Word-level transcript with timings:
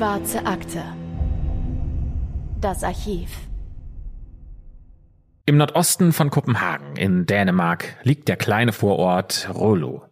Schwarze 0.00 0.46
Akte. 0.46 0.82
Das 2.58 2.82
Archiv. 2.84 3.28
Im 5.44 5.58
Nordosten 5.58 6.14
von 6.14 6.30
Kopenhagen 6.30 6.96
in 6.96 7.26
Dänemark 7.26 7.98
liegt 8.02 8.26
der 8.28 8.38
kleine 8.38 8.72
Vorort 8.72 9.50
Rolo. 9.52 10.06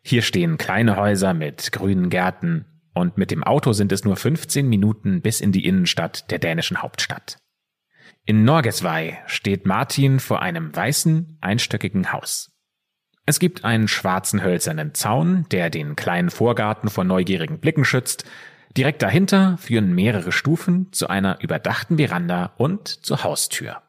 Hier 0.00 0.22
stehen 0.22 0.58
kleine 0.58 0.96
Häuser 0.96 1.34
mit 1.34 1.72
grünen 1.72 2.08
Gärten 2.08 2.66
und 2.94 3.18
mit 3.18 3.32
dem 3.32 3.42
Auto 3.42 3.72
sind 3.72 3.90
es 3.90 4.04
nur 4.04 4.14
15 4.14 4.68
Minuten 4.68 5.22
bis 5.22 5.40
in 5.40 5.50
die 5.50 5.66
Innenstadt 5.66 6.30
der 6.30 6.38
dänischen 6.38 6.80
Hauptstadt. 6.80 7.38
In 8.26 8.44
Norgesvej 8.44 9.18
steht 9.26 9.66
Martin 9.66 10.20
vor 10.20 10.40
einem 10.40 10.72
weißen, 10.72 11.38
einstöckigen 11.40 12.12
Haus. 12.12 12.52
Es 13.26 13.40
gibt 13.40 13.64
einen 13.64 13.88
schwarzen 13.88 14.44
hölzernen 14.44 14.94
Zaun, 14.94 15.46
der 15.50 15.68
den 15.68 15.96
kleinen 15.96 16.30
Vorgarten 16.30 16.90
vor 16.90 17.02
neugierigen 17.02 17.58
Blicken 17.58 17.84
schützt. 17.84 18.24
Direkt 18.76 19.02
dahinter 19.02 19.56
führen 19.58 19.94
mehrere 19.94 20.32
Stufen 20.32 20.92
zu 20.92 21.08
einer 21.08 21.40
überdachten 21.40 21.96
Veranda 21.96 22.54
und 22.56 22.88
zur 22.88 23.22
Haustür. 23.22 23.82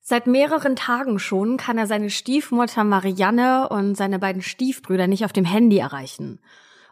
Seit 0.00 0.28
mehreren 0.28 0.76
Tagen 0.76 1.18
schon 1.18 1.56
kann 1.56 1.78
er 1.78 1.88
seine 1.88 2.10
Stiefmutter 2.10 2.84
Marianne 2.84 3.68
und 3.68 3.96
seine 3.96 4.20
beiden 4.20 4.42
Stiefbrüder 4.42 5.08
nicht 5.08 5.24
auf 5.24 5.32
dem 5.32 5.44
Handy 5.44 5.78
erreichen. 5.78 6.38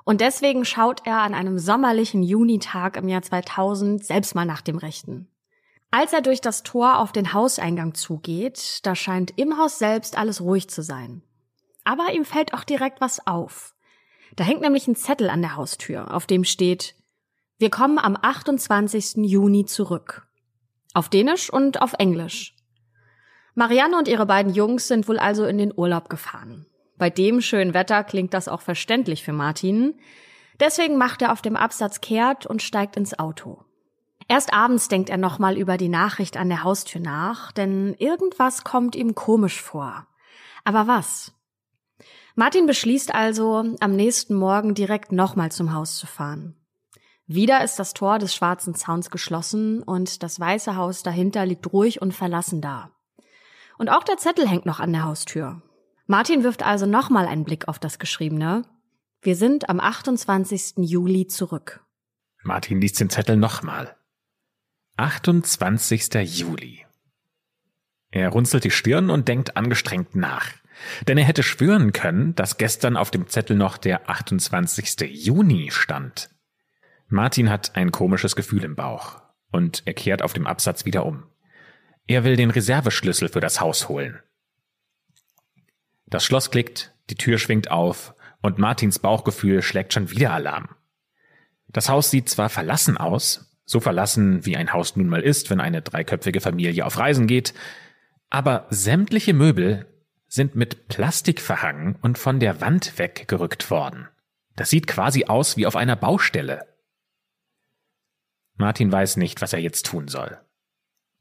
Und 0.02 0.20
deswegen 0.20 0.64
schaut 0.64 1.06
er 1.06 1.18
an 1.18 1.34
einem 1.34 1.60
sommerlichen 1.60 2.24
Junitag 2.24 2.96
im 2.96 3.06
Jahr 3.06 3.22
2000 3.22 4.04
selbst 4.04 4.34
mal 4.34 4.44
nach 4.44 4.60
dem 4.60 4.76
Rechten. 4.76 5.28
Als 5.92 6.12
er 6.12 6.22
durch 6.22 6.40
das 6.40 6.64
Tor 6.64 6.98
auf 6.98 7.12
den 7.12 7.32
Hauseingang 7.32 7.94
zugeht, 7.94 8.80
da 8.82 8.96
scheint 8.96 9.38
im 9.38 9.56
Haus 9.56 9.78
selbst 9.78 10.18
alles 10.18 10.40
ruhig 10.40 10.68
zu 10.68 10.82
sein. 10.82 11.22
Aber 11.84 12.12
ihm 12.12 12.24
fällt 12.24 12.52
auch 12.52 12.64
direkt 12.64 13.00
was 13.00 13.24
auf. 13.28 13.76
Da 14.34 14.42
hängt 14.42 14.62
nämlich 14.62 14.88
ein 14.88 14.96
Zettel 14.96 15.30
an 15.30 15.40
der 15.40 15.54
Haustür, 15.54 16.12
auf 16.12 16.26
dem 16.26 16.42
steht, 16.42 16.96
wir 17.64 17.70
kommen 17.70 17.98
am 17.98 18.14
28. 18.20 19.24
Juni 19.24 19.64
zurück. 19.64 20.26
Auf 20.92 21.08
Dänisch 21.08 21.50
und 21.50 21.80
auf 21.80 21.94
Englisch. 21.98 22.54
Marianne 23.54 23.96
und 23.96 24.06
ihre 24.06 24.26
beiden 24.26 24.52
Jungs 24.52 24.86
sind 24.86 25.08
wohl 25.08 25.18
also 25.18 25.46
in 25.46 25.56
den 25.56 25.72
Urlaub 25.74 26.10
gefahren. 26.10 26.66
Bei 26.98 27.08
dem 27.08 27.40
schönen 27.40 27.72
Wetter 27.72 28.04
klingt 28.04 28.34
das 28.34 28.48
auch 28.48 28.60
verständlich 28.60 29.24
für 29.24 29.32
Martin. 29.32 29.94
Deswegen 30.60 30.98
macht 30.98 31.22
er 31.22 31.32
auf 31.32 31.40
dem 31.40 31.56
Absatz 31.56 32.02
kehrt 32.02 32.44
und 32.44 32.60
steigt 32.60 32.98
ins 32.98 33.18
Auto. 33.18 33.64
Erst 34.28 34.52
abends 34.52 34.88
denkt 34.88 35.08
er 35.08 35.16
nochmal 35.16 35.56
über 35.56 35.78
die 35.78 35.88
Nachricht 35.88 36.36
an 36.36 36.50
der 36.50 36.64
Haustür 36.64 37.00
nach, 37.00 37.50
denn 37.50 37.94
irgendwas 37.94 38.62
kommt 38.64 38.94
ihm 38.94 39.14
komisch 39.14 39.62
vor. 39.62 40.06
Aber 40.64 40.86
was? 40.86 41.32
Martin 42.34 42.66
beschließt 42.66 43.14
also, 43.14 43.64
am 43.80 43.96
nächsten 43.96 44.34
Morgen 44.34 44.74
direkt 44.74 45.12
nochmal 45.12 45.50
zum 45.50 45.72
Haus 45.72 45.96
zu 45.96 46.06
fahren. 46.06 46.60
Wieder 47.26 47.64
ist 47.64 47.78
das 47.78 47.94
Tor 47.94 48.18
des 48.18 48.34
schwarzen 48.34 48.74
Zauns 48.74 49.10
geschlossen 49.10 49.82
und 49.82 50.22
das 50.22 50.38
weiße 50.38 50.76
Haus 50.76 51.02
dahinter 51.02 51.46
liegt 51.46 51.72
ruhig 51.72 52.02
und 52.02 52.12
verlassen 52.12 52.60
da. 52.60 52.90
Und 53.78 53.88
auch 53.88 54.04
der 54.04 54.18
Zettel 54.18 54.48
hängt 54.48 54.66
noch 54.66 54.78
an 54.78 54.92
der 54.92 55.04
Haustür. 55.04 55.62
Martin 56.06 56.44
wirft 56.44 56.62
also 56.62 56.84
nochmal 56.84 57.26
einen 57.26 57.44
Blick 57.44 57.66
auf 57.66 57.78
das 57.78 57.98
Geschriebene. 57.98 58.62
Wir 59.22 59.36
sind 59.36 59.70
am 59.70 59.80
28. 59.80 60.74
Juli 60.76 61.26
zurück. 61.26 61.82
Martin 62.42 62.80
liest 62.80 63.00
den 63.00 63.08
Zettel 63.08 63.38
nochmal. 63.38 63.96
28. 64.98 66.14
Juli. 66.24 66.84
Er 68.10 68.28
runzelt 68.28 68.64
die 68.64 68.70
Stirn 68.70 69.08
und 69.08 69.28
denkt 69.28 69.56
angestrengt 69.56 70.14
nach. 70.14 70.50
Denn 71.08 71.16
er 71.16 71.24
hätte 71.24 71.42
schwören 71.42 71.92
können, 71.92 72.34
dass 72.34 72.58
gestern 72.58 72.98
auf 72.98 73.10
dem 73.10 73.28
Zettel 73.28 73.56
noch 73.56 73.78
der 73.78 74.10
28. 74.10 75.00
Juni 75.10 75.70
stand. 75.70 76.33
Martin 77.08 77.50
hat 77.50 77.76
ein 77.76 77.92
komisches 77.92 78.36
Gefühl 78.36 78.64
im 78.64 78.74
Bauch 78.74 79.20
und 79.50 79.82
er 79.84 79.94
kehrt 79.94 80.22
auf 80.22 80.32
dem 80.32 80.46
Absatz 80.46 80.84
wieder 80.84 81.06
um. 81.06 81.24
Er 82.06 82.24
will 82.24 82.36
den 82.36 82.50
Reserveschlüssel 82.50 83.28
für 83.28 83.40
das 83.40 83.60
Haus 83.60 83.88
holen. 83.88 84.20
Das 86.06 86.24
Schloss 86.24 86.50
klickt, 86.50 86.94
die 87.10 87.14
Tür 87.14 87.38
schwingt 87.38 87.70
auf 87.70 88.14
und 88.42 88.58
Martins 88.58 88.98
Bauchgefühl 88.98 89.62
schlägt 89.62 89.92
schon 89.92 90.10
wieder 90.10 90.32
Alarm. 90.32 90.68
Das 91.68 91.88
Haus 91.88 92.10
sieht 92.10 92.28
zwar 92.28 92.50
verlassen 92.50 92.96
aus, 92.96 93.56
so 93.64 93.80
verlassen 93.80 94.44
wie 94.44 94.56
ein 94.56 94.72
Haus 94.72 94.96
nun 94.96 95.08
mal 95.08 95.22
ist, 95.22 95.50
wenn 95.50 95.60
eine 95.60 95.82
dreiköpfige 95.82 96.40
Familie 96.40 96.84
auf 96.84 96.98
Reisen 96.98 97.26
geht, 97.26 97.54
aber 98.30 98.66
sämtliche 98.70 99.32
Möbel 99.32 99.86
sind 100.28 100.56
mit 100.56 100.88
Plastik 100.88 101.40
verhangen 101.40 101.96
und 102.02 102.18
von 102.18 102.40
der 102.40 102.60
Wand 102.60 102.98
weggerückt 102.98 103.70
worden. 103.70 104.08
Das 104.56 104.70
sieht 104.70 104.86
quasi 104.86 105.24
aus 105.26 105.56
wie 105.56 105.66
auf 105.66 105.76
einer 105.76 105.96
Baustelle. 105.96 106.66
Martin 108.56 108.90
weiß 108.90 109.16
nicht, 109.16 109.42
was 109.42 109.52
er 109.52 109.60
jetzt 109.60 109.86
tun 109.86 110.08
soll. 110.08 110.40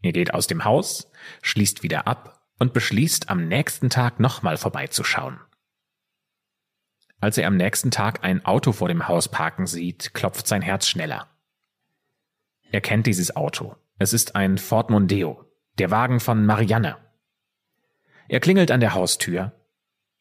Er 0.02 0.12
geht 0.12 0.34
aus 0.34 0.48
dem 0.48 0.66
Haus, 0.66 1.12
schließt 1.42 1.84
wieder 1.84 2.08
ab 2.08 2.46
und 2.60 2.74
beschließt, 2.74 3.30
am 3.30 3.48
nächsten 3.48 3.90
Tag 3.90 4.20
nochmal 4.20 4.58
vorbeizuschauen. 4.58 5.40
Als 7.20 7.38
er 7.38 7.48
am 7.48 7.56
nächsten 7.56 7.90
Tag 7.90 8.24
ein 8.24 8.46
Auto 8.46 8.74
vor 8.74 8.90
dem 8.90 9.08
Haus 9.08 9.30
parken 9.30 9.66
sieht, 9.66 10.14
klopft 10.14 10.46
sein 10.46 10.62
Herz 10.62 10.88
schneller. 10.88 11.30
Er 12.70 12.82
kennt 12.82 13.08
dieses 13.08 13.36
Auto. 13.36 13.78
Es 13.98 14.12
ist 14.12 14.36
ein 14.36 14.58
Ford 14.58 14.90
Mondeo, 14.90 15.46
der 15.78 15.90
Wagen 15.90 16.20
von 16.20 16.46
Marianne. 16.46 16.98
Er 18.28 18.40
klingelt 18.40 18.72
an 18.72 18.82
der 18.82 18.94
Haustür, 18.94 19.54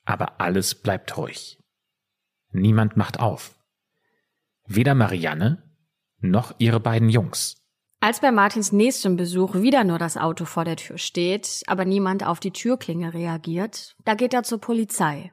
aber 0.04 0.40
alles 0.40 0.74
bleibt 0.74 1.16
ruhig. 1.16 1.58
Niemand 2.50 2.96
macht 2.96 3.18
auf. 3.18 3.58
Weder 4.66 4.94
Marianne 4.94 5.71
noch 6.22 6.54
ihre 6.58 6.80
beiden 6.80 7.08
Jungs. 7.08 7.56
Als 8.00 8.20
bei 8.20 8.32
Martins 8.32 8.72
nächstem 8.72 9.16
Besuch 9.16 9.54
wieder 9.54 9.84
nur 9.84 9.98
das 9.98 10.16
Auto 10.16 10.44
vor 10.44 10.64
der 10.64 10.76
Tür 10.76 10.98
steht, 10.98 11.62
aber 11.68 11.84
niemand 11.84 12.26
auf 12.26 12.40
die 12.40 12.50
Türklinge 12.50 13.14
reagiert, 13.14 13.94
da 14.04 14.14
geht 14.14 14.34
er 14.34 14.42
zur 14.42 14.58
Polizei. 14.58 15.32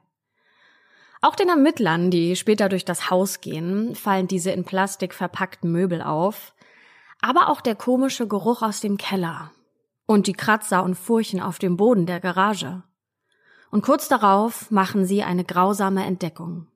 Auch 1.20 1.34
den 1.34 1.48
Ermittlern, 1.48 2.10
die 2.10 2.36
später 2.36 2.68
durch 2.68 2.84
das 2.84 3.10
Haus 3.10 3.40
gehen, 3.40 3.94
fallen 3.94 4.28
diese 4.28 4.52
in 4.52 4.64
Plastik 4.64 5.14
verpackten 5.14 5.70
Möbel 5.70 6.00
auf, 6.00 6.54
aber 7.20 7.48
auch 7.48 7.60
der 7.60 7.74
komische 7.74 8.28
Geruch 8.28 8.62
aus 8.62 8.80
dem 8.80 8.96
Keller 8.96 9.50
und 10.06 10.26
die 10.26 10.32
Kratzer 10.32 10.82
und 10.82 10.94
Furchen 10.94 11.40
auf 11.40 11.58
dem 11.58 11.76
Boden 11.76 12.06
der 12.06 12.20
Garage. 12.20 12.82
Und 13.70 13.82
kurz 13.82 14.08
darauf 14.08 14.70
machen 14.70 15.04
sie 15.04 15.22
eine 15.22 15.44
grausame 15.44 16.04
Entdeckung. 16.04 16.66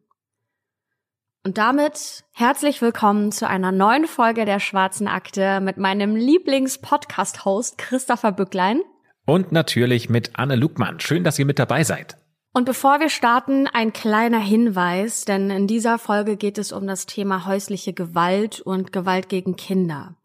Und 1.46 1.58
damit 1.58 2.24
herzlich 2.32 2.80
willkommen 2.80 3.30
zu 3.30 3.46
einer 3.46 3.70
neuen 3.70 4.06
Folge 4.06 4.46
der 4.46 4.60
Schwarzen 4.60 5.06
Akte 5.06 5.60
mit 5.60 5.76
meinem 5.76 6.16
Lieblings-Podcast-Host 6.16 7.76
Christopher 7.76 8.32
Bücklein. 8.32 8.80
Und 9.26 9.52
natürlich 9.52 10.08
mit 10.08 10.30
Anne 10.38 10.56
Lugmann. 10.56 11.00
Schön, 11.00 11.22
dass 11.22 11.38
ihr 11.38 11.44
mit 11.44 11.58
dabei 11.58 11.84
seid. 11.84 12.16
Und 12.54 12.64
bevor 12.64 12.98
wir 12.98 13.10
starten, 13.10 13.66
ein 13.66 13.92
kleiner 13.92 14.38
Hinweis, 14.38 15.26
denn 15.26 15.50
in 15.50 15.66
dieser 15.66 15.98
Folge 15.98 16.38
geht 16.38 16.56
es 16.56 16.72
um 16.72 16.86
das 16.86 17.04
Thema 17.04 17.44
häusliche 17.44 17.92
Gewalt 17.92 18.62
und 18.62 18.90
Gewalt 18.90 19.28
gegen 19.28 19.56
Kinder. 19.56 20.16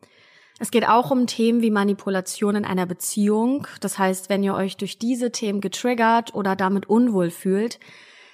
Es 0.58 0.72
geht 0.72 0.88
auch 0.88 1.12
um 1.12 1.28
Themen 1.28 1.62
wie 1.62 1.70
Manipulation 1.70 2.56
in 2.56 2.64
einer 2.64 2.86
Beziehung. 2.86 3.68
Das 3.82 4.00
heißt, 4.00 4.30
wenn 4.30 4.42
ihr 4.42 4.54
euch 4.54 4.78
durch 4.78 4.98
diese 4.98 5.34
Themen 5.34 5.60
getriggert 5.60 6.34
oder 6.34 6.56
damit 6.56 6.88
unwohl 6.88 7.30
fühlt, 7.30 7.78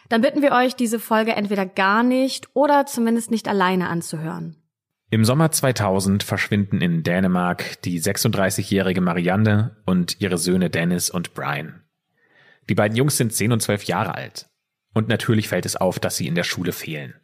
dann 0.09 0.21
bitten 0.21 0.41
wir 0.41 0.51
euch, 0.51 0.75
diese 0.75 0.99
Folge 0.99 1.33
entweder 1.33 1.65
gar 1.65 2.03
nicht 2.03 2.49
oder 2.53 2.85
zumindest 2.85 3.31
nicht 3.31 3.47
alleine 3.47 3.89
anzuhören. 3.89 4.55
Im 5.09 5.23
Sommer 5.23 5.51
2000 5.51 6.23
verschwinden 6.23 6.81
in 6.81 7.03
Dänemark 7.03 7.81
die 7.83 8.01
36-jährige 8.01 9.01
Marianne 9.01 9.77
und 9.85 10.19
ihre 10.19 10.37
Söhne 10.37 10.69
Dennis 10.69 11.09
und 11.09 11.33
Brian. 11.33 11.83
Die 12.69 12.75
beiden 12.75 12.97
Jungs 12.97 13.17
sind 13.17 13.31
10 13.31 13.51
und 13.51 13.61
12 13.61 13.83
Jahre 13.83 14.15
alt. 14.15 14.49
Und 14.93 15.07
natürlich 15.07 15.49
fällt 15.49 15.65
es 15.65 15.75
auf, 15.75 15.99
dass 15.99 16.17
sie 16.17 16.27
in 16.27 16.35
der 16.35 16.43
Schule 16.43 16.71
fehlen. 16.71 17.15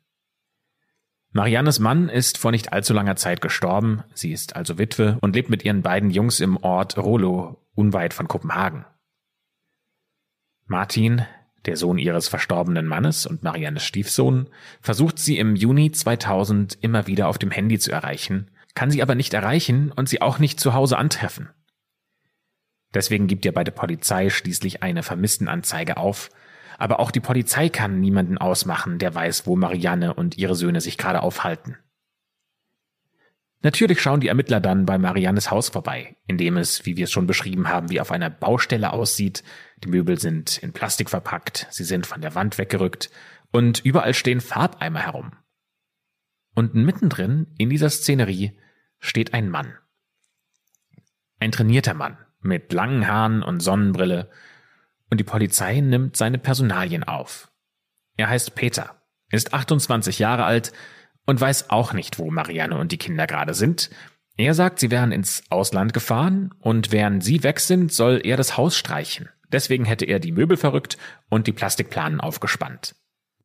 Mariannes 1.31 1.79
Mann 1.79 2.09
ist 2.09 2.37
vor 2.37 2.51
nicht 2.51 2.73
allzu 2.73 2.93
langer 2.93 3.15
Zeit 3.15 3.39
gestorben, 3.39 4.03
sie 4.13 4.33
ist 4.33 4.55
also 4.57 4.77
Witwe 4.77 5.17
und 5.21 5.33
lebt 5.33 5.49
mit 5.49 5.63
ihren 5.63 5.81
beiden 5.81 6.11
Jungs 6.11 6.41
im 6.41 6.57
Ort 6.57 6.97
Rolo, 6.97 7.65
unweit 7.73 8.13
von 8.13 8.27
Kopenhagen. 8.27 8.85
Martin, 10.65 11.25
der 11.65 11.77
Sohn 11.77 11.97
ihres 11.97 12.27
verstorbenen 12.27 12.87
Mannes 12.87 13.25
und 13.25 13.43
Mariannes 13.43 13.83
Stiefsohn, 13.83 14.49
versucht 14.81 15.19
sie 15.19 15.37
im 15.37 15.55
Juni 15.55 15.91
2000 15.91 16.77
immer 16.81 17.07
wieder 17.07 17.27
auf 17.27 17.37
dem 17.37 17.51
Handy 17.51 17.79
zu 17.79 17.91
erreichen, 17.91 18.51
kann 18.73 18.91
sie 18.91 19.01
aber 19.01 19.15
nicht 19.15 19.33
erreichen 19.33 19.91
und 19.91 20.09
sie 20.09 20.21
auch 20.21 20.39
nicht 20.39 20.59
zu 20.59 20.73
Hause 20.73 20.97
antreffen. 20.97 21.49
Deswegen 22.93 23.27
gibt 23.27 23.45
ihr 23.45 23.53
bei 23.53 23.63
der 23.63 23.71
Polizei 23.71 24.29
schließlich 24.29 24.83
eine 24.83 25.03
Vermisstenanzeige 25.03 25.97
auf, 25.97 26.29
aber 26.77 26.99
auch 26.99 27.11
die 27.11 27.19
Polizei 27.19 27.69
kann 27.69 27.99
niemanden 27.99 28.37
ausmachen, 28.37 28.97
der 28.97 29.13
weiß, 29.13 29.45
wo 29.45 29.55
Marianne 29.55 30.13
und 30.13 30.37
ihre 30.37 30.55
Söhne 30.55 30.81
sich 30.81 30.97
gerade 30.97 31.21
aufhalten. 31.21 31.77
Natürlich 33.63 34.01
schauen 34.01 34.21
die 34.21 34.27
Ermittler 34.27 34.59
dann 34.59 34.85
bei 34.85 34.97
Mariannes 34.97 35.51
Haus 35.51 35.69
vorbei, 35.69 36.17
in 36.25 36.37
dem 36.37 36.57
es, 36.57 36.85
wie 36.85 36.97
wir 36.97 37.03
es 37.03 37.11
schon 37.11 37.27
beschrieben 37.27 37.69
haben, 37.69 37.89
wie 37.89 38.01
auf 38.01 38.11
einer 38.11 38.29
Baustelle 38.29 38.91
aussieht. 38.91 39.43
Die 39.83 39.89
Möbel 39.89 40.19
sind 40.19 40.57
in 40.57 40.73
Plastik 40.73 41.09
verpackt, 41.09 41.67
sie 41.69 41.83
sind 41.83 42.07
von 42.07 42.21
der 42.21 42.33
Wand 42.33 42.57
weggerückt 42.57 43.11
und 43.51 43.79
überall 43.85 44.15
stehen 44.15 44.41
Farbeimer 44.41 45.01
herum. 45.01 45.33
Und 46.55 46.73
mittendrin 46.73 47.47
in 47.57 47.69
dieser 47.69 47.89
Szenerie 47.89 48.57
steht 48.99 49.33
ein 49.33 49.49
Mann. 49.49 49.73
Ein 51.39 51.51
trainierter 51.51 51.93
Mann 51.93 52.17
mit 52.41 52.73
langen 52.73 53.07
Haaren 53.07 53.43
und 53.43 53.61
Sonnenbrille. 53.61 54.29
Und 55.09 55.19
die 55.19 55.23
Polizei 55.23 55.79
nimmt 55.81 56.17
seine 56.17 56.37
Personalien 56.37 57.03
auf. 57.03 57.51
Er 58.17 58.29
heißt 58.29 58.55
Peter, 58.55 59.01
ist 59.29 59.53
28 59.53 60.19
Jahre 60.19 60.45
alt 60.45 60.71
und 61.25 61.39
weiß 61.39 61.69
auch 61.69 61.93
nicht, 61.93 62.19
wo 62.19 62.31
Marianne 62.31 62.77
und 62.77 62.91
die 62.91 62.97
Kinder 62.97 63.27
gerade 63.27 63.53
sind. 63.53 63.89
Er 64.37 64.53
sagt, 64.53 64.79
sie 64.79 64.91
wären 64.91 65.11
ins 65.11 65.43
Ausland 65.49 65.93
gefahren 65.93 66.53
und 66.59 66.91
während 66.91 67.23
sie 67.23 67.43
weg 67.43 67.59
sind, 67.59 67.91
soll 67.91 68.21
er 68.23 68.37
das 68.37 68.57
Haus 68.57 68.75
streichen. 68.75 69.29
Deswegen 69.51 69.85
hätte 69.85 70.05
er 70.05 70.19
die 70.19 70.31
Möbel 70.31 70.57
verrückt 70.57 70.97
und 71.29 71.47
die 71.47 71.51
Plastikplanen 71.51 72.21
aufgespannt. 72.21 72.95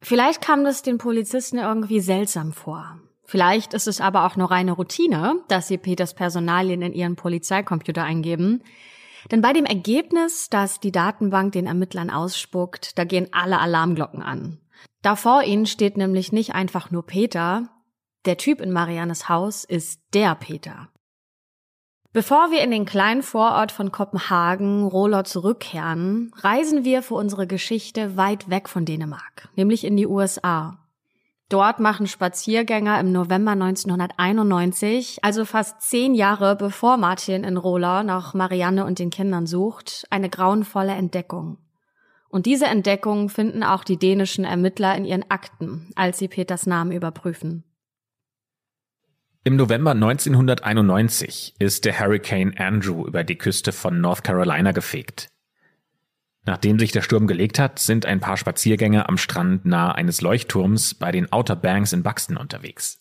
Vielleicht 0.00 0.40
kam 0.40 0.64
das 0.64 0.82
den 0.82 0.98
Polizisten 0.98 1.58
irgendwie 1.58 2.00
seltsam 2.00 2.52
vor. 2.52 3.00
Vielleicht 3.24 3.74
ist 3.74 3.88
es 3.88 4.00
aber 4.00 4.24
auch 4.24 4.36
nur 4.36 4.52
reine 4.52 4.72
Routine, 4.72 5.40
dass 5.48 5.66
sie 5.66 5.78
Peters 5.78 6.14
Personalien 6.14 6.80
in 6.82 6.92
ihren 6.92 7.16
Polizeicomputer 7.16 8.04
eingeben. 8.04 8.62
Denn 9.32 9.40
bei 9.40 9.52
dem 9.52 9.64
Ergebnis, 9.64 10.48
das 10.48 10.78
die 10.78 10.92
Datenbank 10.92 11.52
den 11.52 11.66
Ermittlern 11.66 12.10
ausspuckt, 12.10 12.96
da 12.96 13.02
gehen 13.02 13.26
alle 13.32 13.58
Alarmglocken 13.58 14.22
an. 14.22 14.60
Da 15.02 15.16
vor 15.16 15.42
ihnen 15.42 15.66
steht 15.66 15.96
nämlich 15.96 16.32
nicht 16.32 16.54
einfach 16.54 16.90
nur 16.90 17.04
Peter, 17.06 17.68
der 18.24 18.36
Typ 18.36 18.60
in 18.60 18.72
Mariannes 18.72 19.28
Haus 19.28 19.64
ist 19.64 20.00
der 20.12 20.34
Peter. 20.34 20.88
Bevor 22.12 22.50
wir 22.50 22.62
in 22.62 22.70
den 22.70 22.86
kleinen 22.86 23.22
Vorort 23.22 23.72
von 23.72 23.92
Kopenhagen, 23.92 24.84
Roller, 24.84 25.24
zurückkehren, 25.24 26.32
reisen 26.36 26.82
wir 26.82 27.02
für 27.02 27.14
unsere 27.14 27.46
Geschichte 27.46 28.16
weit 28.16 28.48
weg 28.48 28.70
von 28.70 28.86
Dänemark, 28.86 29.50
nämlich 29.54 29.84
in 29.84 29.96
die 29.96 30.06
USA. 30.06 30.78
Dort 31.48 31.78
machen 31.78 32.08
Spaziergänger 32.08 32.98
im 32.98 33.12
November 33.12 33.52
1991, 33.52 35.18
also 35.22 35.44
fast 35.44 35.82
zehn 35.82 36.14
Jahre 36.14 36.56
bevor 36.56 36.96
Martin 36.96 37.44
in 37.44 37.56
Roller 37.56 38.02
nach 38.02 38.34
Marianne 38.34 38.84
und 38.84 38.98
den 38.98 39.10
Kindern 39.10 39.46
sucht, 39.46 40.06
eine 40.10 40.28
grauenvolle 40.28 40.92
Entdeckung. 40.92 41.58
Und 42.28 42.46
diese 42.46 42.66
Entdeckung 42.66 43.28
finden 43.28 43.62
auch 43.62 43.84
die 43.84 43.98
dänischen 43.98 44.44
Ermittler 44.44 44.96
in 44.96 45.04
ihren 45.04 45.30
Akten, 45.30 45.90
als 45.94 46.18
sie 46.18 46.28
Peters 46.28 46.66
Namen 46.66 46.92
überprüfen. 46.92 47.64
Im 49.44 49.54
November 49.54 49.92
1991 49.92 51.54
ist 51.60 51.84
der 51.84 52.00
Hurricane 52.00 52.58
Andrew 52.58 53.06
über 53.06 53.22
die 53.22 53.38
Küste 53.38 53.70
von 53.70 54.00
North 54.00 54.24
Carolina 54.24 54.72
gefegt. 54.72 55.28
Nachdem 56.44 56.78
sich 56.78 56.92
der 56.92 57.02
Sturm 57.02 57.28
gelegt 57.28 57.58
hat, 57.58 57.78
sind 57.78 58.06
ein 58.06 58.20
paar 58.20 58.36
Spaziergänger 58.36 59.08
am 59.08 59.18
Strand 59.18 59.64
nahe 59.64 59.94
eines 59.94 60.20
Leuchtturms 60.20 60.94
bei 60.94 61.12
den 61.12 61.32
Outer 61.32 61.56
Banks 61.56 61.92
in 61.92 62.02
Buxton 62.02 62.36
unterwegs. 62.36 63.00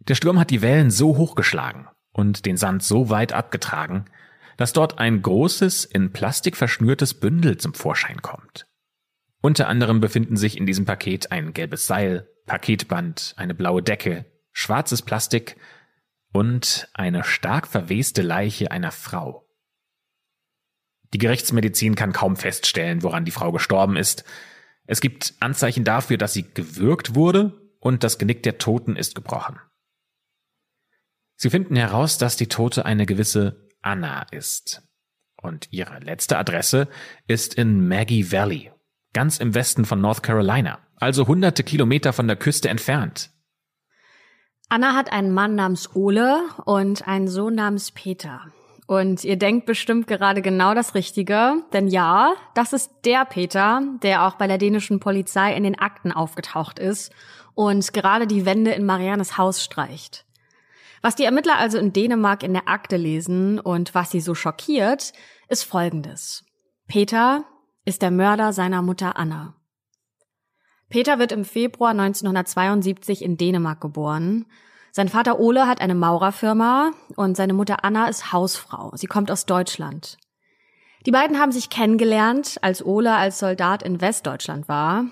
Der 0.00 0.14
Sturm 0.14 0.38
hat 0.38 0.50
die 0.50 0.60
Wellen 0.60 0.90
so 0.90 1.16
hochgeschlagen 1.16 1.88
und 2.12 2.44
den 2.44 2.56
Sand 2.58 2.82
so 2.82 3.08
weit 3.08 3.32
abgetragen, 3.32 4.04
dass 4.56 4.72
dort 4.72 4.98
ein 4.98 5.22
großes, 5.22 5.84
in 5.84 6.12
Plastik 6.12 6.56
verschnürtes 6.56 7.14
Bündel 7.14 7.56
zum 7.58 7.74
Vorschein 7.74 8.22
kommt. 8.22 8.66
Unter 9.40 9.68
anderem 9.68 10.00
befinden 10.00 10.36
sich 10.36 10.56
in 10.56 10.66
diesem 10.66 10.84
Paket 10.84 11.30
ein 11.32 11.52
gelbes 11.52 11.86
Seil, 11.86 12.28
Paketband, 12.46 13.34
eine 13.36 13.54
blaue 13.54 13.82
Decke, 13.82 14.26
schwarzes 14.52 15.02
Plastik 15.02 15.56
und 16.32 16.88
eine 16.94 17.24
stark 17.24 17.66
verweste 17.66 18.22
Leiche 18.22 18.70
einer 18.70 18.90
Frau. 18.90 19.46
Die 21.12 21.18
Gerichtsmedizin 21.18 21.94
kann 21.94 22.12
kaum 22.12 22.36
feststellen, 22.36 23.02
woran 23.02 23.24
die 23.24 23.30
Frau 23.30 23.52
gestorben 23.52 23.96
ist. 23.96 24.24
Es 24.86 25.00
gibt 25.00 25.34
Anzeichen 25.40 25.84
dafür, 25.84 26.18
dass 26.18 26.32
sie 26.32 26.52
gewürgt 26.52 27.14
wurde 27.14 27.52
und 27.78 28.02
das 28.02 28.18
Genick 28.18 28.42
der 28.42 28.58
Toten 28.58 28.96
ist 28.96 29.14
gebrochen. 29.14 29.60
Sie 31.36 31.50
finden 31.50 31.76
heraus, 31.76 32.18
dass 32.18 32.36
die 32.36 32.48
Tote 32.48 32.84
eine 32.84 33.06
gewisse 33.06 33.68
Anna 33.84 34.26
ist. 34.30 34.82
Und 35.40 35.68
ihre 35.70 35.98
letzte 35.98 36.38
Adresse 36.38 36.88
ist 37.26 37.54
in 37.54 37.86
Maggie 37.86 38.32
Valley, 38.32 38.72
ganz 39.12 39.38
im 39.38 39.54
Westen 39.54 39.84
von 39.84 40.00
North 40.00 40.22
Carolina, 40.22 40.78
also 40.96 41.26
hunderte 41.26 41.62
Kilometer 41.62 42.12
von 42.12 42.26
der 42.26 42.36
Küste 42.36 42.68
entfernt. 42.68 43.30
Anna 44.70 44.94
hat 44.94 45.12
einen 45.12 45.32
Mann 45.32 45.54
namens 45.54 45.94
Ole 45.94 46.40
und 46.64 47.06
einen 47.06 47.28
Sohn 47.28 47.54
namens 47.54 47.92
Peter. 47.92 48.40
Und 48.86 49.24
ihr 49.24 49.36
denkt 49.36 49.66
bestimmt 49.66 50.06
gerade 50.06 50.42
genau 50.42 50.74
das 50.74 50.94
Richtige, 50.94 51.62
denn 51.72 51.88
ja, 51.88 52.34
das 52.54 52.72
ist 52.72 52.90
der 53.04 53.24
Peter, 53.24 53.82
der 54.02 54.26
auch 54.26 54.34
bei 54.34 54.46
der 54.46 54.58
dänischen 54.58 55.00
Polizei 55.00 55.54
in 55.54 55.62
den 55.62 55.78
Akten 55.78 56.12
aufgetaucht 56.12 56.78
ist 56.78 57.12
und 57.54 57.92
gerade 57.92 58.26
die 58.26 58.44
Wände 58.44 58.72
in 58.72 58.84
Mariannes 58.84 59.38
Haus 59.38 59.62
streicht. 59.62 60.23
Was 61.04 61.16
die 61.16 61.24
Ermittler 61.24 61.58
also 61.58 61.76
in 61.76 61.92
Dänemark 61.92 62.42
in 62.42 62.54
der 62.54 62.66
Akte 62.66 62.96
lesen 62.96 63.60
und 63.60 63.94
was 63.94 64.10
sie 64.10 64.20
so 64.20 64.34
schockiert, 64.34 65.12
ist 65.50 65.64
Folgendes. 65.64 66.46
Peter 66.88 67.44
ist 67.84 68.00
der 68.00 68.10
Mörder 68.10 68.54
seiner 68.54 68.80
Mutter 68.80 69.18
Anna. 69.18 69.54
Peter 70.88 71.18
wird 71.18 71.30
im 71.30 71.44
Februar 71.44 71.90
1972 71.90 73.20
in 73.20 73.36
Dänemark 73.36 73.82
geboren. 73.82 74.46
Sein 74.92 75.10
Vater 75.10 75.38
Ole 75.38 75.66
hat 75.66 75.82
eine 75.82 75.94
Maurerfirma 75.94 76.92
und 77.16 77.36
seine 77.36 77.52
Mutter 77.52 77.84
Anna 77.84 78.08
ist 78.08 78.32
Hausfrau. 78.32 78.92
Sie 78.94 79.06
kommt 79.06 79.30
aus 79.30 79.44
Deutschland. 79.44 80.16
Die 81.04 81.10
beiden 81.10 81.38
haben 81.38 81.52
sich 81.52 81.68
kennengelernt, 81.68 82.56
als 82.62 82.82
Ole 82.82 83.14
als 83.14 83.38
Soldat 83.38 83.82
in 83.82 84.00
Westdeutschland 84.00 84.68
war. 84.68 85.04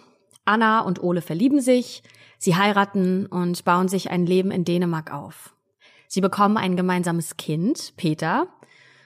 Anna 0.47 0.81
und 0.81 1.03
Ole 1.03 1.21
verlieben 1.21 1.61
sich, 1.61 2.03
sie 2.39 2.57
heiraten 2.57 3.27
und 3.27 3.63
bauen 3.67 3.89
sich 3.89 4.11
ein 4.11 4.25
Leben 4.25 4.51
in 4.51 4.65
Dänemark 4.65 5.13
auf. 5.13 5.55
Sie 6.13 6.21
bekommen 6.21 6.59
ein 6.59 6.77
gemeinsames 6.77 7.39
Kind, 7.39 7.95
Peter, 7.97 8.47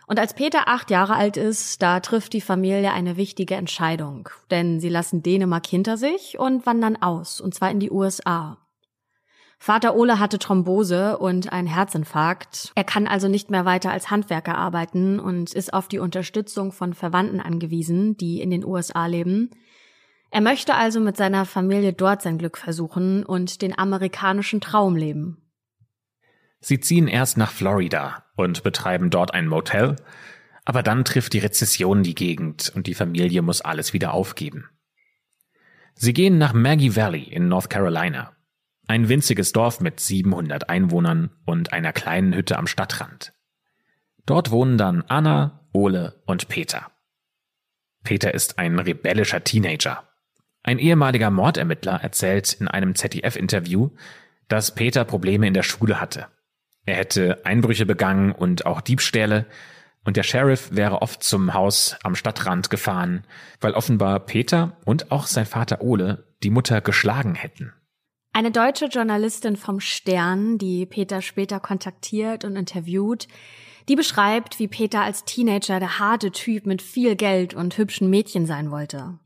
und 0.08 0.18
als 0.18 0.34
Peter 0.34 0.66
acht 0.66 0.90
Jahre 0.90 1.14
alt 1.14 1.36
ist, 1.36 1.80
da 1.80 2.00
trifft 2.00 2.32
die 2.32 2.40
Familie 2.40 2.92
eine 2.92 3.16
wichtige 3.16 3.54
Entscheidung. 3.54 4.28
Denn 4.50 4.80
sie 4.80 4.88
lassen 4.88 5.22
Dänemark 5.22 5.64
hinter 5.68 5.96
sich 5.96 6.36
und 6.36 6.66
wandern 6.66 6.96
aus, 7.00 7.40
und 7.40 7.54
zwar 7.54 7.70
in 7.70 7.78
die 7.78 7.92
USA. 7.92 8.58
Vater 9.60 9.94
Ole 9.94 10.18
hatte 10.18 10.40
Thrombose 10.40 11.16
und 11.18 11.52
einen 11.52 11.68
Herzinfarkt. 11.68 12.72
Er 12.74 12.82
kann 12.82 13.06
also 13.06 13.28
nicht 13.28 13.50
mehr 13.52 13.64
weiter 13.64 13.92
als 13.92 14.10
Handwerker 14.10 14.58
arbeiten 14.58 15.20
und 15.20 15.54
ist 15.54 15.72
auf 15.74 15.86
die 15.86 16.00
Unterstützung 16.00 16.72
von 16.72 16.92
Verwandten 16.92 17.38
angewiesen, 17.38 18.16
die 18.16 18.40
in 18.40 18.50
den 18.50 18.64
USA 18.64 19.06
leben. 19.06 19.50
Er 20.32 20.40
möchte 20.40 20.74
also 20.74 20.98
mit 20.98 21.16
seiner 21.16 21.44
Familie 21.44 21.92
dort 21.92 22.22
sein 22.22 22.38
Glück 22.38 22.58
versuchen 22.58 23.24
und 23.24 23.62
den 23.62 23.78
amerikanischen 23.78 24.60
Traum 24.60 24.96
leben. 24.96 25.45
Sie 26.66 26.80
ziehen 26.80 27.06
erst 27.06 27.36
nach 27.36 27.52
Florida 27.52 28.24
und 28.34 28.64
betreiben 28.64 29.08
dort 29.08 29.32
ein 29.32 29.46
Motel, 29.46 29.94
aber 30.64 30.82
dann 30.82 31.04
trifft 31.04 31.32
die 31.32 31.38
Rezession 31.38 32.02
die 32.02 32.16
Gegend 32.16 32.72
und 32.74 32.88
die 32.88 32.94
Familie 32.94 33.40
muss 33.40 33.60
alles 33.60 33.92
wieder 33.92 34.12
aufgeben. 34.12 34.68
Sie 35.94 36.12
gehen 36.12 36.38
nach 36.38 36.54
Maggie 36.54 36.96
Valley 36.96 37.22
in 37.22 37.46
North 37.46 37.70
Carolina, 37.70 38.32
ein 38.88 39.08
winziges 39.08 39.52
Dorf 39.52 39.78
mit 39.78 40.00
700 40.00 40.68
Einwohnern 40.68 41.30
und 41.44 41.72
einer 41.72 41.92
kleinen 41.92 42.34
Hütte 42.34 42.58
am 42.58 42.66
Stadtrand. 42.66 43.32
Dort 44.24 44.50
wohnen 44.50 44.76
dann 44.76 45.04
Anna, 45.06 45.68
Ole 45.72 46.20
und 46.26 46.48
Peter. 46.48 46.90
Peter 48.02 48.34
ist 48.34 48.58
ein 48.58 48.80
rebellischer 48.80 49.44
Teenager. 49.44 50.02
Ein 50.64 50.80
ehemaliger 50.80 51.30
Mordermittler 51.30 52.02
erzählt 52.02 52.54
in 52.54 52.66
einem 52.66 52.96
ZDF-Interview, 52.96 53.90
dass 54.48 54.74
Peter 54.74 55.04
Probleme 55.04 55.46
in 55.46 55.54
der 55.54 55.62
Schule 55.62 56.00
hatte. 56.00 56.26
Er 56.86 56.94
hätte 56.94 57.44
Einbrüche 57.44 57.84
begangen 57.84 58.32
und 58.32 58.64
auch 58.64 58.80
Diebstähle, 58.80 59.46
und 60.04 60.16
der 60.16 60.22
Sheriff 60.22 60.68
wäre 60.70 61.02
oft 61.02 61.24
zum 61.24 61.52
Haus 61.52 61.96
am 62.04 62.14
Stadtrand 62.14 62.70
gefahren, 62.70 63.24
weil 63.60 63.72
offenbar 63.72 64.20
Peter 64.20 64.76
und 64.84 65.10
auch 65.10 65.26
sein 65.26 65.46
Vater 65.46 65.82
Ole 65.82 66.28
die 66.44 66.50
Mutter 66.50 66.80
geschlagen 66.80 67.34
hätten. 67.34 67.72
Eine 68.32 68.52
deutsche 68.52 68.86
Journalistin 68.86 69.56
vom 69.56 69.80
Stern, 69.80 70.58
die 70.58 70.86
Peter 70.86 71.22
später 71.22 71.58
kontaktiert 71.58 72.44
und 72.44 72.54
interviewt, 72.54 73.26
die 73.88 73.96
beschreibt, 73.96 74.60
wie 74.60 74.68
Peter 74.68 75.00
als 75.00 75.24
Teenager 75.24 75.80
der 75.80 75.98
harte 75.98 76.30
Typ 76.30 76.66
mit 76.66 76.82
viel 76.82 77.16
Geld 77.16 77.54
und 77.54 77.76
hübschen 77.76 78.08
Mädchen 78.08 78.46
sein 78.46 78.70
wollte. 78.70 79.18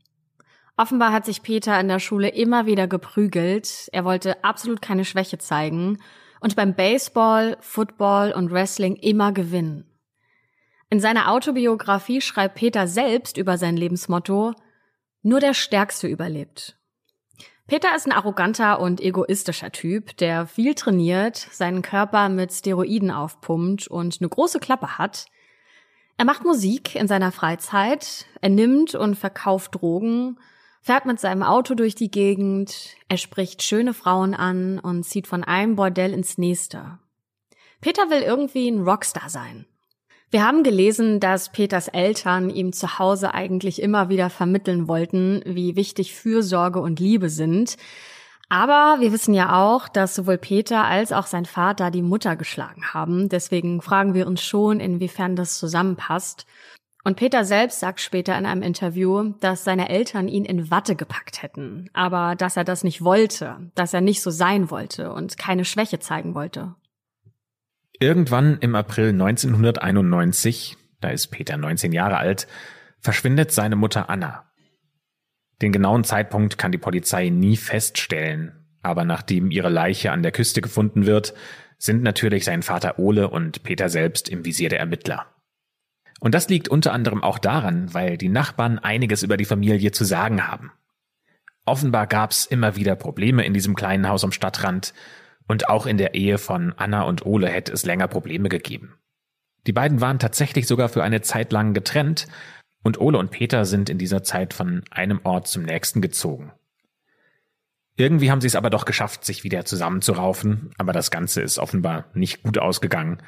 Offenbar 0.77 1.11
hat 1.11 1.25
sich 1.25 1.43
Peter 1.43 1.79
in 1.79 1.89
der 1.89 1.99
Schule 1.99 2.29
immer 2.29 2.65
wieder 2.65 2.87
geprügelt, 2.87 3.87
er 3.91 4.03
wollte 4.03 4.43
absolut 4.43 4.81
keine 4.81 5.05
Schwäche 5.05 5.37
zeigen 5.37 5.99
und 6.41 6.57
beim 6.57 6.75
Baseball, 6.75 7.55
Football 7.61 8.33
und 8.33 8.51
Wrestling 8.51 8.97
immer 8.97 9.31
gewinnen. 9.31 9.85
In 10.89 10.99
seiner 10.99 11.31
Autobiografie 11.31 12.19
schreibt 12.19 12.55
Peter 12.55 12.85
selbst 12.87 13.37
über 13.37 13.57
sein 13.57 13.77
Lebensmotto, 13.77 14.53
nur 15.21 15.39
der 15.39 15.53
Stärkste 15.53 16.07
überlebt. 16.07 16.77
Peter 17.67 17.95
ist 17.95 18.05
ein 18.05 18.11
arroganter 18.11 18.81
und 18.81 18.99
egoistischer 18.99 19.71
Typ, 19.71 20.17
der 20.17 20.45
viel 20.45 20.75
trainiert, 20.75 21.37
seinen 21.37 21.81
Körper 21.81 22.27
mit 22.27 22.51
Steroiden 22.51 23.11
aufpumpt 23.11 23.87
und 23.87 24.17
eine 24.19 24.27
große 24.27 24.59
Klappe 24.59 24.97
hat. 24.97 25.27
Er 26.17 26.25
macht 26.25 26.43
Musik 26.43 26.95
in 26.95 27.07
seiner 27.07 27.31
Freizeit, 27.31 28.25
er 28.41 28.49
nimmt 28.49 28.93
und 28.93 29.15
verkauft 29.15 29.75
Drogen, 29.75 30.37
fährt 30.81 31.05
mit 31.05 31.19
seinem 31.19 31.43
Auto 31.43 31.75
durch 31.75 31.95
die 31.95 32.11
Gegend, 32.11 32.95
er 33.07 33.17
spricht 33.17 33.63
schöne 33.63 33.93
Frauen 33.93 34.33
an 34.33 34.79
und 34.79 35.03
zieht 35.03 35.27
von 35.27 35.43
einem 35.43 35.75
Bordell 35.75 36.13
ins 36.13 36.37
nächste. 36.37 36.99
Peter 37.79 38.09
will 38.09 38.21
irgendwie 38.21 38.69
ein 38.69 38.83
Rockstar 38.83 39.29
sein. 39.29 39.65
Wir 40.29 40.45
haben 40.45 40.63
gelesen, 40.63 41.19
dass 41.19 41.51
Peters 41.51 41.89
Eltern 41.89 42.49
ihm 42.49 42.71
zu 42.71 42.99
Hause 42.99 43.33
eigentlich 43.33 43.81
immer 43.81 44.07
wieder 44.07 44.29
vermitteln 44.29 44.87
wollten, 44.87 45.41
wie 45.45 45.75
wichtig 45.75 46.15
Fürsorge 46.15 46.79
und 46.79 46.99
Liebe 46.99 47.29
sind. 47.29 47.75
Aber 48.47 48.97
wir 48.99 49.11
wissen 49.11 49.33
ja 49.33 49.61
auch, 49.61 49.89
dass 49.89 50.15
sowohl 50.15 50.37
Peter 50.37 50.85
als 50.85 51.11
auch 51.11 51.25
sein 51.25 51.45
Vater 51.45 51.91
die 51.91 52.01
Mutter 52.01 52.35
geschlagen 52.35 52.93
haben. 52.93 53.27
Deswegen 53.27 53.81
fragen 53.81 54.13
wir 54.13 54.27
uns 54.27 54.41
schon, 54.41 54.79
inwiefern 54.79 55.35
das 55.35 55.57
zusammenpasst. 55.57 56.45
Und 57.03 57.17
Peter 57.17 57.45
selbst 57.45 57.79
sagt 57.79 57.99
später 57.99 58.37
in 58.37 58.45
einem 58.45 58.61
Interview, 58.61 59.33
dass 59.39 59.63
seine 59.63 59.89
Eltern 59.89 60.27
ihn 60.27 60.45
in 60.45 60.69
Watte 60.69 60.95
gepackt 60.95 61.41
hätten, 61.41 61.89
aber 61.93 62.35
dass 62.35 62.57
er 62.57 62.63
das 62.63 62.83
nicht 62.83 63.03
wollte, 63.03 63.71
dass 63.73 63.93
er 63.93 64.01
nicht 64.01 64.21
so 64.21 64.29
sein 64.29 64.69
wollte 64.69 65.11
und 65.11 65.37
keine 65.37 65.65
Schwäche 65.65 65.99
zeigen 65.99 66.35
wollte. 66.35 66.75
Irgendwann 67.99 68.57
im 68.59 68.75
April 68.75 69.09
1991, 69.09 70.77
da 71.01 71.09
ist 71.09 71.27
Peter 71.27 71.57
19 71.57 71.91
Jahre 71.91 72.17
alt, 72.17 72.47
verschwindet 72.99 73.51
seine 73.51 73.75
Mutter 73.75 74.09
Anna. 74.09 74.45
Den 75.61 75.71
genauen 75.71 76.03
Zeitpunkt 76.03 76.57
kann 76.57 76.71
die 76.71 76.77
Polizei 76.77 77.29
nie 77.29 77.57
feststellen, 77.57 78.65
aber 78.81 79.05
nachdem 79.05 79.51
ihre 79.51 79.69
Leiche 79.69 80.11
an 80.11 80.23
der 80.23 80.31
Küste 80.31 80.61
gefunden 80.61 81.05
wird, 81.05 81.33
sind 81.77 82.03
natürlich 82.03 82.45
sein 82.45 82.61
Vater 82.61 82.99
Ole 82.99 83.29
und 83.29 83.63
Peter 83.63 83.89
selbst 83.89 84.29
im 84.29 84.45
Visier 84.45 84.69
der 84.69 84.79
Ermittler. 84.79 85.25
Und 86.21 86.35
das 86.35 86.49
liegt 86.49 86.69
unter 86.69 86.93
anderem 86.93 87.23
auch 87.23 87.39
daran, 87.39 87.91
weil 87.95 88.15
die 88.15 88.29
Nachbarn 88.29 88.77
einiges 88.77 89.23
über 89.23 89.37
die 89.37 89.45
Familie 89.45 89.91
zu 89.91 90.05
sagen 90.05 90.47
haben. 90.47 90.71
Offenbar 91.65 92.05
gab's 92.05 92.45
immer 92.45 92.75
wieder 92.75 92.95
Probleme 92.95 93.43
in 93.43 93.55
diesem 93.55 93.73
kleinen 93.73 94.07
Haus 94.07 94.23
am 94.23 94.31
Stadtrand 94.31 94.93
und 95.47 95.67
auch 95.67 95.87
in 95.87 95.97
der 95.97 96.13
Ehe 96.13 96.37
von 96.37 96.73
Anna 96.77 97.01
und 97.01 97.25
Ole 97.25 97.49
hätte 97.49 97.73
es 97.73 97.85
länger 97.85 98.07
Probleme 98.07 98.49
gegeben. 98.49 98.93
Die 99.65 99.73
beiden 99.73 99.99
waren 99.99 100.19
tatsächlich 100.19 100.67
sogar 100.67 100.89
für 100.89 101.03
eine 101.03 101.21
Zeit 101.21 101.51
lang 101.51 101.73
getrennt 101.73 102.27
und 102.83 103.01
Ole 103.01 103.17
und 103.17 103.31
Peter 103.31 103.65
sind 103.65 103.89
in 103.89 103.97
dieser 103.97 104.21
Zeit 104.21 104.53
von 104.53 104.83
einem 104.91 105.21
Ort 105.23 105.47
zum 105.47 105.63
nächsten 105.63 106.01
gezogen. 106.01 106.51
Irgendwie 107.95 108.29
haben 108.29 108.41
sie 108.41 108.47
es 108.47 108.55
aber 108.55 108.69
doch 108.69 108.85
geschafft, 108.85 109.25
sich 109.25 109.43
wieder 109.43 109.65
zusammenzuraufen, 109.65 110.71
aber 110.77 110.93
das 110.93 111.09
Ganze 111.09 111.41
ist 111.41 111.57
offenbar 111.57 112.05
nicht 112.13 112.43
gut 112.43 112.59
ausgegangen. 112.59 113.23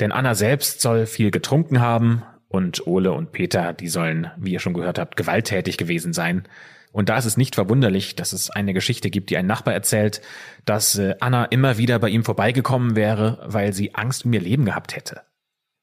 Denn 0.00 0.12
Anna 0.12 0.34
selbst 0.34 0.80
soll 0.80 1.06
viel 1.06 1.30
getrunken 1.30 1.80
haben 1.80 2.22
und 2.48 2.86
Ole 2.86 3.12
und 3.12 3.32
Peter, 3.32 3.72
die 3.72 3.88
sollen, 3.88 4.30
wie 4.36 4.52
ihr 4.52 4.60
schon 4.60 4.74
gehört 4.74 4.98
habt, 4.98 5.16
gewalttätig 5.16 5.76
gewesen 5.76 6.12
sein. 6.12 6.44
Und 6.92 7.08
da 7.08 7.16
ist 7.16 7.24
es 7.24 7.38
nicht 7.38 7.54
verwunderlich, 7.54 8.16
dass 8.16 8.32
es 8.32 8.50
eine 8.50 8.74
Geschichte 8.74 9.08
gibt, 9.08 9.30
die 9.30 9.38
ein 9.38 9.46
Nachbar 9.46 9.72
erzählt, 9.72 10.20
dass 10.66 10.98
äh, 10.98 11.14
Anna 11.20 11.46
immer 11.46 11.78
wieder 11.78 11.98
bei 11.98 12.10
ihm 12.10 12.24
vorbeigekommen 12.24 12.94
wäre, 12.96 13.42
weil 13.46 13.72
sie 13.72 13.94
Angst 13.94 14.26
um 14.26 14.32
ihr 14.34 14.42
Leben 14.42 14.66
gehabt 14.66 14.94
hätte. 14.94 15.22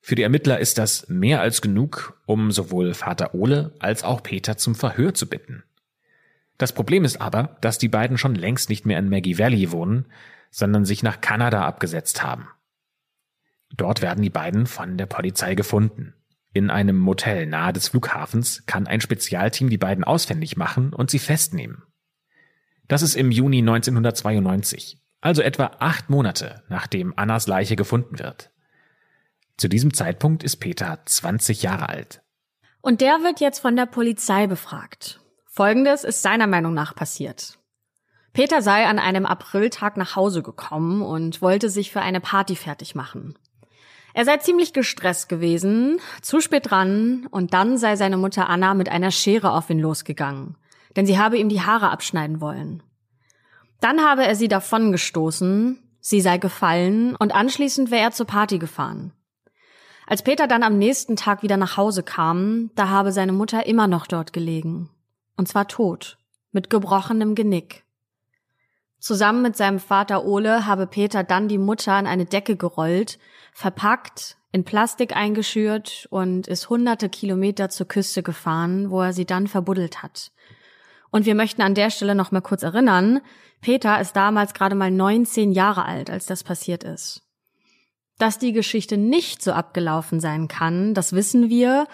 Für 0.02 0.16
die 0.16 0.24
Ermittler 0.24 0.60
ist 0.60 0.78
das 0.78 1.10
mehr 1.10 1.42
als 1.42 1.62
genug, 1.62 2.20
um 2.26 2.52
sowohl 2.52 2.94
Vater 2.94 3.34
Ole 3.34 3.74
als 3.80 4.04
auch 4.04 4.24
Peter 4.24 4.58
zum 4.58 4.76
Verhör 4.76 5.14
zu 5.14 5.28
bitten. 5.28 5.64
Das 6.60 6.74
Problem 6.74 7.06
ist 7.06 7.20
aber, 7.20 7.58
dass 7.62 7.78
die 7.78 7.90
beiden 7.90 8.18
schon 8.18 8.36
längst 8.36 8.70
nicht 8.70 8.86
mehr 8.86 9.00
in 9.00 9.10
Maggie 9.10 9.40
Valley 9.40 9.72
wohnen, 9.72 10.06
sondern 10.52 10.86
sich 10.86 11.04
nach 11.04 11.22
Kanada 11.22 11.66
abgesetzt 11.66 12.22
haben. 12.24 12.48
Dort 13.76 14.02
werden 14.02 14.22
die 14.22 14.30
beiden 14.30 14.66
von 14.66 14.98
der 14.98 15.06
Polizei 15.06 15.56
gefunden. 15.56 16.14
In 16.54 16.70
einem 16.70 16.98
Motel 16.98 17.46
nahe 17.46 17.74
des 17.74 17.90
Flughafens 17.90 18.66
kann 18.66 18.88
ein 18.88 19.02
Spezialteam 19.02 19.70
die 19.70 19.78
beiden 19.78 20.04
ausfindig 20.04 20.58
machen 20.58 20.94
und 20.94 21.12
sie 21.12 21.20
festnehmen. 21.20 21.84
Das 22.88 23.04
ist 23.04 23.16
im 23.16 23.30
Juni 23.32 23.60
1992, 23.60 25.00
also 25.22 25.44
etwa 25.44 25.72
acht 25.80 26.10
Monate 26.10 26.64
nachdem 26.70 27.14
Annas 27.16 27.46
Leiche 27.48 27.76
gefunden 27.76 28.18
wird. 28.18 28.52
Zu 29.58 29.68
diesem 29.68 29.94
Zeitpunkt 29.94 30.44
ist 30.44 30.58
Peter 30.58 31.00
20 31.06 31.62
Jahre 31.62 31.90
alt. 31.90 32.22
Und 32.82 33.02
der 33.02 33.22
wird 33.24 33.42
jetzt 33.42 33.60
von 33.60 33.76
der 33.76 33.86
Polizei 33.86 34.48
befragt. 34.48 35.20
Folgendes 35.46 36.04
ist 36.04 36.22
seiner 36.22 36.48
Meinung 36.48 36.74
nach 36.74 36.96
passiert. 36.96 37.60
Peter 38.34 38.62
sei 38.62 38.86
an 38.86 39.00
einem 39.00 39.26
Apriltag 39.26 39.98
nach 39.98 40.16
Hause 40.16 40.42
gekommen 40.42 41.02
und 41.02 41.42
wollte 41.42 41.70
sich 41.70 41.92
für 41.92 42.02
eine 42.02 42.22
Party 42.22 42.56
fertig 42.56 42.96
machen. 42.96 43.38
Er 44.14 44.26
sei 44.26 44.38
ziemlich 44.38 44.74
gestresst 44.74 45.30
gewesen, 45.30 46.00
zu 46.22 46.42
spät 46.42 46.70
dran, 46.70 47.28
und 47.32 47.54
dann 47.54 47.78
sei 47.78 47.96
seine 47.96 48.18
Mutter 48.18 48.50
Anna 48.50 48.74
mit 48.74 48.90
einer 48.90 49.12
Schere 49.12 49.52
auf 49.54 49.70
ihn 49.70 49.80
losgegangen, 49.80 50.56
denn 50.96 51.06
sie 51.06 51.20
habe 51.20 51.38
ihm 51.38 51.50
die 51.50 51.62
Haare 51.62 51.92
abschneiden 51.92 52.42
wollen. 52.42 52.84
Dann 53.80 54.02
habe 54.02 54.26
er 54.26 54.36
sie 54.36 54.48
davongestoßen, 54.48 55.80
sie 56.02 56.22
sei 56.22 56.38
gefallen 56.38 57.16
und 57.16 57.34
anschließend 57.34 57.92
wäre 57.92 58.02
er 58.02 58.12
zur 58.12 58.26
Party 58.26 58.58
gefahren. 58.58 59.14
Als 60.06 60.24
Peter 60.24 60.48
dann 60.48 60.64
am 60.64 60.80
nächsten 60.80 61.16
Tag 61.16 61.44
wieder 61.44 61.56
nach 61.56 61.78
Hause 61.78 62.02
kam, 62.02 62.72
da 62.74 62.90
habe 62.90 63.12
seine 63.12 63.32
Mutter 63.32 63.68
immer 63.68 63.88
noch 63.88 64.08
dort 64.08 64.34
gelegen. 64.34 64.90
Und 65.38 65.48
zwar 65.48 65.68
tot, 65.68 66.18
mit 66.52 66.72
gebrochenem 66.72 67.36
Genick. 67.36 67.84
Zusammen 69.00 69.44
mit 69.44 69.56
seinem 69.56 69.80
Vater 69.80 70.26
Ole 70.26 70.66
habe 70.66 70.88
Peter 70.88 71.24
dann 71.24 71.48
die 71.48 71.58
Mutter 71.58 71.94
an 71.94 72.08
eine 72.08 72.26
Decke 72.26 72.58
gerollt, 72.58 73.20
verpackt, 73.60 74.38
in 74.54 74.64
Plastik 74.64 75.18
eingeschürt 75.18 76.08
und 76.12 76.48
ist 76.48 76.70
hunderte 76.70 77.10
Kilometer 77.10 77.68
zur 77.68 77.90
Küste 77.90 78.24
gefahren, 78.24 78.90
wo 78.90 79.02
er 79.02 79.12
sie 79.12 79.26
dann 79.26 79.48
verbuddelt 79.48 80.02
hat. 80.02 80.32
Und 81.12 81.26
wir 81.26 81.36
möchten 81.36 81.62
an 81.62 81.76
der 81.76 81.90
Stelle 81.90 82.16
noch 82.16 82.32
mal 82.32 82.40
kurz 82.40 82.64
erinnern, 82.64 83.20
Peter 83.60 84.00
ist 84.00 84.16
damals 84.16 84.54
gerade 84.54 84.76
mal 84.76 84.92
19 84.92 85.52
Jahre 85.52 85.84
alt, 85.84 86.10
als 86.10 86.26
das 86.26 86.46
passiert 86.46 86.86
ist. 86.86 87.22
Dass 88.18 88.40
die 88.40 88.54
Geschichte 88.54 88.96
nicht 88.96 89.44
so 89.44 89.52
abgelaufen 89.52 90.22
sein 90.22 90.48
kann, 90.48 90.94
das 90.94 91.12
wissen 91.12 91.50
wir, 91.50 91.86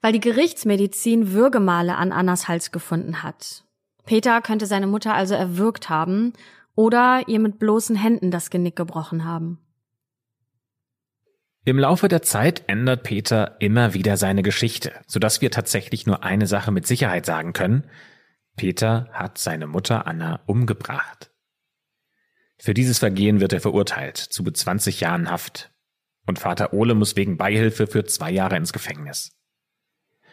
weil 0.00 0.12
die 0.12 0.20
Gerichtsmedizin 0.20 1.32
Würgemale 1.32 1.96
an 1.96 2.12
Annas 2.12 2.46
Hals 2.46 2.70
gefunden 2.70 3.24
hat. 3.24 3.64
Peter 4.04 4.40
könnte 4.40 4.66
seine 4.66 4.86
Mutter 4.86 5.14
also 5.14 5.34
erwürgt 5.34 5.88
haben 5.88 6.32
oder 6.76 7.26
ihr 7.26 7.40
mit 7.40 7.58
bloßen 7.58 7.96
Händen 7.96 8.30
das 8.30 8.50
Genick 8.50 8.76
gebrochen 8.76 9.24
haben. 9.24 9.58
Im 11.68 11.78
Laufe 11.78 12.08
der 12.08 12.22
Zeit 12.22 12.62
ändert 12.66 13.02
Peter 13.02 13.56
immer 13.58 13.92
wieder 13.92 14.16
seine 14.16 14.42
Geschichte, 14.42 14.94
sodass 15.06 15.42
wir 15.42 15.50
tatsächlich 15.50 16.06
nur 16.06 16.24
eine 16.24 16.46
Sache 16.46 16.72
mit 16.72 16.86
Sicherheit 16.86 17.26
sagen 17.26 17.52
können. 17.52 17.84
Peter 18.56 19.10
hat 19.12 19.36
seine 19.36 19.66
Mutter 19.66 20.06
Anna 20.06 20.40
umgebracht. 20.46 21.30
Für 22.56 22.72
dieses 22.72 22.98
Vergehen 22.98 23.40
wird 23.40 23.52
er 23.52 23.60
verurteilt 23.60 24.16
zu 24.16 24.44
20 24.44 25.00
Jahren 25.00 25.30
Haft. 25.30 25.70
Und 26.24 26.38
Vater 26.38 26.72
Ole 26.72 26.94
muss 26.94 27.16
wegen 27.16 27.36
Beihilfe 27.36 27.86
für 27.86 28.06
zwei 28.06 28.30
Jahre 28.30 28.56
ins 28.56 28.72
Gefängnis. 28.72 29.36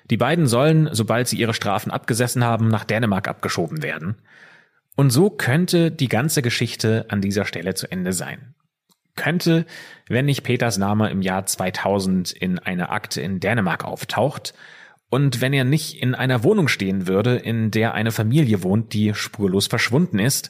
Die 0.09 0.15
beiden 0.15 0.47
sollen, 0.47 0.87
sobald 0.93 1.27
sie 1.27 1.37
ihre 1.37 1.53
Strafen 1.53 1.91
abgesessen 1.91 2.45
haben, 2.45 2.69
nach 2.69 2.85
Dänemark 2.85 3.27
abgeschoben 3.27 3.83
werden. 3.83 4.21
Und 4.95 5.09
so 5.09 5.29
könnte 5.31 5.91
die 5.91 6.07
ganze 6.07 6.41
Geschichte 6.41 7.07
an 7.09 7.19
dieser 7.19 7.43
Stelle 7.43 7.73
zu 7.73 7.91
Ende 7.91 8.13
sein. 8.13 8.55
Könnte, 9.15 9.65
wenn 10.07 10.25
nicht 10.25 10.43
Peters 10.43 10.77
Name 10.77 11.09
im 11.09 11.21
Jahr 11.21 11.45
2000 11.45 12.31
in 12.31 12.59
einer 12.59 12.91
Akte 12.91 13.21
in 13.21 13.39
Dänemark 13.39 13.85
auftaucht 13.85 14.53
und 15.09 15.39
wenn 15.41 15.53
er 15.53 15.63
nicht 15.63 16.01
in 16.01 16.15
einer 16.15 16.43
Wohnung 16.43 16.67
stehen 16.67 17.07
würde, 17.07 17.35
in 17.35 17.71
der 17.71 17.93
eine 17.93 18.11
Familie 18.11 18.63
wohnt, 18.63 18.93
die 18.93 19.13
spurlos 19.13 19.67
verschwunden 19.67 20.19
ist 20.19 20.49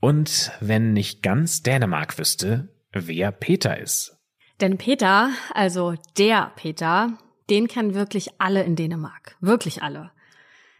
und 0.00 0.52
wenn 0.60 0.92
nicht 0.92 1.22
ganz 1.22 1.62
Dänemark 1.62 2.18
wüsste, 2.18 2.68
wer 2.92 3.32
Peter 3.32 3.78
ist. 3.78 4.16
Denn 4.60 4.78
Peter, 4.78 5.30
also 5.54 5.94
der 6.18 6.52
Peter, 6.56 7.18
den 7.48 7.66
kennen 7.66 7.94
wirklich 7.94 8.30
alle 8.38 8.62
in 8.62 8.76
Dänemark. 8.76 9.36
Wirklich 9.40 9.82
alle. 9.82 10.12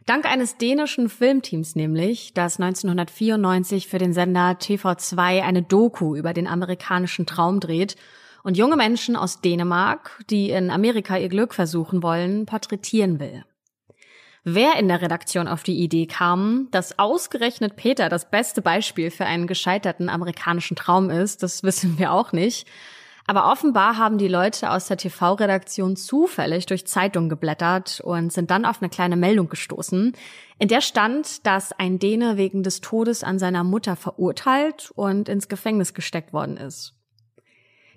Dank 0.07 0.25
eines 0.25 0.57
dänischen 0.57 1.09
Filmteams 1.09 1.77
nämlich, 1.77 2.33
das 2.35 2.59
1994 2.59 3.87
für 3.87 3.99
den 3.99 4.13
Sender 4.13 4.53
TV2 4.53 5.43
eine 5.43 5.63
Doku 5.63 6.17
über 6.17 6.33
den 6.33 6.47
amerikanischen 6.47 7.27
Traum 7.27 7.61
dreht 7.61 7.97
und 8.43 8.57
junge 8.57 8.77
Menschen 8.77 9.15
aus 9.15 9.41
Dänemark, 9.41 10.25
die 10.31 10.51
in 10.51 10.71
Amerika 10.71 11.19
ihr 11.19 11.29
Glück 11.29 11.55
versuchen 11.55 12.03
wollen, 12.03 12.47
porträtieren 12.47 13.21
will. 13.21 13.45
Wer 14.43 14.77
in 14.77 14.89
der 14.89 15.03
Redaktion 15.03 15.47
auf 15.47 15.63
die 15.63 15.79
Idee 15.79 16.07
kam, 16.07 16.69
dass 16.71 16.99
ausgerechnet 16.99 17.77
Peter 17.77 18.09
das 18.09 18.31
beste 18.31 18.63
Beispiel 18.63 19.11
für 19.11 19.27
einen 19.27 19.47
gescheiterten 19.47 20.09
amerikanischen 20.09 20.77
Traum 20.77 21.11
ist, 21.11 21.43
das 21.43 21.63
wissen 21.63 21.99
wir 21.99 22.13
auch 22.13 22.33
nicht. 22.33 22.67
Aber 23.31 23.53
offenbar 23.53 23.97
haben 23.97 24.19
die 24.19 24.27
Leute 24.27 24.73
aus 24.73 24.89
der 24.89 24.97
TV-Redaktion 24.97 25.95
zufällig 25.95 26.67
durch 26.67 26.85
Zeitungen 26.89 27.29
geblättert 27.29 28.01
und 28.01 28.33
sind 28.33 28.51
dann 28.51 28.65
auf 28.65 28.83
eine 28.83 28.89
kleine 28.89 29.15
Meldung 29.15 29.49
gestoßen, 29.49 30.15
in 30.59 30.67
der 30.67 30.81
stand, 30.81 31.47
dass 31.47 31.71
ein 31.71 32.01
Däne 32.01 32.37
wegen 32.37 32.65
des 32.65 32.81
Todes 32.81 33.23
an 33.23 33.39
seiner 33.39 33.63
Mutter 33.63 33.95
verurteilt 33.95 34.91
und 34.97 35.29
ins 35.29 35.47
Gefängnis 35.47 35.95
gesteckt 35.95 36.33
worden 36.33 36.57
ist. 36.57 36.95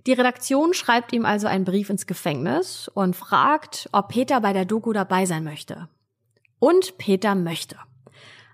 Die 0.06 0.14
Redaktion 0.14 0.76
schreibt 0.76 1.14
ihm 1.14 1.26
also 1.26 1.48
einen 1.48 1.66
Brief 1.66 1.90
ins 1.90 2.06
Gefängnis 2.06 2.88
und 2.94 3.16
fragt, 3.16 3.90
ob 3.92 4.10
Peter 4.10 4.40
bei 4.40 4.54
der 4.54 4.66
Doku 4.66 4.94
dabei 4.94 5.26
sein 5.26 5.44
möchte. 5.44 5.90
Und 6.60 7.00
Peter 7.00 7.34
möchte. 7.34 7.78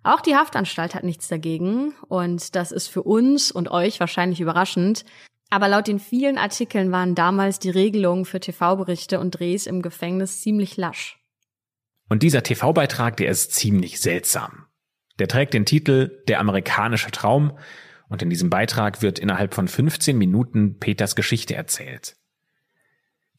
Auch 0.04 0.22
die 0.22 0.38
Haftanstalt 0.38 0.96
hat 0.96 1.04
nichts 1.04 1.28
dagegen 1.28 1.94
und 2.08 2.56
das 2.56 2.72
ist 2.72 2.88
für 2.88 3.04
uns 3.04 3.52
und 3.52 3.70
euch 3.70 4.00
wahrscheinlich 4.00 4.40
überraschend. 4.40 5.04
Aber 5.50 5.68
laut 5.68 5.88
den 5.88 6.00
vielen 6.00 6.38
Artikeln 6.38 6.92
waren 6.92 7.16
damals 7.16 7.60
die 7.60 7.72
Regelungen 7.72 8.26
für 8.26 8.40
TV-Berichte 8.40 9.20
und 9.20 9.32
Drehs 9.32 9.66
im 9.66 9.82
Gefängnis 9.82 10.42
ziemlich 10.42 10.78
lasch. 10.78 11.20
Und 12.08 12.24
dieser 12.24 12.44
TV-Beitrag, 12.44 13.18
der 13.18 13.30
ist 13.30 13.54
ziemlich 13.54 14.00
seltsam. 14.00 14.66
Der 15.20 15.28
trägt 15.28 15.54
den 15.54 15.66
Titel 15.66 16.24
Der 16.28 16.40
amerikanische 16.40 17.12
Traum 17.12 17.58
und 18.10 18.22
in 18.22 18.30
diesem 18.30 18.50
Beitrag 18.50 19.02
wird 19.02 19.20
innerhalb 19.20 19.54
von 19.54 19.68
15 19.68 20.18
Minuten 20.18 20.80
Peters 20.80 21.16
Geschichte 21.16 21.56
erzählt. 21.56 22.16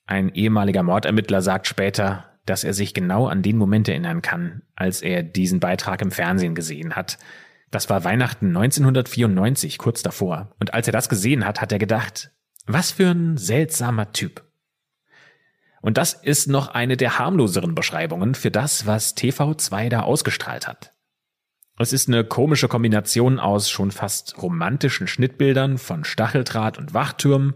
Ein 0.07 0.29
ehemaliger 0.35 0.83
Mordermittler 0.83 1.43
sagt 1.43 1.67
später, 1.67 2.39
dass 2.47 2.65
er 2.65 2.75
sich 2.75 2.95
genau 2.95 3.27
an 3.27 3.43
den 3.43 3.57
Moment 3.57 3.89
erinnern 3.89 4.23
kann, 4.23 4.63
als 4.75 5.03
er 5.03 5.23
diesen 5.23 5.61
Beitrag 5.61 6.03
im 6.03 6.11
Fernsehen 6.11 6.55
gesehen 6.55 6.97
hat. 6.97 7.19
Das 7.71 7.89
war 7.89 8.05
Weihnachten 8.05 8.49
1994, 8.49 9.79
kurz 9.79 10.03
davor. 10.03 10.55
Und 10.59 10.75
als 10.75 10.89
er 10.89 10.93
das 10.93 11.09
gesehen 11.09 11.47
hat, 11.47 11.61
hat 11.61 11.73
er 11.73 11.79
gedacht, 11.79 12.33
was 12.67 12.93
für 12.93 13.11
ein 13.11 13.37
seltsamer 13.37 14.13
Typ. 14.13 14.45
Und 15.81 15.97
das 15.97 16.13
ist 16.13 16.49
noch 16.49 16.69
eine 16.69 16.97
der 16.97 17.19
harmloseren 17.19 17.75
Beschreibungen 17.75 18.35
für 18.35 18.51
das, 18.51 18.87
was 18.87 19.17
TV2 19.17 19.89
da 19.89 20.03
ausgestrahlt 20.03 20.69
hat. 20.69 20.93
Es 21.79 21.95
ist 21.95 22.09
eine 22.09 22.25
komische 22.25 22.69
Kombination 22.69 23.41
aus 23.41 23.71
schon 23.71 23.91
fast 23.91 24.43
romantischen 24.43 25.07
Schnittbildern 25.07 25.79
von 25.79 26.05
Stacheldraht 26.05 26.77
und 26.77 26.93
Wachtürmen, 26.93 27.55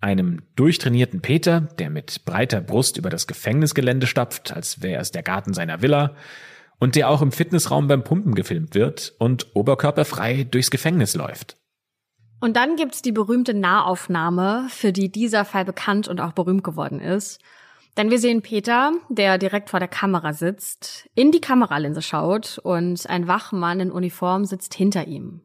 einem 0.00 0.42
durchtrainierten 0.56 1.20
Peter, 1.20 1.60
der 1.60 1.88
mit 1.88 2.24
breiter 2.24 2.60
Brust 2.60 2.96
über 2.96 3.08
das 3.08 3.28
Gefängnisgelände 3.28 4.08
stapft, 4.08 4.52
als 4.52 4.82
wäre 4.82 5.00
es 5.00 5.12
der 5.12 5.22
Garten 5.22 5.54
seiner 5.54 5.80
Villa, 5.80 6.16
und 6.82 6.96
der 6.96 7.08
auch 7.08 7.22
im 7.22 7.30
Fitnessraum 7.30 7.86
beim 7.86 8.02
Pumpen 8.02 8.34
gefilmt 8.34 8.74
wird 8.74 9.14
und 9.20 9.54
oberkörperfrei 9.54 10.42
durchs 10.50 10.72
Gefängnis 10.72 11.14
läuft. 11.14 11.56
Und 12.40 12.56
dann 12.56 12.74
gibt's 12.74 13.02
die 13.02 13.12
berühmte 13.12 13.54
Nahaufnahme, 13.54 14.66
für 14.68 14.92
die 14.92 15.08
dieser 15.08 15.44
Fall 15.44 15.64
bekannt 15.64 16.08
und 16.08 16.20
auch 16.20 16.32
berühmt 16.32 16.64
geworden 16.64 16.98
ist. 16.98 17.40
Denn 17.96 18.10
wir 18.10 18.18
sehen 18.18 18.42
Peter, 18.42 18.90
der 19.08 19.38
direkt 19.38 19.70
vor 19.70 19.78
der 19.78 19.88
Kamera 19.88 20.32
sitzt, 20.32 21.08
in 21.14 21.30
die 21.30 21.40
Kameralinse 21.40 22.02
schaut 22.02 22.58
und 22.58 23.08
ein 23.08 23.28
Wachmann 23.28 23.78
in 23.78 23.92
Uniform 23.92 24.44
sitzt 24.44 24.74
hinter 24.74 25.06
ihm. 25.06 25.42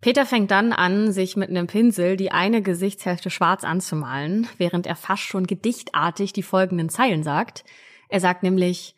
Peter 0.00 0.24
fängt 0.24 0.50
dann 0.50 0.72
an, 0.72 1.12
sich 1.12 1.36
mit 1.36 1.50
einem 1.50 1.66
Pinsel 1.66 2.16
die 2.16 2.32
eine 2.32 2.62
Gesichtshälfte 2.62 3.28
schwarz 3.28 3.62
anzumalen, 3.62 4.48
während 4.56 4.86
er 4.86 4.96
fast 4.96 5.24
schon 5.24 5.46
gedichtartig 5.46 6.32
die 6.32 6.42
folgenden 6.42 6.88
Zeilen 6.88 7.24
sagt. 7.24 7.66
Er 8.08 8.20
sagt 8.20 8.42
nämlich, 8.42 8.95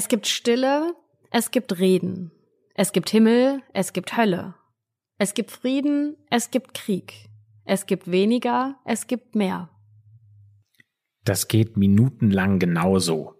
es 0.00 0.08
gibt 0.08 0.26
Stille, 0.26 0.94
es 1.30 1.50
gibt 1.50 1.78
Reden, 1.78 2.30
es 2.74 2.92
gibt 2.92 3.10
Himmel, 3.10 3.60
es 3.74 3.92
gibt 3.92 4.16
Hölle, 4.16 4.54
es 5.18 5.34
gibt 5.34 5.50
Frieden, 5.50 6.16
es 6.30 6.50
gibt 6.50 6.72
Krieg, 6.72 7.28
es 7.66 7.84
gibt 7.84 8.10
weniger, 8.10 8.76
es 8.86 9.08
gibt 9.08 9.34
mehr. 9.34 9.68
Das 11.24 11.48
geht 11.48 11.76
minutenlang 11.76 12.58
genauso. 12.58 13.34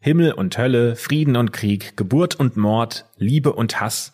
Himmel 0.00 0.32
und 0.32 0.58
Hölle, 0.58 0.96
Frieden 0.96 1.36
und 1.36 1.52
Krieg, 1.52 1.96
Geburt 1.96 2.34
und 2.34 2.56
Mord, 2.56 3.08
Liebe 3.16 3.52
und 3.52 3.80
Hass, 3.80 4.12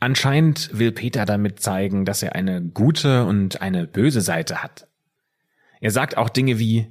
Anscheinend 0.00 0.76
will 0.76 0.90
Peter 0.90 1.26
damit 1.26 1.60
zeigen, 1.60 2.04
dass 2.04 2.24
er 2.24 2.34
eine 2.34 2.60
gute 2.60 3.24
und 3.26 3.60
eine 3.60 3.86
böse 3.86 4.22
Seite 4.22 4.64
hat. 4.64 4.88
Er 5.80 5.92
sagt 5.92 6.16
auch 6.16 6.30
Dinge 6.30 6.58
wie, 6.58 6.88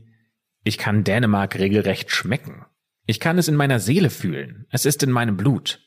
ich 0.64 0.78
kann 0.78 1.04
Dänemark 1.04 1.60
regelrecht 1.60 2.12
schmecken. 2.12 2.66
Ich 3.10 3.20
kann 3.20 3.40
es 3.40 3.48
in 3.48 3.56
meiner 3.56 3.80
Seele 3.80 4.12
fühlen. 4.12 4.68
Es 4.70 4.86
ist 4.86 5.02
in 5.02 5.10
meinem 5.10 5.36
Blut. 5.36 5.80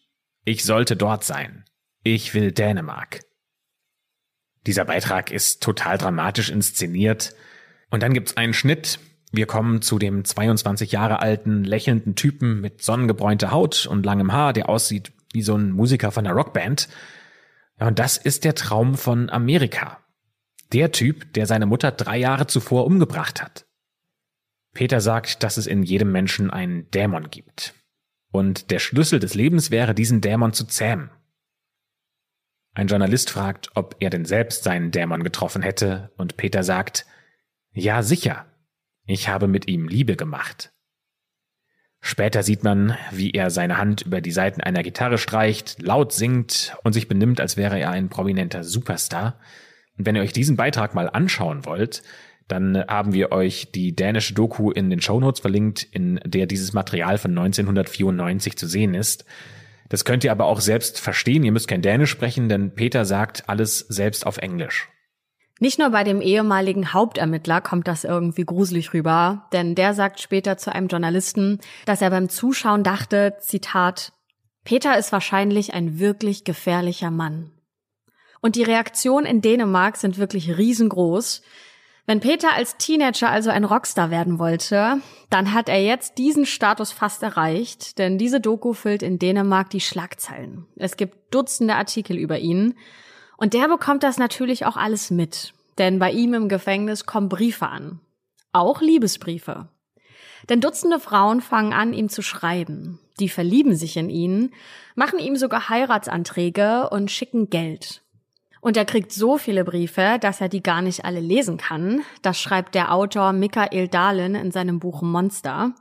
Ich 0.45 0.65
sollte 0.65 0.97
dort 0.97 1.23
sein. 1.23 1.65
Ich 2.03 2.35
will 2.35 2.51
Dänemark. 2.51 3.21
Dieser 4.67 4.85
Beitrag 4.85 5.31
ist 5.31 5.63
total 5.63 5.99
dramatisch 5.99 6.51
inszeniert. 6.51 7.37
Und 7.91 8.03
dann 8.03 8.13
gibt's 8.13 8.37
einen 8.37 8.55
Schnitt. 8.55 8.99
Wir 9.31 9.47
kommen 9.47 9.83
zu 9.83 10.01
dem 10.01 10.25
22 10.25 10.91
Jahre 10.91 11.21
alten, 11.21 11.63
lächelnden 11.63 12.17
Typen 12.17 12.61
mit 12.61 12.83
sonnengebräunter 12.83 13.53
Haut 13.53 13.87
und 13.87 14.05
langem 14.05 14.33
Haar, 14.33 14.53
der 14.53 14.69
aussieht 14.69 15.13
wie 15.33 15.43
so 15.43 15.55
ein 15.55 15.71
Musiker 15.71 16.11
von 16.11 16.27
einer 16.27 16.35
Rockband. 16.35 16.89
Und 17.79 18.01
das 18.01 18.17
ist 18.17 18.43
der 18.43 18.57
Traum 18.57 18.97
von 18.97 19.31
Amerika. 19.31 20.01
Der 20.73 20.91
Typ, 20.91 21.33
der 21.35 21.47
seine 21.47 21.67
Mutter 21.67 21.93
drei 21.93 22.19
Jahre 22.19 22.49
zuvor 22.49 22.85
umgebracht 22.85 23.41
hat. 23.41 23.65
Peter 24.73 25.01
sagt, 25.01 25.43
dass 25.43 25.57
es 25.57 25.67
in 25.67 25.83
jedem 25.83 26.13
Menschen 26.13 26.51
einen 26.51 26.91
Dämon 26.91 27.31
gibt. 27.31 27.75
Und 28.31 28.71
der 28.71 28.79
Schlüssel 28.79 29.21
des 29.21 29.35
Lebens 29.35 29.71
wäre, 29.71 29.95
diesen 29.95 30.21
Dämon 30.21 30.53
zu 30.53 30.65
zähmen. 30.65 31.11
Ein 32.75 32.87
Journalist 32.87 33.31
fragt, 33.31 33.71
ob 33.75 33.97
er 34.01 34.09
denn 34.09 34.25
selbst 34.25 34.65
seinen 34.65 34.91
Dämon 34.91 35.25
getroffen 35.25 35.61
hätte, 35.61 36.11
und 36.17 36.39
Peter 36.39 36.63
sagt, 36.63 37.05
ja 37.73 38.03
sicher, 38.03 38.47
ich 39.05 39.29
habe 39.29 39.47
mit 39.47 39.69
ihm 39.69 39.89
Liebe 39.89 40.17
gemacht. 40.17 40.73
Später 42.01 42.43
sieht 42.43 42.65
man, 42.65 42.97
wie 43.13 43.31
er 43.31 43.51
seine 43.51 43.77
Hand 43.77 44.03
über 44.03 44.21
die 44.21 44.33
Saiten 44.33 44.61
einer 44.61 44.83
Gitarre 44.83 45.19
streicht, 45.19 45.81
laut 45.83 46.13
singt 46.13 46.77
und 46.83 46.95
sich 46.95 47.07
benimmt, 47.07 47.41
als 47.41 47.57
wäre 47.57 47.79
er 47.79 47.91
ein 47.91 48.09
prominenter 48.09 48.65
Superstar. 48.65 49.39
Und 49.97 50.07
wenn 50.07 50.17
ihr 50.17 50.23
euch 50.23 50.33
diesen 50.33 50.57
Beitrag 50.57 50.95
mal 50.95 51.09
anschauen 51.09 51.65
wollt, 51.65 52.03
dann 52.53 52.85
haben 52.87 53.15
wir 53.15 53.33
euch 53.33 53.73
die 53.73 53.97
dänische 53.97 54.35
Doku 54.35 54.71
in 54.71 54.91
den 54.91 55.01
Shownotes 55.01 55.41
verlinkt, 55.41 55.85
in 55.91 56.21
der 56.27 56.45
dieses 56.45 56.75
Material 56.75 57.17
von 57.17 57.31
1994 57.31 58.59
zu 58.59 58.67
sehen 58.67 58.93
ist. 58.93 59.25
Das 59.89 60.05
könnt 60.05 60.23
ihr 60.23 60.33
aber 60.33 60.45
auch 60.45 60.61
selbst 60.61 61.01
verstehen. 61.01 61.45
Ihr 61.45 61.53
müsst 61.53 61.67
kein 61.67 61.81
Dänisch 61.81 62.11
sprechen, 62.11 62.51
denn 62.51 62.75
Peter 62.75 63.07
sagt 63.07 63.49
alles 63.49 63.79
selbst 63.79 64.27
auf 64.27 64.37
Englisch. 64.37 64.91
Nicht 65.61 65.79
nur 65.79 65.91
bei 65.91 66.05
dem 66.05 66.21
ehemaligen 66.21 66.93
Hauptermittler 66.93 67.63
kommt 67.63 67.89
das 67.89 68.05
irgendwie 68.05 68.45
gruselig 68.45 68.93
rüber, 68.93 69.49
denn 69.53 69.75
der 69.75 69.95
sagt 69.95 70.21
später 70.21 70.59
zu 70.59 70.75
einem 70.75 70.89
Journalisten, 70.89 71.59
dass 71.87 72.03
er 72.03 72.11
beim 72.11 72.29
Zuschauen 72.29 72.83
dachte, 72.83 73.37
Zitat, 73.41 74.13
Peter 74.65 74.99
ist 74.99 75.11
wahrscheinlich 75.11 75.73
ein 75.73 75.99
wirklich 75.99 76.45
gefährlicher 76.45 77.11
Mann. 77.11 77.51
Und 78.43 78.57
die 78.57 78.63
Reaktionen 78.63 79.25
in 79.25 79.41
Dänemark 79.41 79.97
sind 79.97 80.19
wirklich 80.19 80.59
riesengroß. 80.59 81.43
Wenn 82.05 82.19
Peter 82.19 82.53
als 82.53 82.77
Teenager 82.79 83.31
also 83.31 83.51
ein 83.51 83.65
Rockstar 83.65 84.11
werden 84.11 84.41
wollte, 84.41 85.01
dann 85.31 85.55
hat 85.55 85.69
er 85.69 85.83
jetzt 85.83 86.19
diesen 86.19 86.47
Status 86.47 86.91
fast 86.91 87.23
erreicht, 87.23 87.99
denn 87.99 88.19
diese 88.19 88.41
Doku 88.41 88.73
füllt 88.73 89.03
in 89.03 89.21
Dänemark 89.21 89.71
die 89.71 89.81
Schlagzeilen. 89.81 90.67
Es 90.77 90.97
gibt 90.97 91.33
Dutzende 91.33 91.77
Artikel 91.77 92.17
über 92.17 92.39
ihn 92.41 92.75
und 93.37 93.55
der 93.55 93.69
bekommt 93.69 94.03
das 94.03 94.19
natürlich 94.19 94.67
auch 94.67 94.77
alles 94.77 95.11
mit, 95.11 95.55
denn 95.79 96.01
bei 96.01 96.11
ihm 96.11 96.35
im 96.35 96.49
Gefängnis 96.49 97.07
kommen 97.07 97.29
Briefe 97.29 97.69
an. 97.69 98.01
Auch 98.53 98.81
Liebesbriefe. 98.83 99.69
Denn 100.49 100.61
Dutzende 100.61 100.99
Frauen 100.99 101.41
fangen 101.41 101.73
an, 101.73 101.93
ihm 101.93 102.09
zu 102.09 102.21
schreiben. 102.21 102.99
Die 103.21 103.29
verlieben 103.29 103.77
sich 103.77 103.97
in 103.97 104.11
ihn, 104.11 104.53
machen 104.97 105.21
ihm 105.21 105.37
sogar 105.37 105.69
Heiratsanträge 105.69 106.91
und 106.91 107.13
schicken 107.13 107.49
Geld. 107.49 108.02
Und 108.63 108.77
er 108.77 108.85
kriegt 108.85 109.11
so 109.11 109.39
viele 109.39 109.65
Briefe, 109.65 110.19
dass 110.21 110.41
er 110.41 110.49
die 110.49 110.63
gar 110.63 110.83
nicht 110.83 111.05
alle 111.05 111.19
lesen 111.19 111.57
kann. 111.57 112.03
Das 112.23 112.41
schreibt 112.41 112.77
der 112.77 112.95
Autor 112.95 113.33
Michael 113.33 113.89
Dahlin 113.89 114.37
in 114.37 114.53
seinem 114.53 114.79
Buch 114.79 115.03
Monster. 115.03 115.73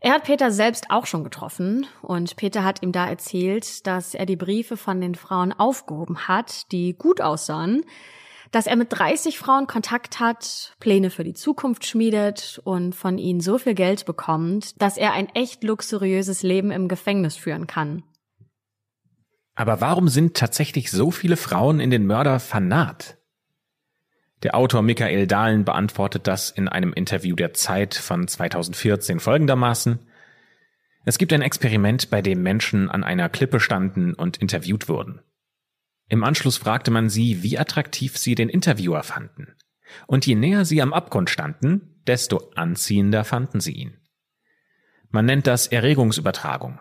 Er 0.00 0.14
hat 0.14 0.24
Peter 0.24 0.50
selbst 0.50 0.90
auch 0.90 1.06
schon 1.06 1.22
getroffen 1.22 1.86
und 2.02 2.34
Peter 2.34 2.64
hat 2.64 2.82
ihm 2.82 2.90
da 2.90 3.08
erzählt, 3.08 3.86
dass 3.86 4.14
er 4.14 4.26
die 4.26 4.34
Briefe 4.34 4.76
von 4.76 5.00
den 5.00 5.14
Frauen 5.14 5.52
aufgehoben 5.52 6.26
hat, 6.26 6.72
die 6.72 6.94
gut 6.94 7.20
aussahen, 7.20 7.84
dass 8.50 8.66
er 8.66 8.74
mit 8.74 8.88
30 8.90 9.38
Frauen 9.38 9.68
Kontakt 9.68 10.18
hat, 10.18 10.74
Pläne 10.80 11.10
für 11.10 11.22
die 11.22 11.34
Zukunft 11.34 11.86
schmiedet 11.86 12.60
und 12.64 12.96
von 12.96 13.16
ihnen 13.16 13.40
so 13.40 13.58
viel 13.58 13.74
Geld 13.74 14.06
bekommt, 14.06 14.82
dass 14.82 14.96
er 14.96 15.12
ein 15.12 15.28
echt 15.34 15.62
luxuriöses 15.62 16.42
Leben 16.42 16.72
im 16.72 16.88
Gefängnis 16.88 17.36
führen 17.36 17.68
kann. 17.68 18.02
Aber 19.60 19.82
warum 19.82 20.08
sind 20.08 20.38
tatsächlich 20.38 20.90
so 20.90 21.10
viele 21.10 21.36
Frauen 21.36 21.80
in 21.80 21.90
den 21.90 22.06
Mörder 22.06 22.40
vernarrt? 22.40 23.18
Der 24.42 24.54
Autor 24.54 24.80
Michael 24.80 25.26
Dahlen 25.26 25.66
beantwortet 25.66 26.26
das 26.26 26.50
in 26.50 26.66
einem 26.66 26.94
Interview 26.94 27.36
der 27.36 27.52
Zeit 27.52 27.94
von 27.94 28.26
2014 28.26 29.20
folgendermaßen. 29.20 29.98
Es 31.04 31.18
gibt 31.18 31.34
ein 31.34 31.42
Experiment, 31.42 32.08
bei 32.08 32.22
dem 32.22 32.42
Menschen 32.42 32.88
an 32.88 33.04
einer 33.04 33.28
Klippe 33.28 33.60
standen 33.60 34.14
und 34.14 34.38
interviewt 34.38 34.88
wurden. 34.88 35.20
Im 36.08 36.24
Anschluss 36.24 36.56
fragte 36.56 36.90
man 36.90 37.10
sie, 37.10 37.42
wie 37.42 37.58
attraktiv 37.58 38.16
sie 38.16 38.34
den 38.34 38.48
Interviewer 38.48 39.02
fanden. 39.02 39.56
Und 40.06 40.24
je 40.24 40.36
näher 40.36 40.64
sie 40.64 40.80
am 40.80 40.94
Abgrund 40.94 41.28
standen, 41.28 42.00
desto 42.06 42.50
anziehender 42.54 43.24
fanden 43.24 43.60
sie 43.60 43.72
ihn. 43.72 43.98
Man 45.10 45.26
nennt 45.26 45.46
das 45.46 45.66
Erregungsübertragung. 45.66 46.80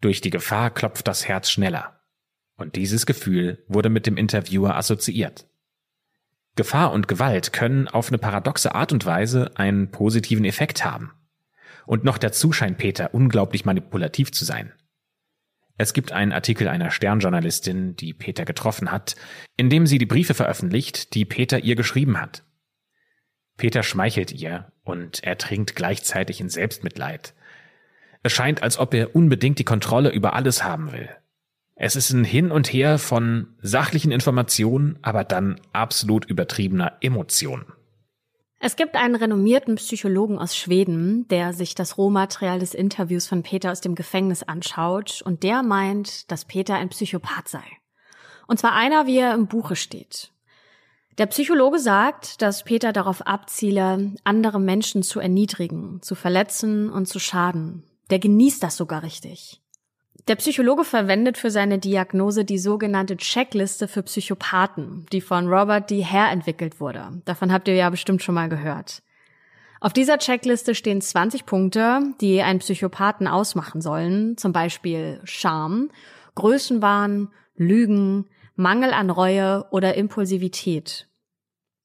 Durch 0.00 0.20
die 0.20 0.30
Gefahr 0.30 0.70
klopft 0.70 1.08
das 1.08 1.26
Herz 1.26 1.50
schneller. 1.50 2.00
Und 2.56 2.76
dieses 2.76 3.06
Gefühl 3.06 3.64
wurde 3.68 3.88
mit 3.88 4.06
dem 4.06 4.16
Interviewer 4.16 4.76
assoziiert. 4.76 5.46
Gefahr 6.56 6.92
und 6.92 7.06
Gewalt 7.06 7.52
können 7.52 7.86
auf 7.86 8.08
eine 8.08 8.18
paradoxe 8.18 8.74
Art 8.74 8.92
und 8.92 9.04
Weise 9.04 9.50
einen 9.56 9.90
positiven 9.90 10.44
Effekt 10.44 10.84
haben. 10.84 11.12
Und 11.84 12.02
noch 12.02 12.18
dazu 12.18 12.52
scheint 12.52 12.78
Peter 12.78 13.12
unglaublich 13.14 13.64
manipulativ 13.64 14.32
zu 14.32 14.44
sein. 14.44 14.72
Es 15.78 15.92
gibt 15.92 16.12
einen 16.12 16.32
Artikel 16.32 16.68
einer 16.68 16.90
Sternjournalistin, 16.90 17.96
die 17.96 18.14
Peter 18.14 18.46
getroffen 18.46 18.90
hat, 18.90 19.14
in 19.58 19.68
dem 19.68 19.86
sie 19.86 19.98
die 19.98 20.06
Briefe 20.06 20.32
veröffentlicht, 20.32 21.14
die 21.14 21.26
Peter 21.26 21.58
ihr 21.58 21.76
geschrieben 21.76 22.18
hat. 22.18 22.44
Peter 23.58 23.82
schmeichelt 23.82 24.32
ihr 24.32 24.72
und 24.82 25.22
er 25.22 25.36
trinkt 25.36 25.76
gleichzeitig 25.76 26.40
in 26.40 26.48
Selbstmitleid. 26.48 27.34
Es 28.26 28.32
scheint, 28.32 28.60
als 28.60 28.76
ob 28.76 28.92
er 28.92 29.14
unbedingt 29.14 29.60
die 29.60 29.64
Kontrolle 29.64 30.10
über 30.10 30.32
alles 30.32 30.64
haben 30.64 30.90
will. 30.90 31.08
Es 31.76 31.94
ist 31.94 32.10
ein 32.10 32.24
Hin 32.24 32.50
und 32.50 32.72
Her 32.72 32.98
von 32.98 33.54
sachlichen 33.62 34.10
Informationen, 34.10 34.98
aber 35.00 35.22
dann 35.22 35.60
absolut 35.72 36.24
übertriebener 36.24 36.94
Emotionen. 37.00 37.66
Es 38.58 38.74
gibt 38.74 38.96
einen 38.96 39.14
renommierten 39.14 39.76
Psychologen 39.76 40.40
aus 40.40 40.56
Schweden, 40.56 41.28
der 41.28 41.52
sich 41.52 41.76
das 41.76 41.98
Rohmaterial 41.98 42.58
des 42.58 42.74
Interviews 42.74 43.28
von 43.28 43.44
Peter 43.44 43.70
aus 43.70 43.80
dem 43.80 43.94
Gefängnis 43.94 44.42
anschaut 44.42 45.22
und 45.24 45.44
der 45.44 45.62
meint, 45.62 46.28
dass 46.32 46.46
Peter 46.46 46.74
ein 46.74 46.88
Psychopath 46.88 47.46
sei. 47.46 47.62
Und 48.48 48.58
zwar 48.58 48.72
einer, 48.72 49.06
wie 49.06 49.18
er 49.18 49.34
im 49.34 49.46
Buche 49.46 49.76
steht. 49.76 50.32
Der 51.18 51.26
Psychologe 51.26 51.78
sagt, 51.78 52.42
dass 52.42 52.64
Peter 52.64 52.92
darauf 52.92 53.24
abziele, 53.24 54.14
andere 54.24 54.58
Menschen 54.58 55.04
zu 55.04 55.20
erniedrigen, 55.20 56.02
zu 56.02 56.16
verletzen 56.16 56.90
und 56.90 57.06
zu 57.06 57.20
schaden. 57.20 57.84
Der 58.10 58.18
genießt 58.18 58.62
das 58.62 58.76
sogar 58.76 59.02
richtig. 59.02 59.60
Der 60.28 60.36
Psychologe 60.36 60.84
verwendet 60.84 61.38
für 61.38 61.50
seine 61.50 61.78
Diagnose 61.78 62.44
die 62.44 62.58
sogenannte 62.58 63.16
Checkliste 63.16 63.86
für 63.86 64.02
Psychopathen, 64.02 65.06
die 65.12 65.20
von 65.20 65.48
Robert 65.48 65.90
D. 65.90 66.04
Hare 66.04 66.32
entwickelt 66.32 66.80
wurde. 66.80 67.22
Davon 67.24 67.52
habt 67.52 67.68
ihr 67.68 67.74
ja 67.74 67.90
bestimmt 67.90 68.22
schon 68.22 68.34
mal 68.34 68.48
gehört. 68.48 69.02
Auf 69.80 69.92
dieser 69.92 70.18
Checkliste 70.18 70.74
stehen 70.74 71.00
20 71.00 71.46
Punkte, 71.46 72.00
die 72.20 72.42
einen 72.42 72.58
Psychopathen 72.58 73.28
ausmachen 73.28 73.80
sollen, 73.80 74.36
zum 74.36 74.52
Beispiel 74.52 75.20
Scham, 75.24 75.90
Größenwahn, 76.34 77.28
Lügen, 77.54 78.26
Mangel 78.56 78.92
an 78.92 79.10
Reue 79.10 79.66
oder 79.70 79.94
Impulsivität. 79.94 81.08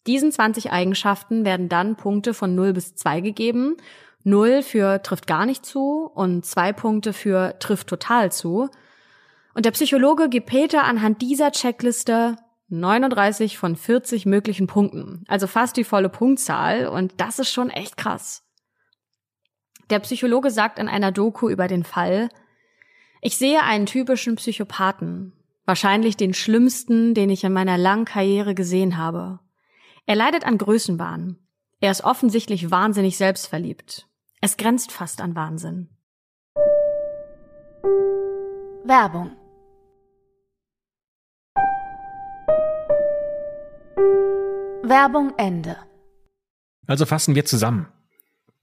Diesen 0.08 0.32
20 0.32 0.72
Eigenschaften 0.72 1.46
werden 1.46 1.70
dann 1.70 1.96
Punkte 1.96 2.34
von 2.34 2.56
0 2.56 2.74
bis 2.74 2.96
2 2.96 3.22
gegeben 3.22 3.78
Null 4.24 4.62
für 4.62 5.02
trifft 5.02 5.28
gar 5.28 5.46
nicht 5.46 5.66
zu 5.66 6.10
und 6.14 6.46
zwei 6.46 6.74
Punkte 6.74 7.14
für 7.14 7.58
trifft 7.60 7.88
total 7.88 8.32
zu. 8.32 8.70
Und 9.54 9.66
der 9.66 9.72
Psychologe 9.72 10.30
gibt 10.30 10.48
Peter 10.48 10.84
anhand 10.84 11.22
dieser 11.22 11.52
Checkliste 11.52 12.38
39 12.70 13.58
von 13.58 13.76
40 13.76 14.26
möglichen 14.26 14.68
Punkten. 14.68 15.26
Also 15.28 15.48
fast 15.48 15.76
die 15.76 15.84
volle 15.84 16.10
Punktzahl 16.10 16.88
und 16.88 17.14
das 17.18 17.40
ist 17.40 17.52
schon 17.52 17.70
echt 17.70 17.98
krass. 17.98 18.44
Der 19.90 20.00
Psychologe 20.00 20.52
sagt 20.52 20.80
in 20.80 20.88
einer 20.88 21.12
Doku 21.12 21.50
über 21.50 21.68
den 21.68 21.84
Fall, 21.84 22.30
ich 23.20 23.38
sehe 23.38 23.62
einen 23.62 23.86
typischen 23.86 24.36
Psychopathen, 24.36 25.34
wahrscheinlich 25.66 26.16
den 26.16 26.34
schlimmsten, 26.34 27.14
den 27.14 27.30
ich 27.30 27.44
in 27.44 27.54
meiner 27.54 27.78
langen 27.78 28.06
Karriere 28.06 28.56
gesehen 28.56 28.98
habe. 28.98 29.40
Er 30.06 30.16
leidet 30.16 30.46
an 30.46 30.58
Größenwahn. 30.58 31.38
Er 31.82 31.92
ist 31.92 32.04
offensichtlich 32.04 32.72
wahnsinnig 32.72 33.18
selbstverliebt. 33.18 34.08
Es 34.44 34.58
grenzt 34.58 34.92
fast 34.92 35.22
an 35.22 35.36
Wahnsinn. 35.36 35.88
Werbung 38.84 39.34
Werbung 44.82 45.34
Ende. 45.38 45.78
Also 46.88 47.06
fassen 47.06 47.36
wir 47.36 47.46
zusammen. 47.46 47.86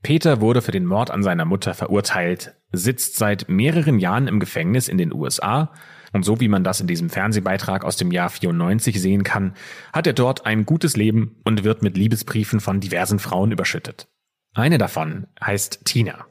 Peter 0.02 0.40
wurde 0.40 0.62
für 0.62 0.72
den 0.72 0.84
Mord 0.84 1.12
an 1.12 1.22
seiner 1.22 1.44
Mutter 1.44 1.74
verurteilt, 1.74 2.56
sitzt 2.72 3.14
seit 3.16 3.48
mehreren 3.48 4.00
Jahren 4.00 4.26
im 4.26 4.40
Gefängnis 4.40 4.88
in 4.88 4.98
den 4.98 5.14
USA 5.14 5.72
und 6.12 6.24
so 6.24 6.40
wie 6.40 6.48
man 6.48 6.64
das 6.64 6.80
in 6.80 6.88
diesem 6.88 7.08
Fernsehbeitrag 7.08 7.84
aus 7.84 7.96
dem 7.96 8.10
Jahr 8.10 8.30
94 8.30 9.00
sehen 9.00 9.22
kann, 9.22 9.54
hat 9.92 10.08
er 10.08 10.12
dort 10.12 10.44
ein 10.44 10.66
gutes 10.66 10.96
Leben 10.96 11.40
und 11.44 11.62
wird 11.62 11.82
mit 11.82 11.96
Liebesbriefen 11.96 12.58
von 12.58 12.80
diversen 12.80 13.20
Frauen 13.20 13.52
überschüttet. 13.52 14.08
Eine 14.54 14.78
davon 14.78 15.26
heißt 15.42 15.84
Tina. 15.84 16.26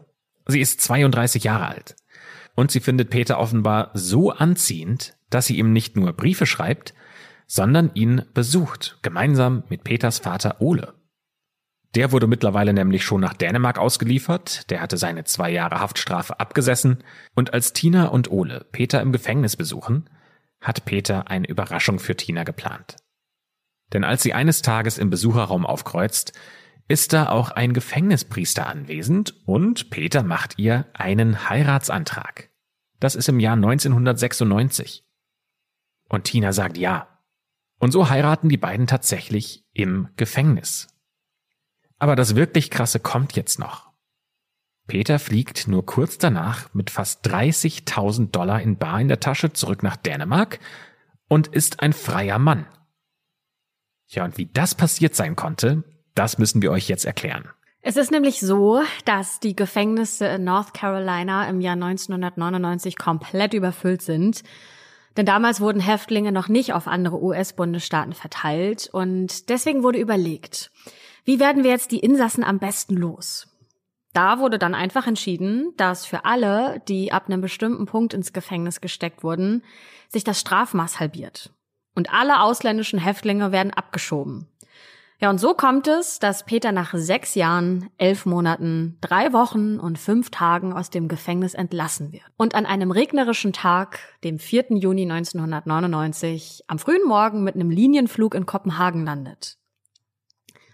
Sie 0.48 0.62
ist 0.62 0.82
32 0.82 1.44
Jahre 1.44 1.68
alt. 1.68 1.96
Und 2.56 2.72
sie 2.72 2.80
findet 2.80 3.10
Peter 3.10 3.40
offenbar 3.40 3.92
so 3.94 4.32
anziehend, 4.32 5.16
dass 5.30 5.46
sie 5.46 5.58
ihm 5.58 5.74
nicht 5.74 5.96
nur 5.96 6.14
Briefe 6.14 6.46
schreibt, 6.46 6.94
sondern 7.46 7.92
ihn 7.94 8.24
besucht, 8.34 9.00
gemeinsam 9.02 9.64
mit 9.70 9.84
Peters 9.84 10.20
Vater 10.20 10.62
Ole. 10.62 10.94
Der 11.96 12.12
wurde 12.12 12.28
mittlerweile 12.28 12.74
nämlich 12.74 13.04
schon 13.04 13.22
nach 13.22 13.34
Dänemark 13.34 13.78
ausgeliefert, 13.80 14.70
der 14.70 14.82
hatte 14.82 14.98
seine 14.98 15.24
zwei 15.24 15.50
Jahre 15.50 15.80
Haftstrafe 15.80 16.40
abgesessen, 16.40 17.04
und 17.34 17.54
als 17.54 17.74
Tina 17.74 18.08
und 18.08 18.30
Ole 18.30 18.66
Peter 18.72 19.02
im 19.02 19.12
Gefängnis 19.12 19.56
besuchen, 19.56 20.10
hat 20.62 20.86
Peter 20.86 21.30
eine 21.30 21.48
Überraschung 21.48 22.00
für 22.00 22.16
Tina 22.16 22.44
geplant. 22.44 22.98
Denn 23.94 24.04
als 24.04 24.22
sie 24.22 24.34
eines 24.34 24.62
Tages 24.62 24.98
im 24.98 25.10
Besucherraum 25.10 25.66
aufkreuzt, 25.66 26.34
ist 26.88 27.14
da 27.14 27.30
auch 27.30 27.52
ein 27.52 27.74
Gefängnispriester 27.74 28.68
anwesend 28.68 29.36
und 29.46 29.90
Peter 29.90 30.24
macht 30.24 30.58
ihr 30.58 30.86
einen 30.94 31.50
Heiratsantrag. 31.50 32.50
Das 33.00 33.16
ist 33.16 33.30
im 33.30 33.40
Jahr 33.40 33.56
1996. 33.56 35.04
Und 36.10 36.24
Tina 36.24 36.54
sagt 36.54 36.78
ja. 36.78 37.20
Und 37.80 37.92
so 37.92 38.10
heiraten 38.10 38.50
die 38.50 38.58
beiden 38.58 38.88
tatsächlich 38.88 39.66
im 39.74 40.08
Gefängnis. 40.16 40.88
Aber 42.00 42.16
das 42.16 42.36
wirklich 42.36 42.72
krasse 42.72 43.00
kommt 43.00 43.36
jetzt 43.36 43.60
noch. 43.60 43.92
Peter 44.88 45.20
fliegt 45.20 45.68
nur 45.68 45.86
kurz 45.86 46.18
danach 46.18 46.74
mit 46.74 46.90
fast 46.90 47.28
30.000 47.28 48.32
Dollar 48.32 48.62
in 48.62 48.78
Bar 48.78 49.02
in 49.02 49.10
der 49.10 49.20
Tasche 49.20 49.52
zurück 49.52 49.84
nach 49.84 49.98
Dänemark 49.98 50.60
und 51.28 51.48
ist 51.48 51.82
ein 51.82 51.92
freier 51.92 52.40
Mann. 52.40 52.66
Ja, 54.08 54.24
und 54.24 54.38
wie 54.38 54.46
das 54.46 54.74
passiert 54.74 55.14
sein 55.14 55.36
konnte, 55.36 55.84
das 56.18 56.38
müssen 56.38 56.62
wir 56.62 56.72
euch 56.72 56.88
jetzt 56.88 57.06
erklären. 57.06 57.50
Es 57.82 57.96
ist 57.96 58.12
nämlich 58.12 58.40
so, 58.40 58.82
dass 59.06 59.40
die 59.40 59.56
Gefängnisse 59.56 60.26
in 60.26 60.44
North 60.44 60.74
Carolina 60.74 61.48
im 61.48 61.62
Jahr 61.62 61.76
1999 61.76 62.98
komplett 62.98 63.54
überfüllt 63.54 64.02
sind. 64.02 64.44
Denn 65.16 65.26
damals 65.26 65.62
wurden 65.62 65.80
Häftlinge 65.80 66.32
noch 66.32 66.48
nicht 66.48 66.74
auf 66.74 66.88
andere 66.88 67.22
US-Bundesstaaten 67.22 68.14
verteilt 68.14 68.90
und 68.92 69.50
deswegen 69.50 69.84
wurde 69.84 70.00
überlegt, 70.00 70.72
wie 71.26 71.40
werden 71.40 71.64
wir 71.64 71.72
jetzt 71.72 71.92
die 71.92 72.00
Insassen 72.00 72.44
am 72.44 72.60
besten 72.60 72.96
los? 72.96 73.48
Da 74.14 74.40
wurde 74.40 74.60
dann 74.60 74.76
einfach 74.76 75.08
entschieden, 75.08 75.74
dass 75.78 76.06
für 76.06 76.26
alle, 76.26 76.82
die 76.88 77.12
ab 77.12 77.28
einem 77.28 77.42
bestimmten 77.42 77.86
Punkt 77.86 78.14
ins 78.14 78.34
Gefängnis 78.34 78.82
gesteckt 78.82 79.24
wurden, 79.24 79.64
sich 80.10 80.24
das 80.24 80.40
Strafmaß 80.40 81.00
halbiert. 81.00 81.52
Und 81.96 82.14
alle 82.14 82.42
ausländischen 82.42 83.00
Häftlinge 83.00 83.52
werden 83.52 83.74
abgeschoben. 83.74 84.48
Ja, 85.20 85.32
und 85.32 85.40
so 85.40 85.56
kommt 85.56 85.88
es, 85.88 86.20
dass 86.20 86.46
Peter 86.46 86.72
nach 86.72 86.94
sechs 86.94 87.34
Jahren, 87.34 87.90
elf 87.98 88.28
Monaten, 88.28 89.00
drei 89.02 89.34
Wochen 89.34 89.80
und 89.80 89.98
fünf 89.98 90.30
Tagen 90.30 90.74
aus 90.74 90.92
dem 90.92 91.08
Gefängnis 91.08 91.56
entlassen 91.56 92.12
wird. 92.12 92.24
Und 92.38 92.54
an 92.54 92.68
einem 92.68 92.92
regnerischen 92.92 93.52
Tag, 93.52 94.00
dem 94.24 94.38
4. 94.38 94.78
Juni 94.78 95.12
1999, 95.12 96.66
am 96.68 96.78
frühen 96.78 97.08
Morgen 97.08 97.44
mit 97.44 97.56
einem 97.56 97.72
Linienflug 97.72 98.36
in 98.36 98.46
Kopenhagen 98.46 99.06
landet. 99.06 99.58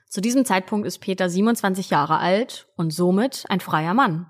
Zu 0.10 0.20
diesem 0.20 0.44
Zeitpunkt 0.44 0.86
ist 0.86 1.00
Peter 1.00 1.30
27 1.30 1.90
Jahre 1.90 2.18
alt 2.18 2.68
und 2.76 2.92
somit 2.92 3.46
ein 3.48 3.62
freier 3.62 3.94
Mann. 3.94 4.28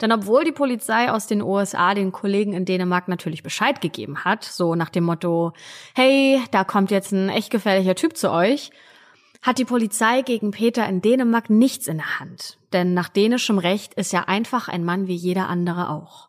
Denn 0.00 0.10
obwohl 0.10 0.44
die 0.44 0.52
Polizei 0.52 1.10
aus 1.10 1.26
den 1.26 1.42
USA 1.42 1.92
den 1.92 2.12
Kollegen 2.12 2.54
in 2.54 2.64
Dänemark 2.64 3.08
natürlich 3.08 3.42
Bescheid 3.42 3.80
gegeben 3.82 4.24
hat, 4.24 4.44
so 4.44 4.74
nach 4.74 4.88
dem 4.88 5.04
Motto, 5.04 5.52
hey, 5.94 6.42
da 6.50 6.64
kommt 6.64 6.90
jetzt 6.90 7.12
ein 7.12 7.28
echt 7.28 7.50
gefährlicher 7.50 7.94
Typ 7.94 8.16
zu 8.16 8.30
euch, 8.30 8.70
hat 9.42 9.58
die 9.58 9.64
Polizei 9.64 10.22
gegen 10.22 10.50
Peter 10.50 10.88
in 10.88 11.00
Dänemark 11.00 11.50
nichts 11.50 11.86
in 11.86 11.98
der 11.98 12.20
Hand. 12.20 12.58
Denn 12.72 12.94
nach 12.94 13.08
dänischem 13.08 13.58
Recht 13.58 13.94
ist 13.94 14.12
er 14.12 14.28
einfach 14.28 14.68
ein 14.68 14.84
Mann 14.84 15.06
wie 15.06 15.14
jeder 15.14 15.48
andere 15.48 15.90
auch. 15.90 16.28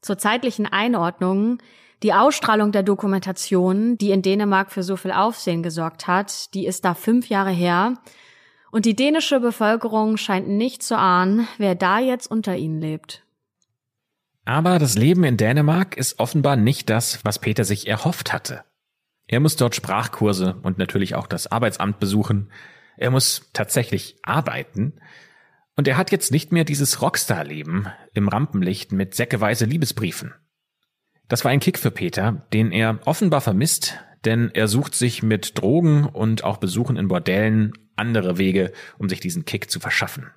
Zur 0.00 0.18
zeitlichen 0.18 0.66
Einordnung, 0.66 1.58
die 2.02 2.12
Ausstrahlung 2.12 2.72
der 2.72 2.82
Dokumentation, 2.82 3.96
die 3.96 4.10
in 4.10 4.22
Dänemark 4.22 4.70
für 4.70 4.82
so 4.82 4.96
viel 4.96 5.12
Aufsehen 5.12 5.62
gesorgt 5.62 6.06
hat, 6.06 6.52
die 6.54 6.66
ist 6.66 6.84
da 6.84 6.94
fünf 6.94 7.28
Jahre 7.28 7.50
her. 7.50 7.94
Und 8.70 8.86
die 8.86 8.96
dänische 8.96 9.40
Bevölkerung 9.40 10.16
scheint 10.16 10.48
nicht 10.48 10.82
zu 10.82 10.98
ahnen, 10.98 11.48
wer 11.58 11.74
da 11.74 12.00
jetzt 12.00 12.30
unter 12.30 12.56
ihnen 12.56 12.80
lebt. 12.80 13.22
Aber 14.44 14.78
das 14.78 14.96
Leben 14.96 15.24
in 15.24 15.36
Dänemark 15.36 15.96
ist 15.96 16.18
offenbar 16.18 16.56
nicht 16.56 16.90
das, 16.90 17.24
was 17.24 17.38
Peter 17.38 17.64
sich 17.64 17.86
erhofft 17.86 18.32
hatte. 18.32 18.64
Er 19.26 19.40
muss 19.40 19.56
dort 19.56 19.74
Sprachkurse 19.74 20.56
und 20.62 20.78
natürlich 20.78 21.14
auch 21.14 21.26
das 21.26 21.46
Arbeitsamt 21.46 21.98
besuchen. 21.98 22.50
Er 22.96 23.10
muss 23.10 23.50
tatsächlich 23.52 24.16
arbeiten. 24.22 24.94
Und 25.76 25.88
er 25.88 25.96
hat 25.96 26.12
jetzt 26.12 26.30
nicht 26.30 26.52
mehr 26.52 26.64
dieses 26.64 27.02
Rockstar-Leben 27.02 27.88
im 28.12 28.28
Rampenlicht 28.28 28.92
mit 28.92 29.14
säckeweise 29.14 29.64
Liebesbriefen. 29.64 30.34
Das 31.28 31.44
war 31.44 31.50
ein 31.50 31.60
Kick 31.60 31.78
für 31.78 31.90
Peter, 31.90 32.46
den 32.52 32.70
er 32.70 33.00
offenbar 33.06 33.40
vermisst, 33.40 33.98
denn 34.24 34.50
er 34.52 34.68
sucht 34.68 34.94
sich 34.94 35.22
mit 35.22 35.58
Drogen 35.58 36.04
und 36.04 36.44
auch 36.44 36.58
Besuchen 36.58 36.96
in 36.96 37.08
Bordellen 37.08 37.72
andere 37.96 38.38
Wege, 38.38 38.72
um 38.98 39.08
sich 39.08 39.20
diesen 39.20 39.44
Kick 39.44 39.70
zu 39.70 39.80
verschaffen. 39.80 40.30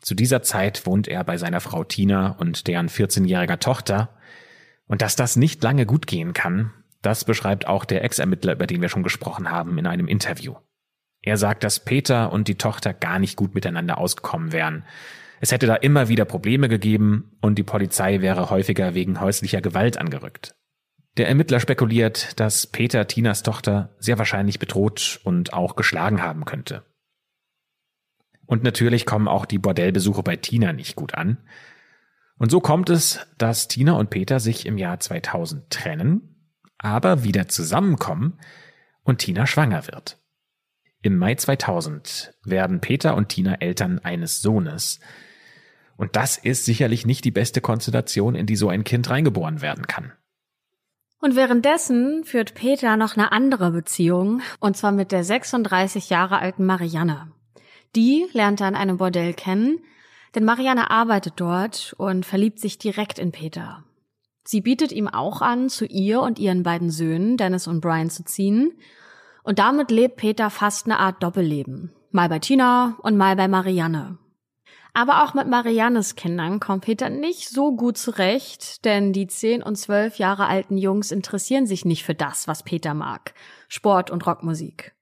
Zu 0.00 0.14
dieser 0.14 0.42
Zeit 0.42 0.86
wohnt 0.86 1.06
er 1.06 1.22
bei 1.24 1.36
seiner 1.36 1.60
Frau 1.60 1.84
Tina 1.84 2.32
und 2.32 2.66
deren 2.66 2.88
14-jähriger 2.88 3.58
Tochter, 3.58 4.16
Und 4.86 5.00
dass 5.00 5.16
das 5.16 5.36
nicht 5.36 5.62
lange 5.62 5.86
gut 5.86 6.06
gehen 6.06 6.32
kann, 6.34 6.72
das 7.02 7.24
beschreibt 7.24 7.66
auch 7.66 7.84
der 7.84 8.04
Ex-Ermittler, 8.04 8.54
über 8.54 8.66
den 8.66 8.80
wir 8.80 8.88
schon 8.88 9.02
gesprochen 9.02 9.50
haben, 9.50 9.78
in 9.78 9.86
einem 9.86 10.08
Interview. 10.08 10.54
Er 11.20 11.36
sagt, 11.36 11.62
dass 11.64 11.84
Peter 11.84 12.32
und 12.32 12.48
die 12.48 12.56
Tochter 12.56 12.94
gar 12.94 13.18
nicht 13.18 13.36
gut 13.36 13.54
miteinander 13.54 13.98
ausgekommen 13.98 14.52
wären. 14.52 14.84
Es 15.40 15.52
hätte 15.52 15.66
da 15.66 15.74
immer 15.76 16.08
wieder 16.08 16.24
Probleme 16.24 16.68
gegeben 16.68 17.36
und 17.40 17.56
die 17.58 17.64
Polizei 17.64 18.20
wäre 18.20 18.50
häufiger 18.50 18.94
wegen 18.94 19.20
häuslicher 19.20 19.60
Gewalt 19.60 19.98
angerückt. 19.98 20.54
Der 21.16 21.28
Ermittler 21.28 21.60
spekuliert, 21.60 22.40
dass 22.40 22.66
Peter 22.66 23.06
Tinas 23.06 23.42
Tochter 23.42 23.94
sehr 23.98 24.18
wahrscheinlich 24.18 24.58
bedroht 24.58 25.20
und 25.24 25.52
auch 25.52 25.76
geschlagen 25.76 26.22
haben 26.22 26.44
könnte. 26.44 26.84
Und 28.46 28.62
natürlich 28.62 29.06
kommen 29.06 29.28
auch 29.28 29.44
die 29.44 29.58
Bordellbesuche 29.58 30.22
bei 30.22 30.36
Tina 30.36 30.72
nicht 30.72 30.96
gut 30.96 31.14
an. 31.14 31.38
Und 32.38 32.50
so 32.50 32.60
kommt 32.60 32.90
es, 32.90 33.20
dass 33.38 33.68
Tina 33.68 33.92
und 33.92 34.10
Peter 34.10 34.40
sich 34.40 34.66
im 34.66 34.78
Jahr 34.78 35.00
2000 35.00 35.70
trennen, 35.70 36.31
aber 36.82 37.24
wieder 37.24 37.48
zusammenkommen 37.48 38.38
und 39.02 39.18
Tina 39.18 39.46
schwanger 39.46 39.86
wird. 39.86 40.18
Im 41.00 41.16
Mai 41.16 41.34
2000 41.34 42.34
werden 42.44 42.80
Peter 42.80 43.16
und 43.16 43.28
Tina 43.28 43.54
Eltern 43.54 43.98
eines 44.00 44.40
Sohnes. 44.40 45.00
Und 45.96 46.16
das 46.16 46.38
ist 46.38 46.64
sicherlich 46.64 47.06
nicht 47.06 47.24
die 47.24 47.30
beste 47.30 47.60
Konstellation, 47.60 48.34
in 48.34 48.46
die 48.46 48.56
so 48.56 48.68
ein 48.68 48.84
Kind 48.84 49.10
reingeboren 49.10 49.62
werden 49.62 49.86
kann. 49.86 50.12
Und 51.20 51.36
währenddessen 51.36 52.24
führt 52.24 52.54
Peter 52.54 52.96
noch 52.96 53.16
eine 53.16 53.30
andere 53.30 53.70
Beziehung, 53.70 54.42
und 54.58 54.76
zwar 54.76 54.90
mit 54.90 55.12
der 55.12 55.22
36 55.22 56.10
Jahre 56.10 56.38
alten 56.38 56.66
Marianne. 56.66 57.32
Die 57.94 58.26
lernt 58.32 58.60
er 58.60 58.66
an 58.68 58.74
einem 58.74 58.96
Bordell 58.96 59.34
kennen, 59.34 59.78
denn 60.34 60.44
Marianne 60.44 60.90
arbeitet 60.90 61.34
dort 61.36 61.94
und 61.98 62.26
verliebt 62.26 62.58
sich 62.58 62.78
direkt 62.78 63.18
in 63.18 63.30
Peter. 63.30 63.84
Sie 64.44 64.60
bietet 64.60 64.92
ihm 64.92 65.08
auch 65.08 65.40
an, 65.40 65.68
zu 65.68 65.86
ihr 65.86 66.20
und 66.20 66.38
ihren 66.38 66.62
beiden 66.62 66.90
Söhnen, 66.90 67.36
Dennis 67.36 67.66
und 67.66 67.80
Brian, 67.80 68.10
zu 68.10 68.24
ziehen. 68.24 68.72
Und 69.42 69.58
damit 69.58 69.90
lebt 69.90 70.16
Peter 70.16 70.50
fast 70.50 70.86
eine 70.86 70.98
Art 70.98 71.22
Doppelleben. 71.22 71.92
Mal 72.10 72.28
bei 72.28 72.38
Tina 72.38 72.96
und 73.02 73.16
mal 73.16 73.36
bei 73.36 73.48
Marianne. 73.48 74.18
Aber 74.94 75.24
auch 75.24 75.32
mit 75.32 75.48
Mariannes 75.48 76.16
Kindern 76.16 76.60
kommt 76.60 76.84
Peter 76.84 77.08
nicht 77.08 77.48
so 77.48 77.74
gut 77.74 77.96
zurecht, 77.96 78.84
denn 78.84 79.14
die 79.14 79.26
10 79.26 79.62
und 79.62 79.76
12 79.76 80.18
Jahre 80.18 80.46
alten 80.46 80.76
Jungs 80.76 81.12
interessieren 81.12 81.66
sich 81.66 81.86
nicht 81.86 82.04
für 82.04 82.14
das, 82.14 82.46
was 82.46 82.62
Peter 82.62 82.92
mag. 82.92 83.32
Sport 83.68 84.10
und 84.10 84.26
Rockmusik. 84.26 84.94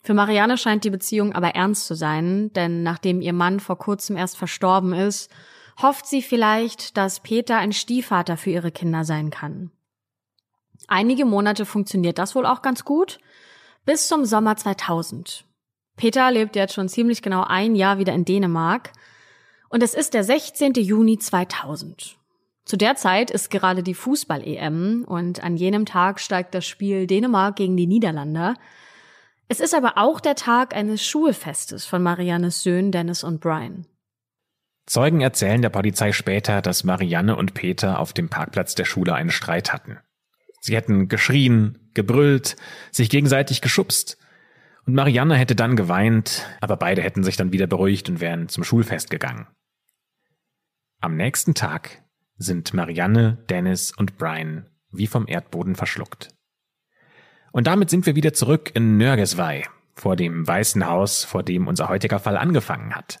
Für 0.00 0.14
Marianne 0.14 0.56
scheint 0.56 0.84
die 0.84 0.90
Beziehung 0.90 1.32
aber 1.32 1.56
ernst 1.56 1.86
zu 1.86 1.96
sein, 1.96 2.52
denn 2.52 2.84
nachdem 2.84 3.20
ihr 3.20 3.32
Mann 3.32 3.58
vor 3.58 3.76
kurzem 3.76 4.16
erst 4.16 4.36
verstorben 4.36 4.92
ist, 4.92 5.28
hofft 5.80 6.06
sie 6.06 6.22
vielleicht, 6.22 6.96
dass 6.96 7.20
Peter 7.20 7.58
ein 7.58 7.72
Stiefvater 7.72 8.36
für 8.36 8.50
ihre 8.50 8.72
Kinder 8.72 9.04
sein 9.04 9.30
kann. 9.30 9.70
Einige 10.88 11.24
Monate 11.24 11.66
funktioniert 11.66 12.18
das 12.18 12.34
wohl 12.34 12.46
auch 12.46 12.62
ganz 12.62 12.84
gut, 12.84 13.18
bis 13.84 14.08
zum 14.08 14.24
Sommer 14.24 14.56
2000. 14.56 15.44
Peter 15.96 16.30
lebt 16.30 16.56
jetzt 16.56 16.74
schon 16.74 16.88
ziemlich 16.88 17.22
genau 17.22 17.42
ein 17.42 17.74
Jahr 17.74 17.98
wieder 17.98 18.12
in 18.12 18.24
Dänemark 18.24 18.92
und 19.68 19.82
es 19.82 19.94
ist 19.94 20.14
der 20.14 20.24
16. 20.24 20.74
Juni 20.74 21.18
2000. 21.18 22.16
Zu 22.64 22.76
der 22.76 22.96
Zeit 22.96 23.30
ist 23.30 23.50
gerade 23.50 23.82
die 23.82 23.94
Fußball-EM 23.94 25.04
und 25.06 25.42
an 25.42 25.56
jenem 25.56 25.86
Tag 25.86 26.20
steigt 26.20 26.54
das 26.54 26.66
Spiel 26.66 27.06
Dänemark 27.06 27.56
gegen 27.56 27.76
die 27.76 27.86
Niederlande. 27.86 28.54
Es 29.48 29.60
ist 29.60 29.74
aber 29.74 29.96
auch 29.96 30.20
der 30.20 30.34
Tag 30.34 30.74
eines 30.74 31.04
Schulfestes 31.04 31.86
von 31.86 32.02
Mariannes 32.02 32.62
Söhnen 32.62 32.90
Dennis 32.90 33.22
und 33.22 33.40
Brian. 33.40 33.86
Zeugen 34.86 35.20
erzählen 35.20 35.62
der 35.62 35.70
Polizei 35.70 36.12
später, 36.12 36.62
dass 36.62 36.84
Marianne 36.84 37.36
und 37.36 37.54
Peter 37.54 37.98
auf 37.98 38.12
dem 38.12 38.28
Parkplatz 38.28 38.74
der 38.74 38.84
Schule 38.84 39.14
einen 39.14 39.30
Streit 39.30 39.72
hatten. 39.72 39.98
Sie 40.60 40.76
hätten 40.76 41.08
geschrien, 41.08 41.90
gebrüllt, 41.94 42.56
sich 42.92 43.10
gegenseitig 43.10 43.60
geschubst. 43.60 44.16
Und 44.86 44.94
Marianne 44.94 45.36
hätte 45.36 45.56
dann 45.56 45.74
geweint, 45.76 46.46
aber 46.60 46.76
beide 46.76 47.02
hätten 47.02 47.24
sich 47.24 47.36
dann 47.36 47.52
wieder 47.52 47.66
beruhigt 47.66 48.08
und 48.08 48.20
wären 48.20 48.48
zum 48.48 48.62
Schulfest 48.62 49.10
gegangen. 49.10 49.48
Am 51.00 51.16
nächsten 51.16 51.54
Tag 51.54 52.02
sind 52.36 52.72
Marianne, 52.72 53.44
Dennis 53.48 53.92
und 53.92 54.16
Brian 54.16 54.68
wie 54.92 55.06
vom 55.06 55.26
Erdboden 55.26 55.74
verschluckt. 55.74 56.30
Und 57.52 57.66
damit 57.66 57.90
sind 57.90 58.06
wir 58.06 58.16
wieder 58.16 58.32
zurück 58.32 58.70
in 58.74 58.96
Nörgesvei, 58.96 59.64
vor 59.94 60.16
dem 60.16 60.46
weißen 60.46 60.86
Haus, 60.86 61.24
vor 61.24 61.42
dem 61.42 61.66
unser 61.66 61.88
heutiger 61.88 62.18
Fall 62.18 62.36
angefangen 62.36 62.94
hat. 62.94 63.18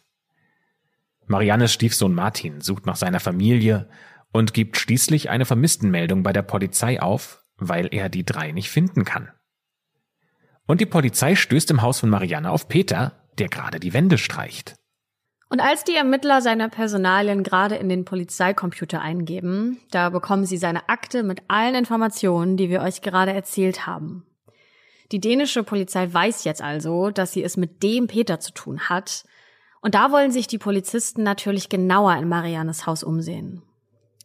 Mariannes 1.26 1.72
Stiefsohn 1.72 2.14
Martin 2.14 2.60
sucht 2.60 2.86
nach 2.86 2.96
seiner 2.96 3.20
Familie 3.20 3.88
und 4.32 4.54
gibt 4.54 4.76
schließlich 4.76 5.30
eine 5.30 5.44
Vermisstenmeldung 5.44 6.22
bei 6.22 6.32
der 6.32 6.42
Polizei 6.42 7.00
auf, 7.00 7.44
weil 7.56 7.88
er 7.92 8.08
die 8.08 8.24
drei 8.24 8.52
nicht 8.52 8.70
finden 8.70 9.04
kann. 9.04 9.30
Und 10.66 10.80
die 10.80 10.86
Polizei 10.86 11.34
stößt 11.34 11.70
im 11.70 11.82
Haus 11.82 12.00
von 12.00 12.10
Marianne 12.10 12.50
auf 12.50 12.68
Peter, 12.68 13.12
der 13.38 13.48
gerade 13.48 13.80
die 13.80 13.92
Wände 13.92 14.18
streicht. 14.18 14.74
Und 15.48 15.60
als 15.60 15.84
die 15.84 15.94
Ermittler 15.94 16.42
seine 16.42 16.68
Personalien 16.68 17.44
gerade 17.44 17.76
in 17.76 17.88
den 17.88 18.04
Polizeicomputer 18.04 19.00
eingeben, 19.00 19.78
da 19.92 20.10
bekommen 20.10 20.44
sie 20.44 20.56
seine 20.56 20.88
Akte 20.88 21.22
mit 21.22 21.42
allen 21.46 21.76
Informationen, 21.76 22.56
die 22.56 22.68
wir 22.68 22.82
euch 22.82 23.00
gerade 23.00 23.32
erzählt 23.32 23.86
haben. 23.86 24.26
Die 25.12 25.20
dänische 25.20 25.62
Polizei 25.62 26.12
weiß 26.12 26.42
jetzt 26.42 26.62
also, 26.62 27.10
dass 27.10 27.32
sie 27.32 27.44
es 27.44 27.56
mit 27.56 27.84
dem 27.84 28.08
Peter 28.08 28.40
zu 28.40 28.52
tun 28.52 28.88
hat. 28.88 29.24
Und 29.86 29.94
da 29.94 30.10
wollen 30.10 30.32
sich 30.32 30.48
die 30.48 30.58
Polizisten 30.58 31.22
natürlich 31.22 31.68
genauer 31.68 32.16
in 32.16 32.28
Mariannes 32.28 32.86
Haus 32.86 33.04
umsehen. 33.04 33.62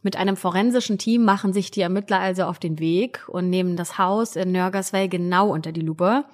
Mit 0.01 0.15
einem 0.15 0.35
forensischen 0.35 0.97
Team 0.97 1.23
machen 1.23 1.53
sich 1.53 1.69
die 1.69 1.81
Ermittler 1.81 2.19
also 2.19 2.45
auf 2.45 2.57
den 2.57 2.79
Weg 2.79 3.25
und 3.27 3.51
nehmen 3.51 3.75
das 3.75 3.99
Haus 3.99 4.35
in 4.35 4.51
Nörgersvej 4.53 5.07
genau 5.07 5.49
unter 5.49 5.71
die 5.71 5.81
Lupe. 5.81 6.25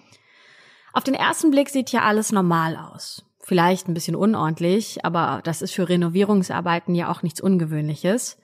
Auf 0.93 1.03
den 1.03 1.13
ersten 1.13 1.51
Blick 1.51 1.67
sieht 1.67 1.89
hier 1.89 2.03
alles 2.03 2.31
normal 2.31 2.77
aus. 2.77 3.25
Vielleicht 3.41 3.89
ein 3.89 3.93
bisschen 3.93 4.15
unordentlich, 4.15 5.03
aber 5.03 5.41
das 5.43 5.61
ist 5.61 5.73
für 5.73 5.89
Renovierungsarbeiten 5.89 6.95
ja 6.95 7.11
auch 7.11 7.21
nichts 7.21 7.41
Ungewöhnliches. 7.41 8.37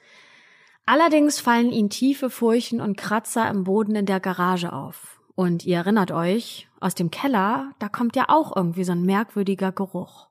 Allerdings 0.86 1.39
fallen 1.39 1.72
ihnen 1.72 1.91
tiefe 1.91 2.30
Furchen 2.30 2.82
und 2.82 2.98
Kratzer 2.98 3.50
im 3.50 3.63
Boden 3.63 3.96
in 3.96 4.06
der 4.06 4.19
Garage 4.19 4.74
auf. 4.74 5.22
Und 5.34 5.63
ihr 5.63 5.78
erinnert 5.78 6.12
euch, 6.12 6.67
aus 6.82 6.93
dem 6.93 7.10
Keller, 7.10 7.72
da 7.80 7.88
kommt 7.88 8.17
ja 8.17 8.26
auch 8.28 8.54
irgendwie 8.54 8.84
so 8.84 8.91
ein 8.91 9.04
merkwürdiger 9.04 9.72
Geruch. 9.72 10.28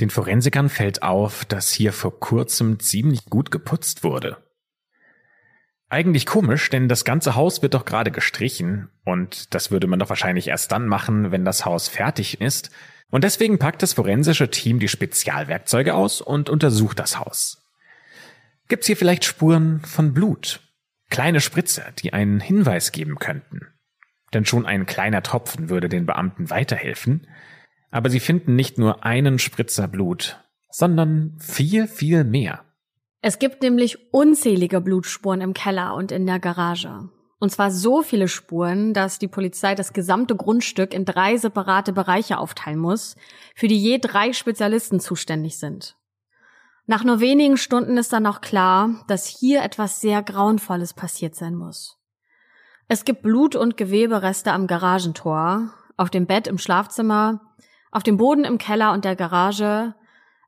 Den 0.00 0.10
Forensikern 0.10 0.68
fällt 0.68 1.02
auf, 1.02 1.44
dass 1.44 1.72
hier 1.72 1.92
vor 1.92 2.20
kurzem 2.20 2.78
ziemlich 2.80 3.24
gut 3.26 3.50
geputzt 3.50 4.04
wurde. 4.04 4.36
Eigentlich 5.88 6.26
komisch, 6.26 6.68
denn 6.68 6.88
das 6.88 7.04
ganze 7.04 7.36
Haus 7.36 7.62
wird 7.62 7.74
doch 7.74 7.84
gerade 7.84 8.10
gestrichen 8.10 8.88
und 9.04 9.54
das 9.54 9.70
würde 9.70 9.86
man 9.86 10.00
doch 10.00 10.08
wahrscheinlich 10.08 10.48
erst 10.48 10.72
dann 10.72 10.88
machen, 10.88 11.30
wenn 11.30 11.44
das 11.44 11.64
Haus 11.64 11.88
fertig 11.88 12.40
ist. 12.40 12.70
Und 13.08 13.22
deswegen 13.22 13.58
packt 13.58 13.82
das 13.82 13.92
forensische 13.92 14.50
Team 14.50 14.80
die 14.80 14.88
Spezialwerkzeuge 14.88 15.94
aus 15.94 16.20
und 16.20 16.50
untersucht 16.50 16.98
das 16.98 17.20
Haus. 17.20 17.62
Gibt's 18.68 18.88
hier 18.88 18.96
vielleicht 18.96 19.24
Spuren 19.24 19.80
von 19.80 20.12
Blut? 20.12 20.60
Kleine 21.08 21.40
Spritzer, 21.40 21.92
die 21.98 22.12
einen 22.12 22.40
Hinweis 22.40 22.90
geben 22.90 23.16
könnten. 23.20 23.60
Denn 24.34 24.44
schon 24.44 24.66
ein 24.66 24.86
kleiner 24.86 25.22
Tropfen 25.22 25.68
würde 25.68 25.88
den 25.88 26.04
Beamten 26.04 26.50
weiterhelfen. 26.50 27.28
Aber 27.90 28.10
sie 28.10 28.20
finden 28.20 28.56
nicht 28.56 28.78
nur 28.78 29.04
einen 29.04 29.38
Spritzer 29.38 29.88
Blut, 29.88 30.38
sondern 30.70 31.36
viel, 31.38 31.86
viel 31.86 32.24
mehr. 32.24 32.64
Es 33.22 33.38
gibt 33.38 33.62
nämlich 33.62 34.12
unzählige 34.12 34.80
Blutspuren 34.80 35.40
im 35.40 35.54
Keller 35.54 35.94
und 35.94 36.12
in 36.12 36.26
der 36.26 36.38
Garage. 36.38 37.08
Und 37.38 37.50
zwar 37.50 37.70
so 37.70 38.02
viele 38.02 38.28
Spuren, 38.28 38.94
dass 38.94 39.18
die 39.18 39.28
Polizei 39.28 39.74
das 39.74 39.92
gesamte 39.92 40.36
Grundstück 40.36 40.94
in 40.94 41.04
drei 41.04 41.36
separate 41.36 41.92
Bereiche 41.92 42.38
aufteilen 42.38 42.78
muss, 42.78 43.16
für 43.54 43.68
die 43.68 43.78
je 43.78 43.98
drei 43.98 44.32
Spezialisten 44.32 45.00
zuständig 45.00 45.58
sind. 45.58 45.96
Nach 46.86 47.04
nur 47.04 47.20
wenigen 47.20 47.56
Stunden 47.56 47.98
ist 47.98 48.12
dann 48.12 48.26
auch 48.26 48.40
klar, 48.40 49.04
dass 49.08 49.26
hier 49.26 49.62
etwas 49.62 50.00
sehr 50.00 50.22
Grauenvolles 50.22 50.94
passiert 50.94 51.34
sein 51.34 51.54
muss. 51.54 51.98
Es 52.88 53.04
gibt 53.04 53.22
Blut- 53.22 53.56
und 53.56 53.76
Gewebereste 53.76 54.52
am 54.52 54.68
Garagentor, 54.68 55.72
auf 55.96 56.10
dem 56.10 56.26
Bett 56.26 56.46
im 56.46 56.58
Schlafzimmer, 56.58 57.40
auf 57.96 58.02
dem 58.02 58.18
Boden 58.18 58.44
im 58.44 58.58
Keller 58.58 58.92
und 58.92 59.06
der 59.06 59.16
Garage. 59.16 59.94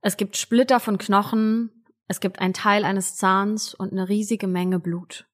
Es 0.03 0.19
gibt 0.19 0.37
Splitter 0.37 0.81
von 0.81 0.99
Knochen, 0.99 1.71
es 2.07 2.21
gibt 2.21 2.41
ein 2.41 2.53
Teil 2.53 2.85
eines 2.85 3.17
Zahns 3.17 3.73
und 3.73 3.91
eine 3.91 4.07
riesige 4.07 4.47
Menge 4.47 4.79
Blut. 4.79 5.27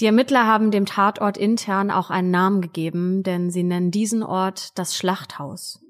Die 0.00 0.06
Ermittler 0.06 0.44
haben 0.44 0.72
dem 0.72 0.86
Tatort 0.86 1.36
intern 1.36 1.92
auch 1.92 2.10
einen 2.10 2.32
Namen 2.32 2.60
gegeben, 2.60 3.22
denn 3.22 3.48
sie 3.50 3.62
nennen 3.62 3.92
diesen 3.92 4.24
Ort 4.24 4.76
das 4.76 4.96
Schlachthaus. 4.96 5.80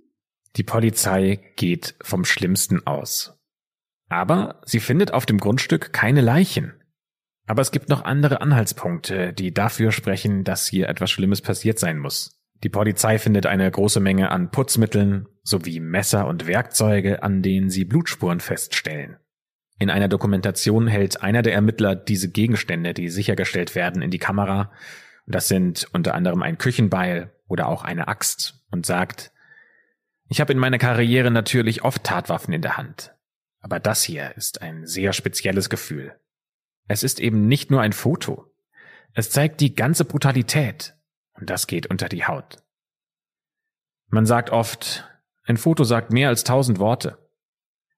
Die 0.56 0.62
Polizei 0.62 1.40
geht 1.56 1.94
vom 2.02 2.26
Schlimmsten 2.26 2.86
aus. 2.86 3.34
Aber 4.10 4.60
sie 4.66 4.80
findet 4.80 5.14
auf 5.14 5.24
dem 5.24 5.38
Grundstück 5.38 5.94
keine 5.94 6.20
Leichen. 6.20 6.74
Aber 7.46 7.62
es 7.62 7.70
gibt 7.70 7.88
noch 7.88 8.04
andere 8.04 8.42
Anhaltspunkte, 8.42 9.32
die 9.32 9.54
dafür 9.54 9.90
sprechen, 9.90 10.44
dass 10.44 10.66
hier 10.66 10.86
etwas 10.90 11.10
Schlimmes 11.10 11.40
passiert 11.40 11.78
sein 11.78 11.98
muss. 11.98 12.37
Die 12.64 12.68
Polizei 12.68 13.18
findet 13.18 13.46
eine 13.46 13.70
große 13.70 14.00
Menge 14.00 14.30
an 14.30 14.50
Putzmitteln 14.50 15.28
sowie 15.42 15.80
Messer 15.80 16.26
und 16.26 16.46
Werkzeuge, 16.46 17.22
an 17.22 17.42
denen 17.42 17.70
sie 17.70 17.84
Blutspuren 17.84 18.40
feststellen. 18.40 19.16
In 19.78 19.90
einer 19.90 20.08
Dokumentation 20.08 20.88
hält 20.88 21.22
einer 21.22 21.42
der 21.42 21.54
Ermittler 21.54 21.94
diese 21.94 22.30
Gegenstände, 22.30 22.94
die 22.94 23.08
sichergestellt 23.08 23.76
werden, 23.76 24.02
in 24.02 24.10
die 24.10 24.18
Kamera. 24.18 24.72
Das 25.26 25.46
sind 25.46 25.86
unter 25.92 26.14
anderem 26.14 26.42
ein 26.42 26.58
Küchenbeil 26.58 27.32
oder 27.46 27.68
auch 27.68 27.84
eine 27.84 28.08
Axt 28.08 28.64
und 28.72 28.86
sagt, 28.86 29.30
ich 30.28 30.40
habe 30.40 30.52
in 30.52 30.58
meiner 30.58 30.78
Karriere 30.78 31.30
natürlich 31.30 31.84
oft 31.84 32.02
Tatwaffen 32.02 32.52
in 32.52 32.60
der 32.60 32.76
Hand. 32.76 33.14
Aber 33.60 33.78
das 33.80 34.02
hier 34.02 34.36
ist 34.36 34.62
ein 34.62 34.84
sehr 34.84 35.12
spezielles 35.12 35.70
Gefühl. 35.70 36.14
Es 36.88 37.02
ist 37.02 37.20
eben 37.20 37.46
nicht 37.46 37.70
nur 37.70 37.80
ein 37.80 37.92
Foto. 37.92 38.52
Es 39.14 39.30
zeigt 39.30 39.60
die 39.60 39.74
ganze 39.74 40.04
Brutalität. 40.04 40.94
Und 41.38 41.50
das 41.50 41.66
geht 41.66 41.86
unter 41.88 42.08
die 42.08 42.26
Haut. 42.26 42.56
Man 44.08 44.26
sagt 44.26 44.50
oft, 44.50 45.08
ein 45.44 45.56
Foto 45.56 45.84
sagt 45.84 46.12
mehr 46.12 46.28
als 46.28 46.44
tausend 46.44 46.78
Worte. 46.78 47.18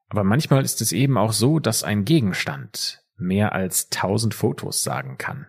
Aber 0.08 0.24
manchmal 0.24 0.64
ist 0.64 0.80
es 0.80 0.92
eben 0.92 1.16
auch 1.16 1.32
so, 1.32 1.58
dass 1.58 1.84
ein 1.84 2.04
Gegenstand 2.04 3.04
mehr 3.16 3.52
als 3.52 3.90
tausend 3.90 4.34
Fotos 4.34 4.82
sagen 4.82 5.18
kann. 5.18 5.46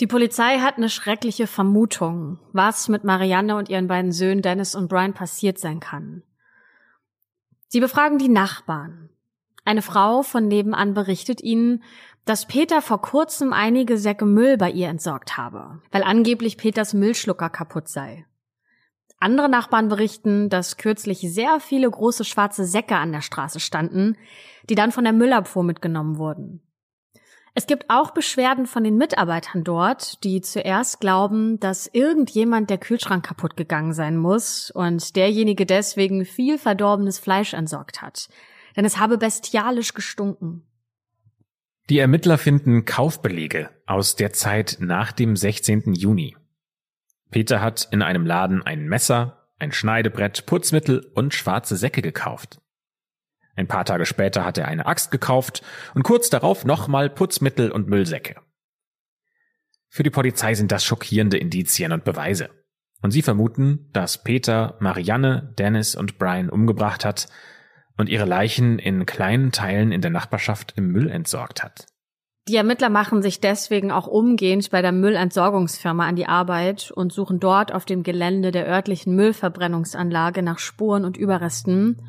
Die 0.00 0.06
Polizei 0.06 0.58
hat 0.58 0.76
eine 0.76 0.90
schreckliche 0.90 1.46
Vermutung, 1.46 2.38
was 2.52 2.88
mit 2.88 3.04
Marianne 3.04 3.56
und 3.56 3.68
ihren 3.68 3.86
beiden 3.86 4.12
Söhnen 4.12 4.42
Dennis 4.42 4.74
und 4.74 4.88
Brian 4.88 5.14
passiert 5.14 5.58
sein 5.58 5.80
kann. 5.80 6.22
Sie 7.68 7.80
befragen 7.80 8.18
die 8.18 8.28
Nachbarn. 8.28 9.08
Eine 9.66 9.82
Frau 9.82 10.22
von 10.22 10.46
nebenan 10.46 10.94
berichtet 10.94 11.42
ihnen, 11.42 11.82
dass 12.24 12.46
Peter 12.46 12.80
vor 12.80 13.02
kurzem 13.02 13.52
einige 13.52 13.98
Säcke 13.98 14.24
Müll 14.24 14.56
bei 14.56 14.70
ihr 14.70 14.86
entsorgt 14.86 15.36
habe, 15.36 15.80
weil 15.90 16.04
angeblich 16.04 16.56
Peters 16.56 16.94
Müllschlucker 16.94 17.50
kaputt 17.50 17.88
sei. 17.88 18.26
Andere 19.18 19.48
Nachbarn 19.48 19.88
berichten, 19.88 20.48
dass 20.50 20.76
kürzlich 20.76 21.18
sehr 21.18 21.58
viele 21.58 21.90
große 21.90 22.24
schwarze 22.24 22.64
Säcke 22.64 22.94
an 22.94 23.10
der 23.10 23.22
Straße 23.22 23.58
standen, 23.58 24.16
die 24.70 24.76
dann 24.76 24.92
von 24.92 25.02
der 25.02 25.12
Müllabfuhr 25.12 25.64
mitgenommen 25.64 26.16
wurden. 26.16 26.62
Es 27.54 27.66
gibt 27.66 27.86
auch 27.88 28.12
Beschwerden 28.12 28.66
von 28.66 28.84
den 28.84 28.96
Mitarbeitern 28.96 29.64
dort, 29.64 30.22
die 30.22 30.42
zuerst 30.42 31.00
glauben, 31.00 31.58
dass 31.58 31.88
irgendjemand 31.92 32.70
der 32.70 32.78
Kühlschrank 32.78 33.26
kaputt 33.26 33.56
gegangen 33.56 33.94
sein 33.94 34.16
muss 34.16 34.70
und 34.70 35.16
derjenige 35.16 35.66
deswegen 35.66 36.24
viel 36.24 36.56
verdorbenes 36.56 37.18
Fleisch 37.18 37.52
entsorgt 37.52 38.00
hat. 38.00 38.28
Denn 38.76 38.84
es 38.84 38.98
habe 38.98 39.18
bestialisch 39.18 39.94
gestunken. 39.94 40.62
Die 41.88 41.98
Ermittler 41.98 42.36
finden 42.36 42.84
Kaufbelege 42.84 43.70
aus 43.86 44.16
der 44.16 44.32
Zeit 44.32 44.78
nach 44.80 45.12
dem 45.12 45.36
16. 45.36 45.94
Juni. 45.94 46.36
Peter 47.30 47.60
hat 47.60 47.88
in 47.90 48.02
einem 48.02 48.26
Laden 48.26 48.62
ein 48.62 48.86
Messer, 48.88 49.48
ein 49.58 49.72
Schneidebrett, 49.72 50.46
Putzmittel 50.46 51.10
und 51.14 51.34
schwarze 51.34 51.76
Säcke 51.76 52.02
gekauft. 52.02 52.60
Ein 53.54 53.68
paar 53.68 53.84
Tage 53.84 54.04
später 54.04 54.44
hat 54.44 54.58
er 54.58 54.68
eine 54.68 54.86
Axt 54.86 55.10
gekauft 55.10 55.62
und 55.94 56.02
kurz 56.02 56.28
darauf 56.28 56.64
nochmal 56.64 57.08
Putzmittel 57.08 57.70
und 57.70 57.88
Müllsäcke. 57.88 58.36
Für 59.88 60.02
die 60.02 60.10
Polizei 60.10 60.54
sind 60.54 60.72
das 60.72 60.84
schockierende 60.84 61.38
Indizien 61.38 61.92
und 61.92 62.04
Beweise. 62.04 62.50
Und 63.00 63.12
sie 63.12 63.22
vermuten, 63.22 63.88
dass 63.92 64.22
Peter 64.22 64.76
Marianne, 64.80 65.54
Dennis 65.58 65.94
und 65.94 66.18
Brian 66.18 66.50
umgebracht 66.50 67.04
hat 67.04 67.28
und 67.96 68.08
ihre 68.08 68.24
Leichen 68.24 68.78
in 68.78 69.06
kleinen 69.06 69.52
Teilen 69.52 69.92
in 69.92 70.00
der 70.00 70.10
Nachbarschaft 70.10 70.74
im 70.76 70.92
Müll 70.92 71.08
entsorgt 71.10 71.62
hat. 71.62 71.86
Die 72.48 72.56
Ermittler 72.56 72.90
machen 72.90 73.22
sich 73.22 73.40
deswegen 73.40 73.90
auch 73.90 74.06
umgehend 74.06 74.70
bei 74.70 74.80
der 74.80 74.92
Müllentsorgungsfirma 74.92 76.06
an 76.06 76.14
die 76.14 76.28
Arbeit 76.28 76.92
und 76.92 77.12
suchen 77.12 77.40
dort 77.40 77.72
auf 77.72 77.84
dem 77.84 78.04
Gelände 78.04 78.52
der 78.52 78.68
örtlichen 78.68 79.16
Müllverbrennungsanlage 79.16 80.42
nach 80.42 80.60
Spuren 80.60 81.04
und 81.04 81.16
Überresten, 81.16 82.00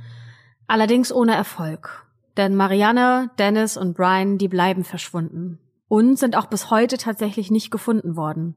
allerdings 0.68 1.12
ohne 1.12 1.34
Erfolg. 1.34 2.06
Denn 2.38 2.56
Marianne, 2.56 3.32
Dennis 3.40 3.78
und 3.78 3.98
Brian, 3.98 4.38
die 4.38 4.48
bleiben 4.48 4.84
verschwunden 4.84 5.58
und 5.88 6.20
sind 6.20 6.36
auch 6.36 6.46
bis 6.46 6.70
heute 6.70 6.98
tatsächlich 6.98 7.50
nicht 7.50 7.72
gefunden 7.72 8.16
worden. 8.16 8.56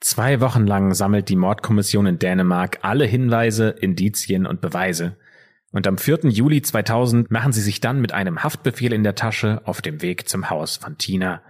Zwei 0.00 0.40
Wochen 0.40 0.66
lang 0.66 0.94
sammelt 0.94 1.28
die 1.28 1.36
Mordkommission 1.36 2.06
in 2.06 2.18
Dänemark 2.20 2.78
alle 2.82 3.04
Hinweise, 3.04 3.70
Indizien 3.70 4.46
und 4.46 4.60
Beweise, 4.60 5.16
und 5.72 5.86
am 5.86 5.98
4. 5.98 6.20
Juli 6.24 6.62
2000 6.62 7.30
machen 7.30 7.52
sie 7.52 7.62
sich 7.62 7.80
dann 7.80 8.00
mit 8.00 8.12
einem 8.12 8.44
Haftbefehl 8.44 8.92
in 8.92 9.02
der 9.02 9.14
Tasche 9.14 9.62
auf 9.64 9.82
dem 9.82 10.02
Weg 10.02 10.28
zum 10.28 10.50
Haus 10.50 10.76
von 10.76 10.98
Tina, 10.98 11.42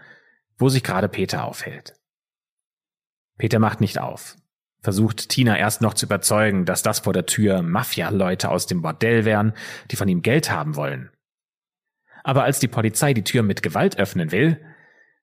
wo 0.57 0.69
sich 0.69 0.83
gerade 0.83 1.09
Peter 1.09 1.45
aufhält. 1.45 1.95
Peter 3.37 3.59
macht 3.59 3.81
nicht 3.81 3.99
auf, 3.99 4.37
versucht 4.81 5.29
Tina 5.29 5.59
erst 5.59 5.83
noch 5.83 5.95
zu 5.95 6.07
überzeugen, 6.07 6.65
dass 6.65 6.83
das 6.83 7.01
vor 7.01 7.13
der 7.13 7.27
Tür 7.27 7.63
Mafia-Leute 7.63 8.49
aus 8.49 8.67
dem 8.67 8.83
Bordell 8.83 9.25
wären, 9.25 9.53
die 9.91 9.97
von 9.97 10.09
ihm 10.09 10.23
Geld 10.23 10.51
haben 10.51 10.77
wollen. 10.77 11.11
Aber 12.23 12.45
als 12.45 12.61
die 12.61 12.69
Polizei 12.69 13.15
die 13.15 13.25
Tür 13.25 13.43
mit 13.43 13.63
Gewalt 13.63 13.99
öffnen 13.99 14.31
will, 14.31 14.61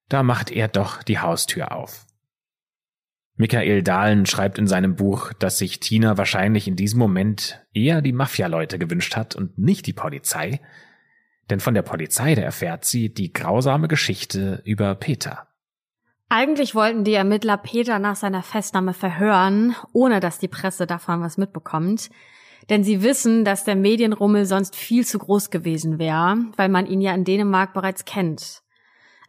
da 0.10 0.24
macht 0.24 0.52
er 0.52 0.68
doch 0.68 1.04
die 1.04 1.20
Haustür 1.20 1.72
auf. 1.72 2.06
Michael 3.42 3.84
Dahlen 3.84 4.26
schreibt 4.26 4.58
in 4.58 4.68
seinem 4.68 4.98
Buch, 4.98 5.32
dass 5.32 5.58
sich 5.58 5.80
Tina 5.80 6.18
wahrscheinlich 6.18 6.68
in 6.68 6.76
diesem 6.76 7.00
Moment 7.00 7.66
eher 7.74 8.02
die 8.02 8.12
Mafia-Leute 8.12 8.78
gewünscht 8.78 9.16
hat 9.16 9.34
und 9.34 9.58
nicht 9.58 9.88
die 9.88 9.94
Polizei, 9.94 10.60
denn 11.50 11.62
von 11.62 11.74
der 11.74 11.82
Polizei, 11.82 12.36
da 12.36 12.42
erfährt 12.42 12.84
sie 12.84 13.14
die 13.14 13.32
grausame 13.32 13.88
Geschichte 13.88 14.62
über 14.66 14.94
Peter. 14.94 15.48
Eigentlich 16.28 16.76
wollten 16.76 17.06
die 17.06 17.14
Ermittler 17.14 17.56
Peter 17.56 17.98
nach 17.98 18.18
seiner 18.18 18.44
Festnahme 18.44 18.94
verhören, 18.94 19.74
ohne 19.94 20.20
dass 20.20 20.40
die 20.40 20.50
Presse 20.50 20.86
davon 20.86 21.22
was 21.22 21.38
mitbekommt. 21.38 22.10
Denn 22.70 22.84
sie 22.84 23.04
wissen, 23.04 23.46
dass 23.46 23.64
der 23.64 23.78
Medienrummel 23.78 24.46
sonst 24.48 24.76
viel 24.76 25.06
zu 25.06 25.18
groß 25.18 25.50
gewesen 25.50 25.98
wäre, 25.98 26.36
weil 26.58 26.68
man 26.68 26.86
ihn 26.86 27.00
ja 27.00 27.14
in 27.14 27.24
Dänemark 27.24 27.74
bereits 27.74 28.04
kennt. 28.04 28.64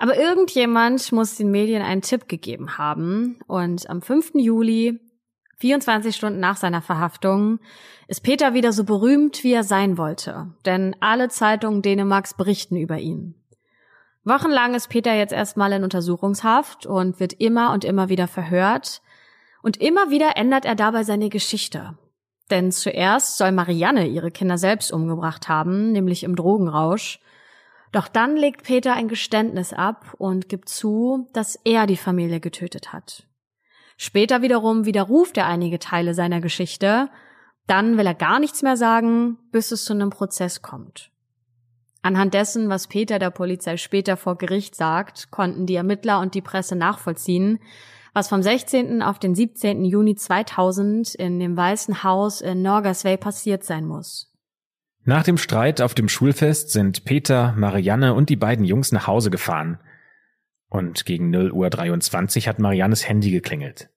Aber 0.01 0.17
irgendjemand 0.17 1.13
muss 1.13 1.37
den 1.37 1.51
Medien 1.51 1.83
einen 1.83 2.01
Tipp 2.01 2.27
gegeben 2.27 2.79
haben 2.79 3.39
und 3.47 3.91
am 3.91 4.01
5. 4.01 4.33
Juli, 4.37 4.99
24 5.59 6.17
Stunden 6.17 6.41
nach 6.41 6.57
seiner 6.57 6.81
Verhaftung, 6.81 7.61
ist 8.09 8.23
Peter 8.23 8.55
wieder 8.55 8.73
so 8.73 8.85
berühmt, 8.85 9.45
wie 9.45 9.53
er 9.53 9.63
sein 9.63 9.99
wollte, 9.99 10.55
denn 10.65 10.97
alle 11.01 11.29
Zeitungen 11.29 11.83
Dänemarks 11.83 12.33
berichten 12.33 12.77
über 12.77 12.97
ihn. 12.97 13.35
Wochenlang 14.25 14.75
ist 14.75 14.89
Peter 14.89 15.13
jetzt 15.13 15.35
erstmal 15.35 15.71
in 15.73 15.85
Untersuchungshaft 15.85 16.87
und 16.87 17.21
wird 17.21 17.35
immer 17.35 17.71
und 17.75 17.85
immer 17.85 18.09
wieder 18.09 18.27
verhört. 18.27 19.03
Und 19.63 19.77
immer 19.77 20.09
wieder 20.09 20.39
ändert 20.39 20.65
er 20.65 20.77
dabei 20.77 21.05
seine 21.05 21.29
Geschichte. 21.29 21.99
Denn 22.51 22.73
zuerst 22.73 23.37
soll 23.37 23.53
Marianne 23.53 24.09
ihre 24.09 24.31
Kinder 24.31 24.57
selbst 24.57 24.93
umgebracht 24.93 25.51
haben, 25.51 25.93
nämlich 25.93 26.23
im 26.23 26.37
Drogenrausch. 26.37 27.21
Doch 27.93 28.09
dann 28.09 28.37
legt 28.37 28.63
Peter 28.63 28.95
ein 28.95 29.09
Geständnis 29.09 29.73
ab 29.73 30.15
und 30.19 30.49
gibt 30.49 30.69
zu, 30.69 31.29
dass 31.33 31.59
er 31.65 31.87
die 31.87 31.97
Familie 31.97 32.41
getötet 32.41 32.93
hat. 32.93 33.27
Später 33.97 34.43
wiederum 34.43 34.87
widerruft 34.87 35.37
er 35.37 35.47
einige 35.47 35.79
Teile 35.79 36.15
seiner 36.15 36.41
Geschichte, 36.41 37.11
dann 37.67 37.99
will 37.99 38.07
er 38.07 38.15
gar 38.15 38.41
nichts 38.41 38.63
mehr 38.63 38.77
sagen, 38.77 39.39
bis 39.53 39.73
es 39.73 39.85
zu 39.85 39.93
einem 39.93 40.11
Prozess 40.11 40.63
kommt. 40.63 41.11
Anhand 42.03 42.33
dessen, 42.33 42.69
was 42.71 42.87
Peter 42.87 43.19
der 43.19 43.31
Polizei 43.31 43.77
später 43.77 44.17
vor 44.17 44.39
Gericht 44.39 44.75
sagt, 44.75 45.31
konnten 45.31 45.67
die 45.67 45.75
Ermittler 45.75 46.21
und 46.21 46.35
die 46.35 46.41
Presse 46.41 46.77
nachvollziehen, 46.77 47.59
was 48.15 48.29
vom 48.29 48.43
16. 48.43 49.03
auf 49.03 49.19
den 49.19 49.35
17. 49.35 49.85
Juni 49.85 50.15
2000 50.15 51.15
in 51.15 51.39
dem 51.39 51.57
Weißen 51.57 52.03
Haus 52.03 52.41
in 52.41 52.63
Norgersvej 52.63 53.19
passiert 53.19 53.65
sein 53.65 53.87
muss. 53.87 54.30
Nach 55.05 55.23
dem 55.23 55.39
Streit 55.39 55.81
auf 55.81 55.95
dem 55.95 56.09
Schulfest 56.09 56.71
sind 56.71 57.05
Peter, 57.05 57.53
Marianne 57.57 58.13
und 58.15 58.29
die 58.29 58.37
beiden 58.37 58.65
Jungs 58.65 58.93
nach 58.93 59.07
Hause 59.07 59.31
gefahren. 59.31 59.79
Und 60.69 61.07
gegen 61.07 61.31
0 61.31 61.53
Uhr 61.53 61.71
23 61.71 62.47
hat 62.47 62.59
Mariannes 62.59 63.09
Handy 63.09 63.31
geklingelt. 63.31 63.91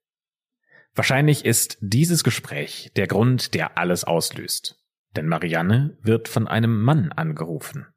Wahrscheinlich 0.95 1.43
ist 1.43 1.77
dieses 1.81 2.23
Gespräch 2.23 2.91
der 2.95 3.07
Grund, 3.07 3.53
der 3.53 3.77
alles 3.77 4.05
auslöst. 4.05 4.79
Denn 5.15 5.27
Marianne 5.27 5.97
wird 6.01 6.27
von 6.27 6.47
einem 6.47 6.81
Mann 6.81 7.11
angerufen. 7.11 7.87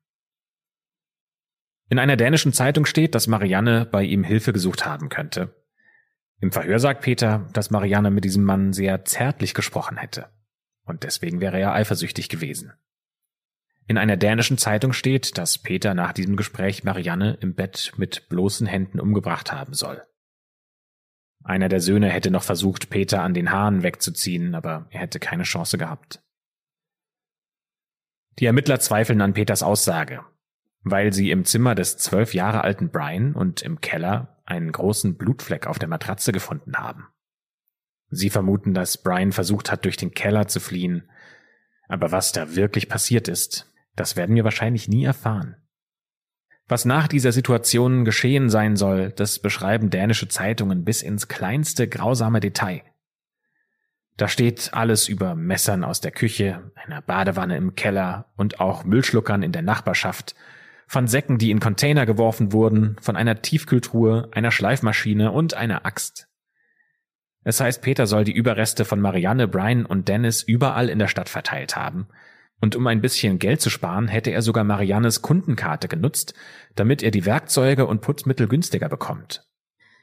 In 1.89 1.99
einer 2.01 2.17
dänischen 2.17 2.53
Zeitung 2.53 2.85
steht, 2.85 3.15
dass 3.15 3.29
Marianne 3.29 3.87
bei 3.87 4.03
ihm 4.03 4.25
Hilfe 4.25 4.53
gesucht 4.53 4.85
haben 4.85 5.09
könnte. 5.09 5.55
Im 6.41 6.51
Verhör 6.51 6.81
sagt 6.81 7.03
Peter, 7.03 7.49
dass 7.53 7.71
Marianne 7.71 8.11
mit 8.11 8.25
diesem 8.25 8.43
Mann 8.43 8.73
sehr 8.73 9.05
zärtlich 9.05 9.55
gesprochen 9.55 9.97
hätte. 9.97 10.29
Und 10.85 11.05
deswegen 11.05 11.41
wäre 11.41 11.59
er 11.61 11.73
eifersüchtig 11.73 12.29
gewesen. 12.29 12.73
In 13.89 13.99
einer 13.99 14.17
dänischen 14.17 14.59
Zeitung 14.59 14.93
steht, 14.93 15.39
dass 15.39 15.59
Peter 15.59 15.95
nach 15.95 16.13
diesem 16.13 16.37
Gespräch 16.37 16.83
Marianne 16.83 17.39
im 17.41 17.55
Bett 17.55 17.93
mit 17.97 18.29
bloßen 18.29 18.67
Händen 18.67 18.99
umgebracht 18.99 19.53
haben 19.53 19.75
soll. 19.75 20.03
Einer 21.45 21.69
der 21.69 21.81
Söhne 21.81 22.09
hätte 22.09 22.33
noch 22.33 22.43
versucht, 22.43 22.91
Peter 22.91 23.23
an 23.23 23.33
den 23.33 23.53
Haaren 23.53 23.85
wegzuziehen, 23.85 24.57
aber 24.57 24.89
er 24.91 25.01
hätte 25.01 25.21
keine 25.21 25.45
Chance 25.45 25.79
gehabt. 25.79 26.21
Die 28.41 28.47
Ermittler 28.47 28.81
zweifeln 28.81 29.21
an 29.21 29.35
Peters 29.35 29.63
Aussage, 29.63 30.25
weil 30.83 31.13
sie 31.13 31.31
im 31.31 31.45
Zimmer 31.45 31.77
des 31.77 31.97
zwölf 31.97 32.35
Jahre 32.35 32.63
alten 32.63 32.91
Brian 32.91 33.35
und 33.35 33.63
im 33.63 33.81
Keller 33.81 34.43
einen 34.45 34.73
großen 34.73 35.17
Blutfleck 35.17 35.69
auf 35.69 35.79
der 35.79 35.89
Matratze 35.89 36.33
gefunden 36.33 36.77
haben. 36.77 37.07
Sie 38.11 38.31
vermuten, 38.31 38.75
dass 38.75 39.01
Brian 39.01 39.31
versucht 39.31 39.71
hat, 39.71 39.85
durch 39.85 39.97
den 39.97 40.13
Keller 40.13 40.49
zu 40.49 40.59
fliehen, 40.59 41.09
aber 41.89 42.11
was 42.11 42.33
da 42.33 42.57
wirklich 42.57 42.89
passiert 42.89 43.29
ist, 43.29 43.73
Das 43.97 44.15
werden 44.15 44.37
wir 44.37 44.45
wahrscheinlich 44.45 44.89
nie 44.89 45.05
erfahren. 45.05 45.57
Was 46.69 46.85
nach 46.85 47.09
dieser 47.09 47.33
Situation 47.33 48.05
geschehen 48.05 48.51
sein 48.51 48.77
soll, 48.77 49.13
das 49.13 49.39
beschreiben 49.39 49.91
dänische 49.91 50.29
Zeitungen 50.29 50.85
bis 50.85 51.03
ins 51.03 51.29
kleinste 51.29 51.89
grausame 51.89 52.41
Detail. 52.41 52.83
Da 54.17 54.29
steht 54.29 54.71
alles 54.73 55.09
über 55.09 55.35
Messern 55.35 55.85
aus 55.85 56.01
der 56.01 56.11
Küche, 56.11 56.73
einer 56.75 57.03
Badewanne 57.03 57.57
im 57.57 57.75
Keller 57.75 58.33
und 58.37 58.61
auch 58.61 58.85
Müllschluckern 58.85 59.43
in 59.43 59.53
der 59.53 59.63
Nachbarschaft, 59.63 60.35
von 60.89 61.07
Säcken, 61.07 61.39
die 61.39 61.51
in 61.51 61.61
Container 61.61 62.07
geworfen 62.07 62.53
wurden, 62.53 62.97
von 63.01 63.17
einer 63.17 63.43
Tiefkühltruhe, 63.43 64.29
einer 64.33 64.51
Schleifmaschine 64.51 65.33
und 65.33 65.55
einer 65.55 65.85
Axt. 65.85 66.29
Es 67.45 67.61
heißt, 67.61 67.83
Peter 67.83 68.07
soll 68.07 68.25
die 68.25 68.35
Überreste 68.35 68.85
von 68.85 69.01
Marianne, 69.01 69.47
Brian 69.47 69.87
und 69.87 70.09
Dennis 70.09 70.43
überall 70.43 70.89
in 70.89 70.99
der 70.99 71.09
Stadt 71.09 71.29
verteilt 71.29 71.77
haben. 71.77 72.09
Und 72.61 72.75
um 72.75 72.87
ein 72.87 73.03
bisschen 73.03 73.39
Geld 73.39 73.61
zu 73.61 73.71
sparen, 73.71 74.09
hätte 74.09 74.31
er 74.31 74.43
sogar 74.43 74.65
Mariannes 74.65 75.23
Kundenkarte 75.23 75.89
genutzt, 75.89 76.35
damit 76.75 77.03
er 77.03 77.11
die 77.11 77.27
Werkzeuge 77.27 77.87
und 77.87 78.01
Putzmittel 78.01 78.49
günstiger 78.49 78.89
bekommt. 78.89 79.47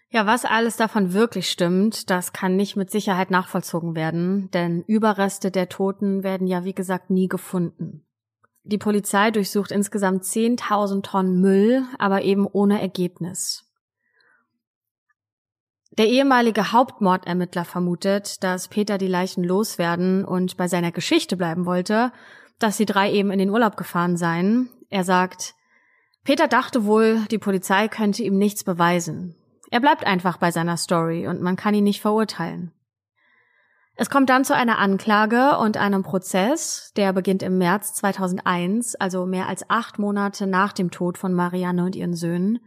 Ja, 0.10 0.28
was 0.28 0.46
alles 0.46 0.78
davon 0.78 1.14
wirklich 1.14 1.50
stimmt, 1.50 2.12
das 2.12 2.34
kann 2.34 2.56
nicht 2.56 2.76
mit 2.76 2.92
Sicherheit 2.92 3.32
nachvollzogen 3.32 3.96
werden, 3.96 4.52
denn 4.52 4.84
Überreste 4.84 5.50
der 5.50 5.70
Toten 5.70 6.24
werden 6.24 6.46
ja 6.46 6.64
wie 6.66 6.76
gesagt 6.76 7.10
nie 7.10 7.28
gefunden. 7.28 8.06
Die 8.62 8.78
Polizei 8.78 9.32
durchsucht 9.32 9.72
insgesamt 9.72 10.24
10.000 10.24 11.02
Tonnen 11.02 11.42
Müll, 11.42 11.84
aber 11.98 12.22
eben 12.22 12.46
ohne 12.46 12.80
Ergebnis. 12.80 13.68
Der 15.98 16.08
ehemalige 16.08 16.72
Hauptmordermittler 16.72 17.66
vermutet, 17.66 18.44
dass 18.44 18.68
Peter 18.68 18.98
die 18.98 19.08
Leichen 19.08 19.44
loswerden 19.44 20.26
und 20.26 20.58
bei 20.58 20.68
seiner 20.68 20.92
Geschichte 20.92 21.38
bleiben 21.38 21.66
wollte, 21.66 22.12
dass 22.60 22.78
die 22.78 22.86
drei 22.86 23.12
eben 23.12 23.32
in 23.32 23.40
den 23.40 23.50
Urlaub 23.50 23.78
gefahren 23.78 24.18
seien. 24.18 24.70
Er 24.90 25.04
sagt, 25.04 25.56
Peter 26.24 26.48
dachte 26.48 26.86
wohl, 26.86 27.22
die 27.32 27.38
Polizei 27.38 27.88
könnte 27.88 28.24
ihm 28.24 28.38
nichts 28.38 28.64
beweisen. 28.64 29.36
Er 29.72 29.80
bleibt 29.80 30.06
einfach 30.06 30.38
bei 30.38 30.52
seiner 30.52 30.78
Story 30.78 31.28
und 31.28 31.42
man 31.42 31.56
kann 31.56 31.74
ihn 31.74 31.84
nicht 31.84 32.02
verurteilen. 32.02 32.72
Es 33.96 34.10
kommt 34.10 34.30
dann 34.30 34.44
zu 34.44 34.56
einer 34.56 34.80
Anklage 34.80 35.58
und 35.58 35.78
einem 35.78 36.02
Prozess, 36.02 36.94
der 36.96 37.14
beginnt 37.14 37.44
im 37.44 37.58
März 37.60 37.94
2001, 37.94 38.96
also 38.96 39.26
mehr 39.26 39.48
als 39.48 39.70
acht 39.70 40.00
Monate 40.00 40.48
nach 40.48 40.74
dem 40.74 40.90
Tod 40.90 41.18
von 41.18 41.34
Marianne 41.34 41.86
und 41.86 41.96
ihren 41.96 42.16
Söhnen. 42.16 42.60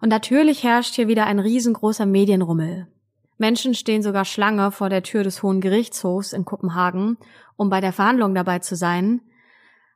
Und 0.00 0.08
natürlich 0.08 0.64
herrscht 0.64 0.94
hier 0.94 1.06
wieder 1.08 1.26
ein 1.26 1.38
riesengroßer 1.38 2.06
Medienrummel. 2.06 2.88
Menschen 3.38 3.74
stehen 3.74 4.02
sogar 4.02 4.24
Schlange 4.24 4.70
vor 4.70 4.88
der 4.88 5.02
Tür 5.02 5.22
des 5.22 5.42
Hohen 5.42 5.60
Gerichtshofs 5.60 6.32
in 6.32 6.44
Kopenhagen, 6.44 7.18
um 7.56 7.68
bei 7.68 7.80
der 7.80 7.92
Verhandlung 7.92 8.34
dabei 8.34 8.60
zu 8.60 8.76
sein. 8.76 9.20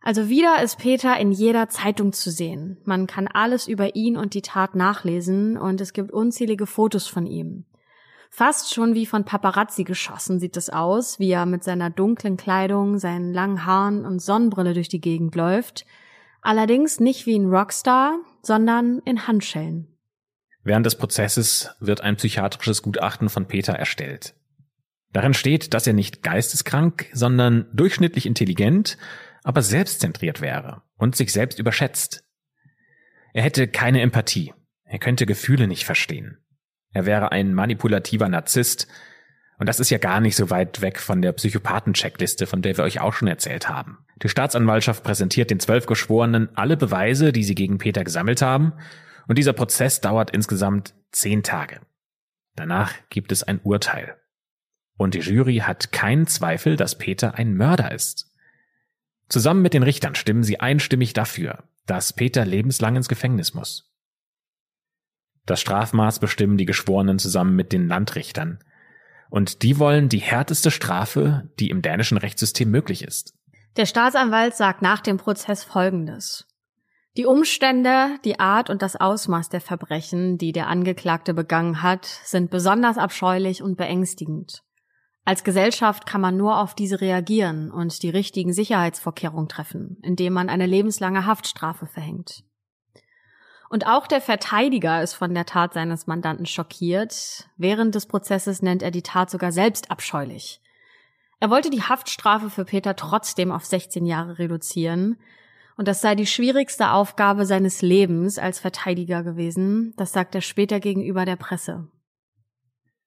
Also 0.02 0.28
wieder 0.28 0.62
ist 0.62 0.78
Peter 0.78 1.18
in 1.18 1.30
jeder 1.30 1.68
Zeitung 1.68 2.12
zu 2.12 2.30
sehen. 2.30 2.78
Man 2.84 3.06
kann 3.06 3.28
alles 3.28 3.68
über 3.68 3.94
ihn 3.94 4.16
und 4.16 4.34
die 4.34 4.42
Tat 4.42 4.74
nachlesen 4.74 5.58
und 5.58 5.80
es 5.80 5.92
gibt 5.92 6.10
unzählige 6.10 6.66
Fotos 6.66 7.06
von 7.06 7.26
ihm. 7.26 7.64
Fast 8.30 8.72
schon 8.72 8.94
wie 8.94 9.06
von 9.06 9.24
Paparazzi 9.24 9.84
geschossen 9.84 10.38
sieht 10.38 10.56
es 10.56 10.70
aus, 10.70 11.18
wie 11.18 11.30
er 11.30 11.46
mit 11.46 11.64
seiner 11.64 11.90
dunklen 11.90 12.36
Kleidung, 12.36 12.98
seinen 12.98 13.34
langen 13.34 13.66
Haaren 13.66 14.06
und 14.06 14.22
Sonnenbrille 14.22 14.72
durch 14.72 14.88
die 14.88 15.00
Gegend 15.00 15.34
läuft. 15.34 15.84
Allerdings 16.40 17.00
nicht 17.00 17.26
wie 17.26 17.36
ein 17.36 17.50
Rockstar, 17.50 18.18
sondern 18.42 19.00
in 19.04 19.26
Handschellen. 19.26 19.88
Während 20.62 20.86
des 20.86 20.96
Prozesses 20.96 21.70
wird 21.80 22.02
ein 22.02 22.16
psychiatrisches 22.16 22.82
Gutachten 22.82 23.28
von 23.28 23.46
Peter 23.46 23.72
erstellt. 23.72 24.34
Darin 25.12 25.34
steht, 25.34 25.74
dass 25.74 25.86
er 25.86 25.92
nicht 25.92 26.22
geisteskrank, 26.22 27.06
sondern 27.12 27.66
durchschnittlich 27.72 28.26
intelligent 28.26 28.96
aber 29.42 29.62
selbstzentriert 29.62 30.40
wäre 30.40 30.82
und 30.96 31.16
sich 31.16 31.32
selbst 31.32 31.58
überschätzt. 31.58 32.24
Er 33.32 33.42
hätte 33.42 33.68
keine 33.68 34.02
Empathie. 34.02 34.52
Er 34.84 34.98
könnte 34.98 35.26
Gefühle 35.26 35.66
nicht 35.66 35.84
verstehen. 35.84 36.38
Er 36.92 37.06
wäre 37.06 37.32
ein 37.32 37.54
manipulativer 37.54 38.28
Narzisst. 38.28 38.88
Und 39.58 39.68
das 39.68 39.78
ist 39.78 39.90
ja 39.90 39.98
gar 39.98 40.20
nicht 40.20 40.36
so 40.36 40.50
weit 40.50 40.80
weg 40.80 40.98
von 40.98 41.22
der 41.22 41.32
Psychopathen-Checkliste, 41.32 42.46
von 42.46 42.62
der 42.62 42.76
wir 42.76 42.84
euch 42.84 43.00
auch 43.00 43.12
schon 43.12 43.28
erzählt 43.28 43.68
haben. 43.68 43.98
Die 44.22 44.28
Staatsanwaltschaft 44.28 45.04
präsentiert 45.04 45.50
den 45.50 45.60
zwölf 45.60 45.86
Geschworenen 45.86 46.48
alle 46.56 46.76
Beweise, 46.76 47.32
die 47.32 47.44
sie 47.44 47.54
gegen 47.54 47.78
Peter 47.78 48.02
gesammelt 48.02 48.42
haben. 48.42 48.72
Und 49.26 49.38
dieser 49.38 49.52
Prozess 49.52 50.00
dauert 50.00 50.30
insgesamt 50.30 50.94
zehn 51.12 51.42
Tage. 51.42 51.80
Danach 52.56 52.92
gibt 53.08 53.32
es 53.32 53.42
ein 53.42 53.60
Urteil. 53.62 54.16
Und 54.96 55.14
die 55.14 55.20
Jury 55.20 55.58
hat 55.58 55.92
keinen 55.92 56.26
Zweifel, 56.26 56.76
dass 56.76 56.98
Peter 56.98 57.34
ein 57.34 57.56
Mörder 57.56 57.92
ist. 57.92 58.30
Zusammen 59.28 59.62
mit 59.62 59.74
den 59.74 59.82
Richtern 59.82 60.14
stimmen 60.14 60.42
sie 60.42 60.60
einstimmig 60.60 61.12
dafür, 61.12 61.64
dass 61.86 62.12
Peter 62.12 62.44
lebenslang 62.44 62.96
ins 62.96 63.08
Gefängnis 63.08 63.54
muss. 63.54 63.90
Das 65.46 65.60
Strafmaß 65.60 66.18
bestimmen 66.18 66.58
die 66.58 66.66
Geschworenen 66.66 67.18
zusammen 67.18 67.56
mit 67.56 67.72
den 67.72 67.88
Landrichtern. 67.88 68.62
Und 69.30 69.62
die 69.62 69.78
wollen 69.78 70.08
die 70.08 70.18
härteste 70.18 70.70
Strafe, 70.70 71.48
die 71.58 71.70
im 71.70 71.82
dänischen 71.82 72.18
Rechtssystem 72.18 72.70
möglich 72.70 73.02
ist. 73.02 73.34
Der 73.76 73.86
Staatsanwalt 73.86 74.56
sagt 74.56 74.82
nach 74.82 75.00
dem 75.00 75.16
Prozess 75.16 75.64
Folgendes. 75.64 76.46
Die 77.16 77.26
Umstände, 77.26 78.18
die 78.24 78.38
Art 78.38 78.70
und 78.70 78.82
das 78.82 78.94
Ausmaß 78.94 79.48
der 79.48 79.60
Verbrechen, 79.60 80.38
die 80.38 80.52
der 80.52 80.68
Angeklagte 80.68 81.34
begangen 81.34 81.82
hat, 81.82 82.04
sind 82.04 82.50
besonders 82.50 82.98
abscheulich 82.98 83.62
und 83.62 83.76
beängstigend. 83.76 84.62
Als 85.24 85.42
Gesellschaft 85.42 86.06
kann 86.06 86.20
man 86.20 86.36
nur 86.36 86.58
auf 86.60 86.74
diese 86.74 87.00
reagieren 87.00 87.70
und 87.70 88.02
die 88.02 88.10
richtigen 88.10 88.52
Sicherheitsvorkehrungen 88.52 89.48
treffen, 89.48 89.98
indem 90.02 90.32
man 90.32 90.48
eine 90.48 90.66
lebenslange 90.66 91.26
Haftstrafe 91.26 91.86
verhängt. 91.86 92.44
Und 93.68 93.86
auch 93.86 94.06
der 94.06 94.20
Verteidiger 94.20 95.02
ist 95.02 95.14
von 95.14 95.34
der 95.34 95.46
Tat 95.46 95.74
seines 95.74 96.06
Mandanten 96.06 96.46
schockiert. 96.46 97.48
Während 97.56 97.94
des 97.94 98.06
Prozesses 98.06 98.62
nennt 98.62 98.82
er 98.82 98.90
die 98.90 99.02
Tat 99.02 99.30
sogar 99.30 99.52
selbst 99.52 99.90
abscheulich. 99.90 100.60
Er 101.38 101.50
wollte 101.50 101.70
die 101.70 101.82
Haftstrafe 101.82 102.50
für 102.50 102.64
Peter 102.64 102.96
trotzdem 102.96 103.52
auf 103.52 103.64
16 103.64 104.06
Jahre 104.06 104.38
reduzieren. 104.38 105.18
Und 105.80 105.88
das 105.88 106.02
sei 106.02 106.14
die 106.14 106.26
schwierigste 106.26 106.90
Aufgabe 106.90 107.46
seines 107.46 107.80
Lebens 107.80 108.36
als 108.36 108.58
Verteidiger 108.58 109.22
gewesen. 109.22 109.94
Das 109.96 110.12
sagt 110.12 110.34
er 110.34 110.42
später 110.42 110.78
gegenüber 110.78 111.24
der 111.24 111.36
Presse. 111.36 111.88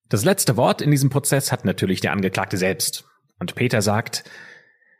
Das 0.09 0.25
letzte 0.25 0.57
Wort 0.57 0.81
in 0.81 0.89
diesem 0.89 1.11
Prozess 1.11 1.51
hat 1.51 1.65
natürlich 1.65 2.01
der 2.01 2.13
Angeklagte 2.13 2.57
selbst. 2.57 3.05
Und 3.37 3.53
Peter 3.53 3.83
sagt, 3.83 4.23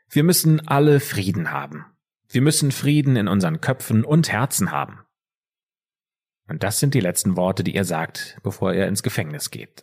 wir 0.08 0.22
müssen 0.22 0.68
alle 0.68 1.00
Frieden 1.00 1.50
haben. 1.50 1.84
Wir 2.28 2.42
müssen 2.42 2.70
Frieden 2.70 3.16
in 3.16 3.26
unseren 3.26 3.60
Köpfen 3.60 4.04
und 4.04 4.30
Herzen 4.30 4.70
haben. 4.70 5.00
Und 6.46 6.62
das 6.62 6.78
sind 6.78 6.94
die 6.94 7.00
letzten 7.00 7.36
Worte, 7.36 7.64
die 7.64 7.74
er 7.74 7.84
sagt, 7.84 8.38
bevor 8.44 8.72
er 8.72 8.86
ins 8.86 9.02
Gefängnis 9.02 9.50
geht. 9.50 9.82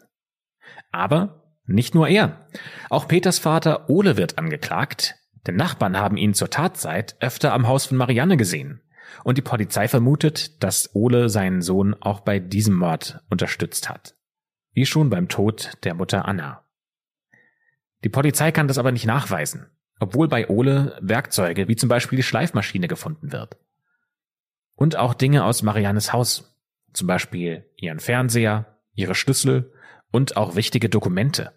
Aber 0.94 1.60
nicht 1.66 1.94
nur 1.94 2.08
er. 2.08 2.48
Auch 2.90 3.10
Peters 3.10 3.40
Vater 3.40 3.90
Ole 3.90 4.16
wird 4.16 4.38
angeklagt, 4.38 5.18
denn 5.48 5.56
Nachbarn 5.56 5.98
haben 5.98 6.18
ihn 6.18 6.34
zur 6.34 6.50
Tatzeit 6.50 7.16
öfter 7.20 7.54
am 7.54 7.68
Haus 7.68 7.86
von 7.86 7.98
Marianne 7.98 8.38
gesehen. 8.38 8.82
Und 9.24 9.38
die 9.38 9.42
Polizei 9.42 9.88
vermutet, 9.88 10.64
dass 10.64 10.96
Ole 10.96 11.30
seinen 11.30 11.62
Sohn 11.62 11.96
auch 12.00 12.22
bei 12.22 12.40
diesem 12.40 12.76
Mord 12.76 13.22
unterstützt 13.30 13.90
hat 13.90 14.16
wie 14.74 14.86
schon 14.86 15.10
beim 15.10 15.28
Tod 15.28 15.72
der 15.84 15.94
Mutter 15.94 16.26
Anna. 16.26 16.64
Die 18.04 18.10
Polizei 18.10 18.52
kann 18.52 18.68
das 18.68 18.78
aber 18.78 18.92
nicht 18.92 19.06
nachweisen, 19.06 19.70
obwohl 20.00 20.28
bei 20.28 20.50
Ole 20.50 20.98
Werkzeuge 21.02 21.68
wie 21.68 21.76
zum 21.76 21.90
Beispiel 21.90 22.18
die 22.18 22.24
Schleifmaschine 22.24 22.88
gefunden 22.88 23.32
wird. 23.32 23.58
Und 24.76 24.96
auch 24.96 25.14
Dinge 25.14 25.44
aus 25.44 25.62
Mariannes 25.62 26.14
Haus, 26.14 26.58
zum 26.94 27.08
Beispiel 27.08 27.70
ihren 27.76 28.00
Fernseher, 28.00 28.80
ihre 28.96 29.16
Schlüssel 29.16 29.74
und 30.12 30.38
auch 30.38 30.56
wichtige 30.56 30.90
Dokumente. 30.90 31.54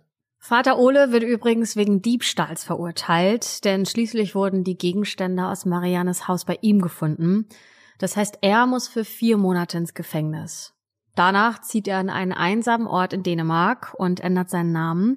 Vater 0.47 0.78
Ole 0.78 1.11
wird 1.11 1.22
übrigens 1.22 1.74
wegen 1.74 2.03
Diebstahls 2.03 2.64
verurteilt, 2.64 3.64
denn 3.64 3.86
schließlich 3.86 4.34
wurden 4.34 4.62
die 4.62 4.76
Gegenstände 4.76 5.47
aus 5.47 5.64
Mariannes 5.64 6.28
Haus 6.28 6.45
bei 6.45 6.59
ihm 6.61 6.82
gefunden. 6.82 7.49
Das 7.97 8.18
heißt, 8.18 8.40
er 8.42 8.66
muss 8.66 8.86
für 8.86 9.07
vier 9.07 9.38
Monate 9.38 9.78
ins 9.78 9.95
Gefängnis. 9.95 10.74
Danach 11.14 11.62
zieht 11.62 11.88
er 11.88 11.97
an 11.97 12.11
einen 12.11 12.34
einsamen 12.34 12.86
Ort 12.86 13.14
in 13.14 13.22
Dänemark 13.22 13.95
und 13.97 14.20
ändert 14.20 14.51
seinen 14.51 14.72
Namen. 14.72 15.16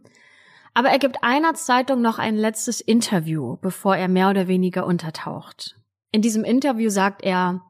Aber 0.74 0.92
er 0.92 0.98
gibt 0.98 1.22
einer 1.26 1.56
Zeitung 1.56 2.02
noch 2.02 2.20
ein 2.20 2.38
letztes 2.38 2.80
Interview, 2.80 3.58
bevor 3.58 3.98
er 3.98 4.08
mehr 4.08 4.30
oder 4.30 4.48
weniger 4.48 4.86
untertaucht. 4.86 5.78
In 6.14 6.22
diesem 6.22 6.46
Interview 6.46 6.90
sagt 6.90 7.22
er, 7.22 7.64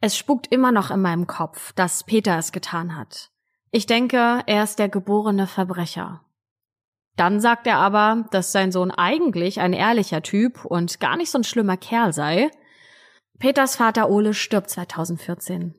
es 0.00 0.16
spukt 0.16 0.48
immer 0.48 0.72
noch 0.72 0.90
in 0.90 1.02
meinem 1.02 1.28
Kopf, 1.28 1.72
dass 1.72 2.02
Peter 2.02 2.36
es 2.36 2.50
getan 2.50 2.96
hat. 2.96 3.30
Ich 3.70 3.86
denke, 3.86 4.42
er 4.44 4.64
ist 4.64 4.80
der 4.80 4.88
geborene 4.88 5.46
Verbrecher. 5.46 6.22
Dann 7.16 7.40
sagt 7.40 7.66
er 7.66 7.76
aber, 7.76 8.26
dass 8.30 8.52
sein 8.52 8.72
Sohn 8.72 8.90
eigentlich 8.90 9.60
ein 9.60 9.72
ehrlicher 9.72 10.22
Typ 10.22 10.64
und 10.64 11.00
gar 11.00 11.16
nicht 11.16 11.30
so 11.30 11.38
ein 11.38 11.44
schlimmer 11.44 11.76
Kerl 11.76 12.12
sei. 12.12 12.50
Peters 13.38 13.76
Vater 13.76 14.10
Ole 14.10 14.34
stirbt 14.34 14.70
2014. 14.70 15.74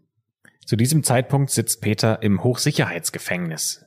Zu 0.66 0.76
diesem 0.76 1.04
Zeitpunkt 1.04 1.52
sitzt 1.52 1.82
Peter 1.82 2.22
im 2.22 2.44
Hochsicherheitsgefängnis. 2.44 3.86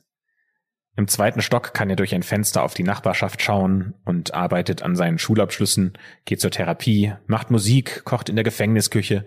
Im 0.97 1.07
zweiten 1.07 1.41
Stock 1.41 1.73
kann 1.73 1.89
er 1.89 1.97
durch 1.97 2.15
ein 2.15 2.23
Fenster 2.23 2.63
auf 2.63 2.73
die 2.73 2.83
Nachbarschaft 2.83 3.41
schauen 3.41 3.95
und 4.05 4.33
arbeitet 4.33 4.81
an 4.81 4.95
seinen 4.95 5.19
Schulabschlüssen, 5.19 5.97
geht 6.23 6.39
zur 6.39 6.51
Therapie, 6.51 7.13
macht 7.27 7.51
Musik, 7.51 8.05
kocht 8.05 8.29
in 8.29 8.35
der 8.35 8.45
Gefängnisküche 8.45 9.25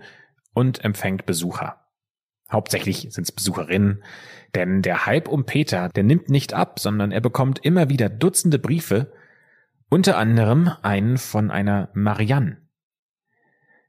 und 0.54 0.82
empfängt 0.82 1.26
Besucher. 1.26 1.87
Hauptsächlich 2.50 3.08
sind 3.10 3.24
es 3.24 3.32
Besucherinnen, 3.32 4.02
denn 4.54 4.82
der 4.82 5.06
Hype 5.06 5.28
um 5.28 5.44
Peter, 5.44 5.88
der 5.90 6.02
nimmt 6.02 6.30
nicht 6.30 6.54
ab, 6.54 6.80
sondern 6.80 7.12
er 7.12 7.20
bekommt 7.20 7.64
immer 7.64 7.88
wieder 7.88 8.08
Dutzende 8.08 8.58
Briefe, 8.58 9.12
unter 9.90 10.16
anderem 10.16 10.70
einen 10.82 11.18
von 11.18 11.50
einer 11.50 11.90
Marianne. 11.92 12.58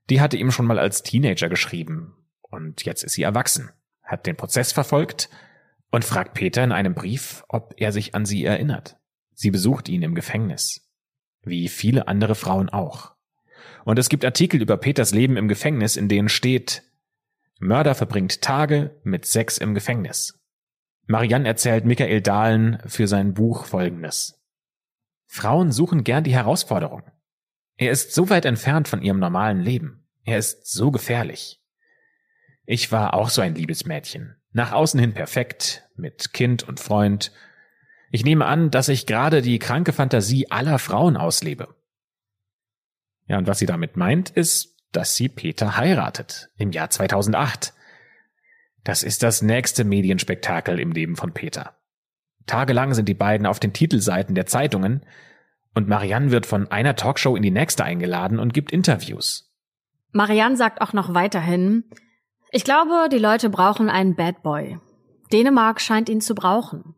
Die 0.09 0.21
hatte 0.21 0.37
ihm 0.37 0.51
schon 0.51 0.65
mal 0.65 0.79
als 0.79 1.03
Teenager 1.03 1.49
geschrieben 1.49 2.15
und 2.41 2.83
jetzt 2.83 3.03
ist 3.03 3.13
sie 3.13 3.23
erwachsen, 3.23 3.69
hat 4.03 4.25
den 4.25 4.35
Prozess 4.35 4.71
verfolgt 4.71 5.29
und 5.91 6.03
fragt 6.03 6.33
Peter 6.33 6.63
in 6.63 6.71
einem 6.71 6.95
Brief, 6.95 7.43
ob 7.47 7.73
er 7.77 7.91
sich 7.91 8.15
an 8.15 8.25
sie 8.25 8.43
erinnert. 8.43 8.97
Sie 9.33 9.51
besucht 9.51 9.87
ihn 9.87 10.01
im 10.01 10.15
Gefängnis. 10.15 10.89
Wie 11.43 11.69
viele 11.69 12.07
andere 12.07 12.35
Frauen 12.35 12.69
auch. 12.69 13.13
Und 13.85 13.97
es 13.97 14.09
gibt 14.09 14.25
Artikel 14.25 14.61
über 14.61 14.77
Peters 14.77 15.13
Leben 15.13 15.37
im 15.37 15.47
Gefängnis, 15.47 15.95
in 15.95 16.09
denen 16.09 16.29
steht, 16.29 16.83
Mörder 17.59 17.93
verbringt 17.93 18.41
Tage 18.41 18.99
mit 19.03 19.25
Sex 19.25 19.57
im 19.57 19.73
Gefängnis. 19.73 20.39
Marianne 21.05 21.47
erzählt 21.47 21.85
Michael 21.85 22.21
Dahlen 22.21 22.79
für 22.85 23.07
sein 23.07 23.33
Buch 23.33 23.65
Folgendes. 23.65 24.41
Frauen 25.27 25.71
suchen 25.71 26.03
gern 26.03 26.23
die 26.23 26.33
Herausforderung. 26.33 27.03
Er 27.75 27.91
ist 27.91 28.13
so 28.13 28.29
weit 28.29 28.45
entfernt 28.45 28.87
von 28.87 29.01
ihrem 29.01 29.19
normalen 29.19 29.61
Leben. 29.61 30.07
Er 30.23 30.37
ist 30.37 30.67
so 30.67 30.91
gefährlich. 30.91 31.61
Ich 32.65 32.91
war 32.91 33.13
auch 33.13 33.29
so 33.29 33.41
ein 33.41 33.55
liebes 33.55 33.85
Mädchen. 33.85 34.35
Nach 34.51 34.71
außen 34.71 34.99
hin 34.99 35.13
perfekt, 35.13 35.87
mit 35.95 36.33
Kind 36.33 36.67
und 36.67 36.79
Freund. 36.79 37.31
Ich 38.11 38.23
nehme 38.23 38.45
an, 38.45 38.71
dass 38.71 38.89
ich 38.89 39.05
gerade 39.05 39.41
die 39.41 39.59
kranke 39.59 39.93
Fantasie 39.93 40.49
aller 40.49 40.79
Frauen 40.79 41.17
auslebe. 41.17 41.75
Ja, 43.27 43.37
und 43.37 43.47
was 43.47 43.59
sie 43.59 43.65
damit 43.65 43.97
meint, 43.97 44.29
ist, 44.29 44.78
dass 44.91 45.15
sie 45.15 45.29
Peter 45.29 45.77
heiratet 45.77 46.49
im 46.57 46.71
Jahr 46.71 46.89
2008. 46.89 47.73
Das 48.83 49.03
ist 49.03 49.23
das 49.23 49.41
nächste 49.41 49.83
Medienspektakel 49.83 50.79
im 50.79 50.91
Leben 50.91 51.15
von 51.15 51.33
Peter. 51.33 51.75
Tagelang 52.45 52.93
sind 52.93 53.07
die 53.07 53.13
beiden 53.13 53.45
auf 53.45 53.59
den 53.59 53.73
Titelseiten 53.73 54.33
der 54.33 54.45
Zeitungen 54.45 55.05
und 55.75 55.87
Marianne 55.87 56.31
wird 56.31 56.45
von 56.45 56.71
einer 56.71 56.95
Talkshow 56.95 57.35
in 57.35 57.43
die 57.43 57.51
nächste 57.51 57.83
eingeladen 57.83 58.39
und 58.39 58.53
gibt 58.53 58.71
Interviews. 58.71 59.53
Marianne 60.11 60.57
sagt 60.57 60.81
auch 60.81 60.93
noch 60.93 61.13
weiterhin, 61.13 61.83
ich 62.51 62.63
glaube, 62.63 63.09
die 63.11 63.19
Leute 63.19 63.49
brauchen 63.49 63.89
einen 63.89 64.15
Bad 64.15 64.41
Boy. 64.41 64.79
Dänemark 65.31 65.79
scheint 65.79 66.09
ihn 66.09 66.21
zu 66.21 66.33
brauchen. 66.33 66.95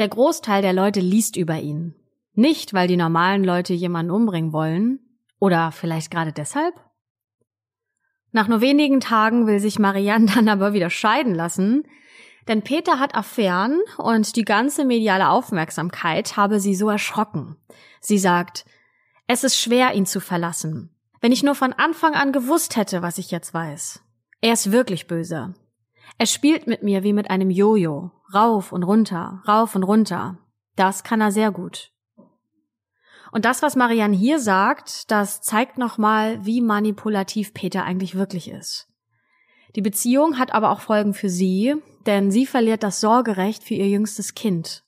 Der 0.00 0.08
Großteil 0.08 0.62
der 0.62 0.72
Leute 0.72 0.98
liest 0.98 1.36
über 1.36 1.60
ihn. 1.60 1.94
Nicht, 2.34 2.74
weil 2.74 2.88
die 2.88 2.96
normalen 2.96 3.44
Leute 3.44 3.74
jemanden 3.74 4.10
umbringen 4.10 4.52
wollen. 4.52 4.98
Oder 5.38 5.70
vielleicht 5.70 6.10
gerade 6.10 6.32
deshalb? 6.32 6.74
Nach 8.32 8.48
nur 8.48 8.60
wenigen 8.60 9.00
Tagen 9.00 9.46
will 9.46 9.60
sich 9.60 9.78
Marianne 9.78 10.26
dann 10.34 10.48
aber 10.48 10.72
wieder 10.72 10.90
scheiden 10.90 11.34
lassen, 11.34 11.84
denn 12.48 12.62
Peter 12.62 12.98
hat 12.98 13.14
Affären 13.14 13.80
und 13.98 14.34
die 14.36 14.44
ganze 14.44 14.84
mediale 14.84 15.28
Aufmerksamkeit 15.28 16.36
habe 16.36 16.58
sie 16.58 16.74
so 16.74 16.88
erschrocken. 16.88 17.56
Sie 18.00 18.18
sagt, 18.18 18.64
es 19.26 19.44
ist 19.44 19.56
schwer, 19.56 19.94
ihn 19.94 20.06
zu 20.06 20.20
verlassen. 20.20 20.90
Wenn 21.20 21.32
ich 21.32 21.42
nur 21.42 21.54
von 21.54 21.72
Anfang 21.72 22.14
an 22.14 22.32
gewusst 22.32 22.76
hätte, 22.76 23.02
was 23.02 23.18
ich 23.18 23.30
jetzt 23.30 23.52
weiß. 23.52 24.02
Er 24.40 24.54
ist 24.54 24.72
wirklich 24.72 25.06
böse. 25.06 25.54
Er 26.18 26.26
spielt 26.26 26.66
mit 26.66 26.82
mir 26.82 27.02
wie 27.02 27.12
mit 27.12 27.30
einem 27.30 27.50
Jojo. 27.50 28.10
Rauf 28.34 28.72
und 28.72 28.82
runter, 28.82 29.42
rauf 29.46 29.74
und 29.74 29.82
runter. 29.82 30.38
Das 30.76 31.04
kann 31.04 31.20
er 31.20 31.30
sehr 31.30 31.50
gut. 31.50 31.92
Und 33.32 33.44
das, 33.44 33.62
was 33.62 33.76
Marianne 33.76 34.16
hier 34.16 34.40
sagt, 34.40 35.10
das 35.10 35.40
zeigt 35.40 35.78
nochmal, 35.78 36.44
wie 36.44 36.60
manipulativ 36.60 37.54
Peter 37.54 37.84
eigentlich 37.84 38.14
wirklich 38.14 38.50
ist. 38.50 38.88
Die 39.76 39.82
Beziehung 39.82 40.38
hat 40.38 40.52
aber 40.52 40.70
auch 40.70 40.80
Folgen 40.80 41.14
für 41.14 41.28
sie, 41.28 41.76
denn 42.06 42.30
sie 42.30 42.46
verliert 42.46 42.82
das 42.82 43.00
Sorgerecht 43.00 43.62
für 43.62 43.74
ihr 43.74 43.88
jüngstes 43.88 44.34
Kind. 44.34 44.82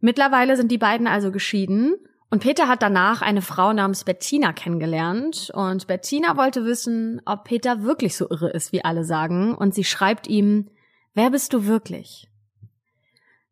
Mittlerweile 0.00 0.56
sind 0.56 0.72
die 0.72 0.78
beiden 0.78 1.06
also 1.06 1.30
geschieden 1.30 1.96
und 2.30 2.42
Peter 2.42 2.68
hat 2.68 2.82
danach 2.82 3.20
eine 3.20 3.42
Frau 3.42 3.72
namens 3.72 4.04
Bettina 4.04 4.52
kennengelernt 4.52 5.50
und 5.52 5.86
Bettina 5.86 6.36
wollte 6.36 6.64
wissen, 6.64 7.20
ob 7.26 7.44
Peter 7.44 7.82
wirklich 7.82 8.16
so 8.16 8.30
irre 8.30 8.50
ist, 8.50 8.72
wie 8.72 8.84
alle 8.84 9.04
sagen, 9.04 9.54
und 9.54 9.74
sie 9.74 9.84
schreibt 9.84 10.28
ihm, 10.28 10.70
wer 11.12 11.30
bist 11.30 11.52
du 11.52 11.66
wirklich? 11.66 12.28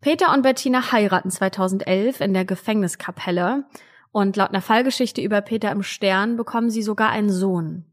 Peter 0.00 0.32
und 0.32 0.42
Bettina 0.42 0.92
heiraten 0.92 1.30
2011 1.30 2.20
in 2.20 2.32
der 2.32 2.44
Gefängniskapelle 2.44 3.64
und 4.12 4.36
laut 4.36 4.50
einer 4.50 4.62
Fallgeschichte 4.62 5.20
über 5.20 5.40
Peter 5.40 5.70
im 5.70 5.82
Stern 5.82 6.36
bekommen 6.36 6.70
sie 6.70 6.82
sogar 6.82 7.10
einen 7.10 7.30
Sohn. 7.30 7.84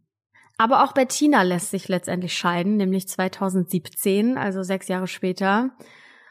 Aber 0.57 0.83
auch 0.83 0.93
Bettina 0.93 1.41
lässt 1.41 1.71
sich 1.71 1.87
letztendlich 1.87 2.35
scheiden, 2.35 2.77
nämlich 2.77 3.07
2017, 3.07 4.37
also 4.37 4.63
sechs 4.63 4.87
Jahre 4.87 5.07
später. 5.07 5.71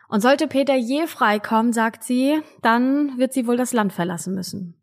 Und 0.09 0.20
sollte 0.20 0.49
Peter 0.49 0.74
je 0.74 1.07
freikommen, 1.07 1.72
sagt 1.72 2.05
sie, 2.05 2.41
dann 2.62 3.18
wird 3.18 3.32
sie 3.32 3.47
wohl 3.47 3.57
das 3.57 3.72
Land 3.72 3.93
verlassen 3.93 4.35
müssen. 4.35 4.74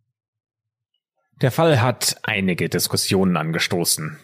Der 1.41 1.51
Fall 1.51 1.81
hat 1.81 2.17
einige 2.23 2.69
Diskussionen 2.69 3.35
angestoßen. 3.35 4.19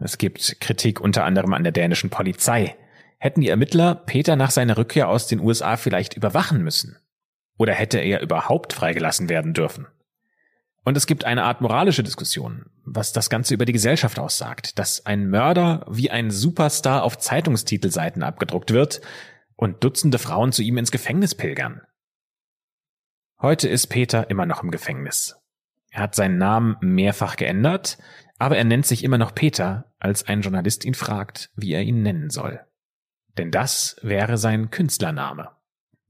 Es 0.00 0.16
gibt 0.16 0.60
Kritik 0.60 1.00
unter 1.00 1.24
anderem 1.24 1.52
an 1.52 1.64
der 1.64 1.72
dänischen 1.72 2.08
Polizei. 2.08 2.76
Hätten 3.18 3.42
die 3.42 3.50
Ermittler 3.50 3.94
Peter 3.94 4.36
nach 4.36 4.50
seiner 4.50 4.78
Rückkehr 4.78 5.08
aus 5.08 5.26
den 5.26 5.40
USA 5.40 5.76
vielleicht 5.76 6.16
überwachen 6.16 6.62
müssen? 6.62 6.96
Oder 7.58 7.74
hätte 7.74 7.98
er 7.98 8.22
überhaupt 8.22 8.72
freigelassen 8.72 9.28
werden 9.28 9.52
dürfen? 9.52 9.86
Und 10.84 10.96
es 10.96 11.06
gibt 11.06 11.24
eine 11.24 11.44
Art 11.44 11.60
moralische 11.60 12.02
Diskussion, 12.02 12.66
was 12.84 13.12
das 13.12 13.30
Ganze 13.30 13.54
über 13.54 13.64
die 13.64 13.72
Gesellschaft 13.72 14.18
aussagt, 14.18 14.78
dass 14.78 15.06
ein 15.06 15.30
Mörder 15.30 15.86
wie 15.88 16.10
ein 16.10 16.30
Superstar 16.30 17.04
auf 17.04 17.18
Zeitungstitelseiten 17.18 18.22
abgedruckt 18.22 18.72
wird 18.72 19.00
und 19.54 19.84
Dutzende 19.84 20.18
Frauen 20.18 20.50
zu 20.50 20.62
ihm 20.62 20.78
ins 20.78 20.90
Gefängnis 20.90 21.36
pilgern. 21.36 21.82
Heute 23.40 23.68
ist 23.68 23.88
Peter 23.88 24.28
immer 24.28 24.46
noch 24.46 24.62
im 24.62 24.70
Gefängnis. 24.70 25.36
Er 25.90 26.02
hat 26.02 26.14
seinen 26.14 26.38
Namen 26.38 26.76
mehrfach 26.80 27.36
geändert, 27.36 27.98
aber 28.38 28.56
er 28.56 28.64
nennt 28.64 28.86
sich 28.86 29.04
immer 29.04 29.18
noch 29.18 29.34
Peter, 29.34 29.92
als 30.00 30.26
ein 30.26 30.40
Journalist 30.40 30.84
ihn 30.84 30.94
fragt, 30.94 31.50
wie 31.54 31.72
er 31.72 31.82
ihn 31.82 32.02
nennen 32.02 32.30
soll. 32.30 32.60
Denn 33.38 33.50
das 33.50 33.96
wäre 34.02 34.36
sein 34.36 34.70
Künstlername. 34.70 35.50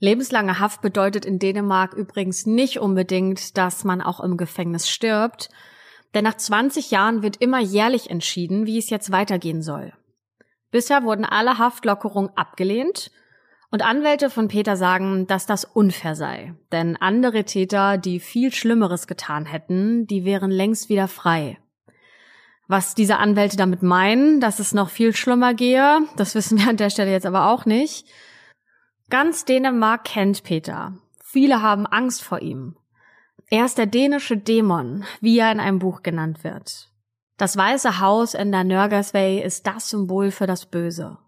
Lebenslange 0.03 0.59
Haft 0.59 0.83
bedeutet 0.83 1.25
in 1.25 1.39
Dänemark 1.39 1.95
übrigens 1.95 2.45
nicht 2.45 2.81
unbedingt, 2.81 3.57
dass 3.57 3.85
man 3.85 4.03
auch 4.03 4.19
im 4.19 4.37
Gefängnis 4.37 4.91
stirbt, 4.91 5.49
denn 6.13 6.25
nach 6.25 6.37
20 6.37 6.91
Jahren 6.91 7.23
wird 7.23 7.37
immer 7.37 7.61
jährlich 7.61 8.11
entschieden, 8.11 8.67
wie 8.67 8.79
es 8.79 8.91
jetzt 8.91 9.13
weitergehen 9.13 9.63
soll. 9.63 9.93
Bisher 10.73 11.05
wurden 11.05 11.25
alle 11.25 11.59
Haftlockerungen 11.59 12.33
abgelehnt 12.35 13.13
und 13.71 13.83
Anwälte 13.83 14.29
von 14.29 14.49
Peter 14.49 14.77
sagen, 14.77 15.29
dass 15.29 15.47
das 15.47 15.65
unfair 15.65 16.17
sei. 16.17 16.53
Denn 16.73 16.97
andere 16.97 17.45
Täter, 17.45 17.97
die 17.97 18.19
viel 18.19 18.53
Schlimmeres 18.53 19.07
getan 19.07 19.47
hätten, 19.47 20.09
die 20.09 20.25
wären 20.25 20.51
längst 20.51 20.89
wieder 20.89 21.07
frei. 21.07 21.59
Was 22.67 22.97
diese 22.97 23.19
Anwälte 23.19 23.57
damit 23.57 23.85
meinen, 23.85 24.41
dass 24.41 24.59
es 24.59 24.75
noch 24.75 24.91
viel 24.91 25.15
schlimmer 25.15 25.55
gehe, 25.55 26.01
das 26.17 26.35
wissen 26.35 26.59
wir 26.59 26.69
an 26.69 26.77
der 26.77 26.91
Stelle 26.91 27.13
jetzt 27.13 27.27
aber 27.27 27.47
auch 27.53 27.67
nicht. 27.67 28.05
Ganz 29.13 29.45
Dänemark 29.45 30.05
kennt 30.05 30.43
Peter. 30.43 30.95
Viele 31.23 31.61
haben 31.61 31.87
Angst 31.87 32.25
vor 32.25 32.41
ihm. 32.41 32.77
Er 33.51 33.67
ist 33.67 33.77
der 33.77 33.85
dänische 33.85 34.39
Dämon, 34.39 35.05
wie 35.21 35.39
er 35.39 35.53
in 35.53 35.61
einem 35.61 35.81
Buch 35.81 36.03
genannt 36.03 36.45
wird. 36.45 36.91
Das 37.37 37.55
Weiße 37.55 38.01
Haus 38.01 38.33
in 38.33 38.53
der 38.53 38.65
Nörgersvej 38.65 39.43
ist 39.43 39.67
das 39.67 39.91
Symbol 39.91 40.31
für 40.31 40.47
das 40.47 40.65
Böse. 40.65 41.19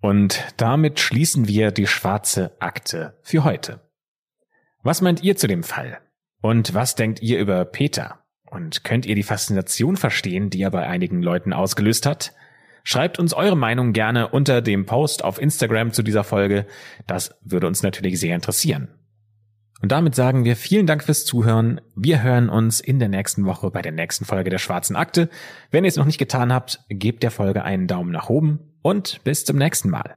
Und 0.00 0.44
damit 0.58 1.00
schließen 1.00 1.48
wir 1.48 1.72
die 1.72 1.88
schwarze 1.88 2.54
Akte 2.60 3.18
für 3.22 3.42
heute. 3.42 3.80
Was 4.84 5.00
meint 5.00 5.24
ihr 5.24 5.36
zu 5.36 5.48
dem 5.48 5.64
Fall? 5.64 5.98
Und 6.40 6.72
was 6.72 6.94
denkt 6.94 7.20
ihr 7.20 7.40
über 7.40 7.64
Peter? 7.64 8.24
Und 8.48 8.84
könnt 8.84 9.06
ihr 9.06 9.16
die 9.16 9.24
Faszination 9.24 9.96
verstehen, 9.96 10.50
die 10.50 10.62
er 10.62 10.70
bei 10.70 10.86
einigen 10.86 11.20
Leuten 11.20 11.52
ausgelöst 11.52 12.06
hat? 12.06 12.32
Schreibt 12.84 13.18
uns 13.18 13.32
eure 13.32 13.56
Meinung 13.56 13.94
gerne 13.94 14.28
unter 14.28 14.60
dem 14.60 14.84
Post 14.84 15.24
auf 15.24 15.40
Instagram 15.40 15.92
zu 15.92 16.02
dieser 16.02 16.22
Folge. 16.22 16.66
Das 17.06 17.34
würde 17.42 17.66
uns 17.66 17.82
natürlich 17.82 18.20
sehr 18.20 18.34
interessieren. 18.34 18.88
Und 19.80 19.90
damit 19.90 20.14
sagen 20.14 20.44
wir 20.44 20.56
vielen 20.56 20.86
Dank 20.86 21.02
fürs 21.02 21.24
Zuhören. 21.24 21.80
Wir 21.96 22.22
hören 22.22 22.48
uns 22.48 22.80
in 22.80 22.98
der 22.98 23.08
nächsten 23.08 23.44
Woche 23.44 23.70
bei 23.70 23.82
der 23.82 23.92
nächsten 23.92 24.24
Folge 24.24 24.50
der 24.50 24.58
Schwarzen 24.58 24.96
Akte. 24.96 25.28
Wenn 25.70 25.84
ihr 25.84 25.88
es 25.88 25.96
noch 25.96 26.06
nicht 26.06 26.18
getan 26.18 26.52
habt, 26.52 26.80
gebt 26.88 27.22
der 27.22 27.30
Folge 27.30 27.64
einen 27.64 27.86
Daumen 27.86 28.12
nach 28.12 28.28
oben 28.28 28.60
und 28.82 29.22
bis 29.24 29.44
zum 29.44 29.56
nächsten 29.56 29.90
Mal. 29.90 30.14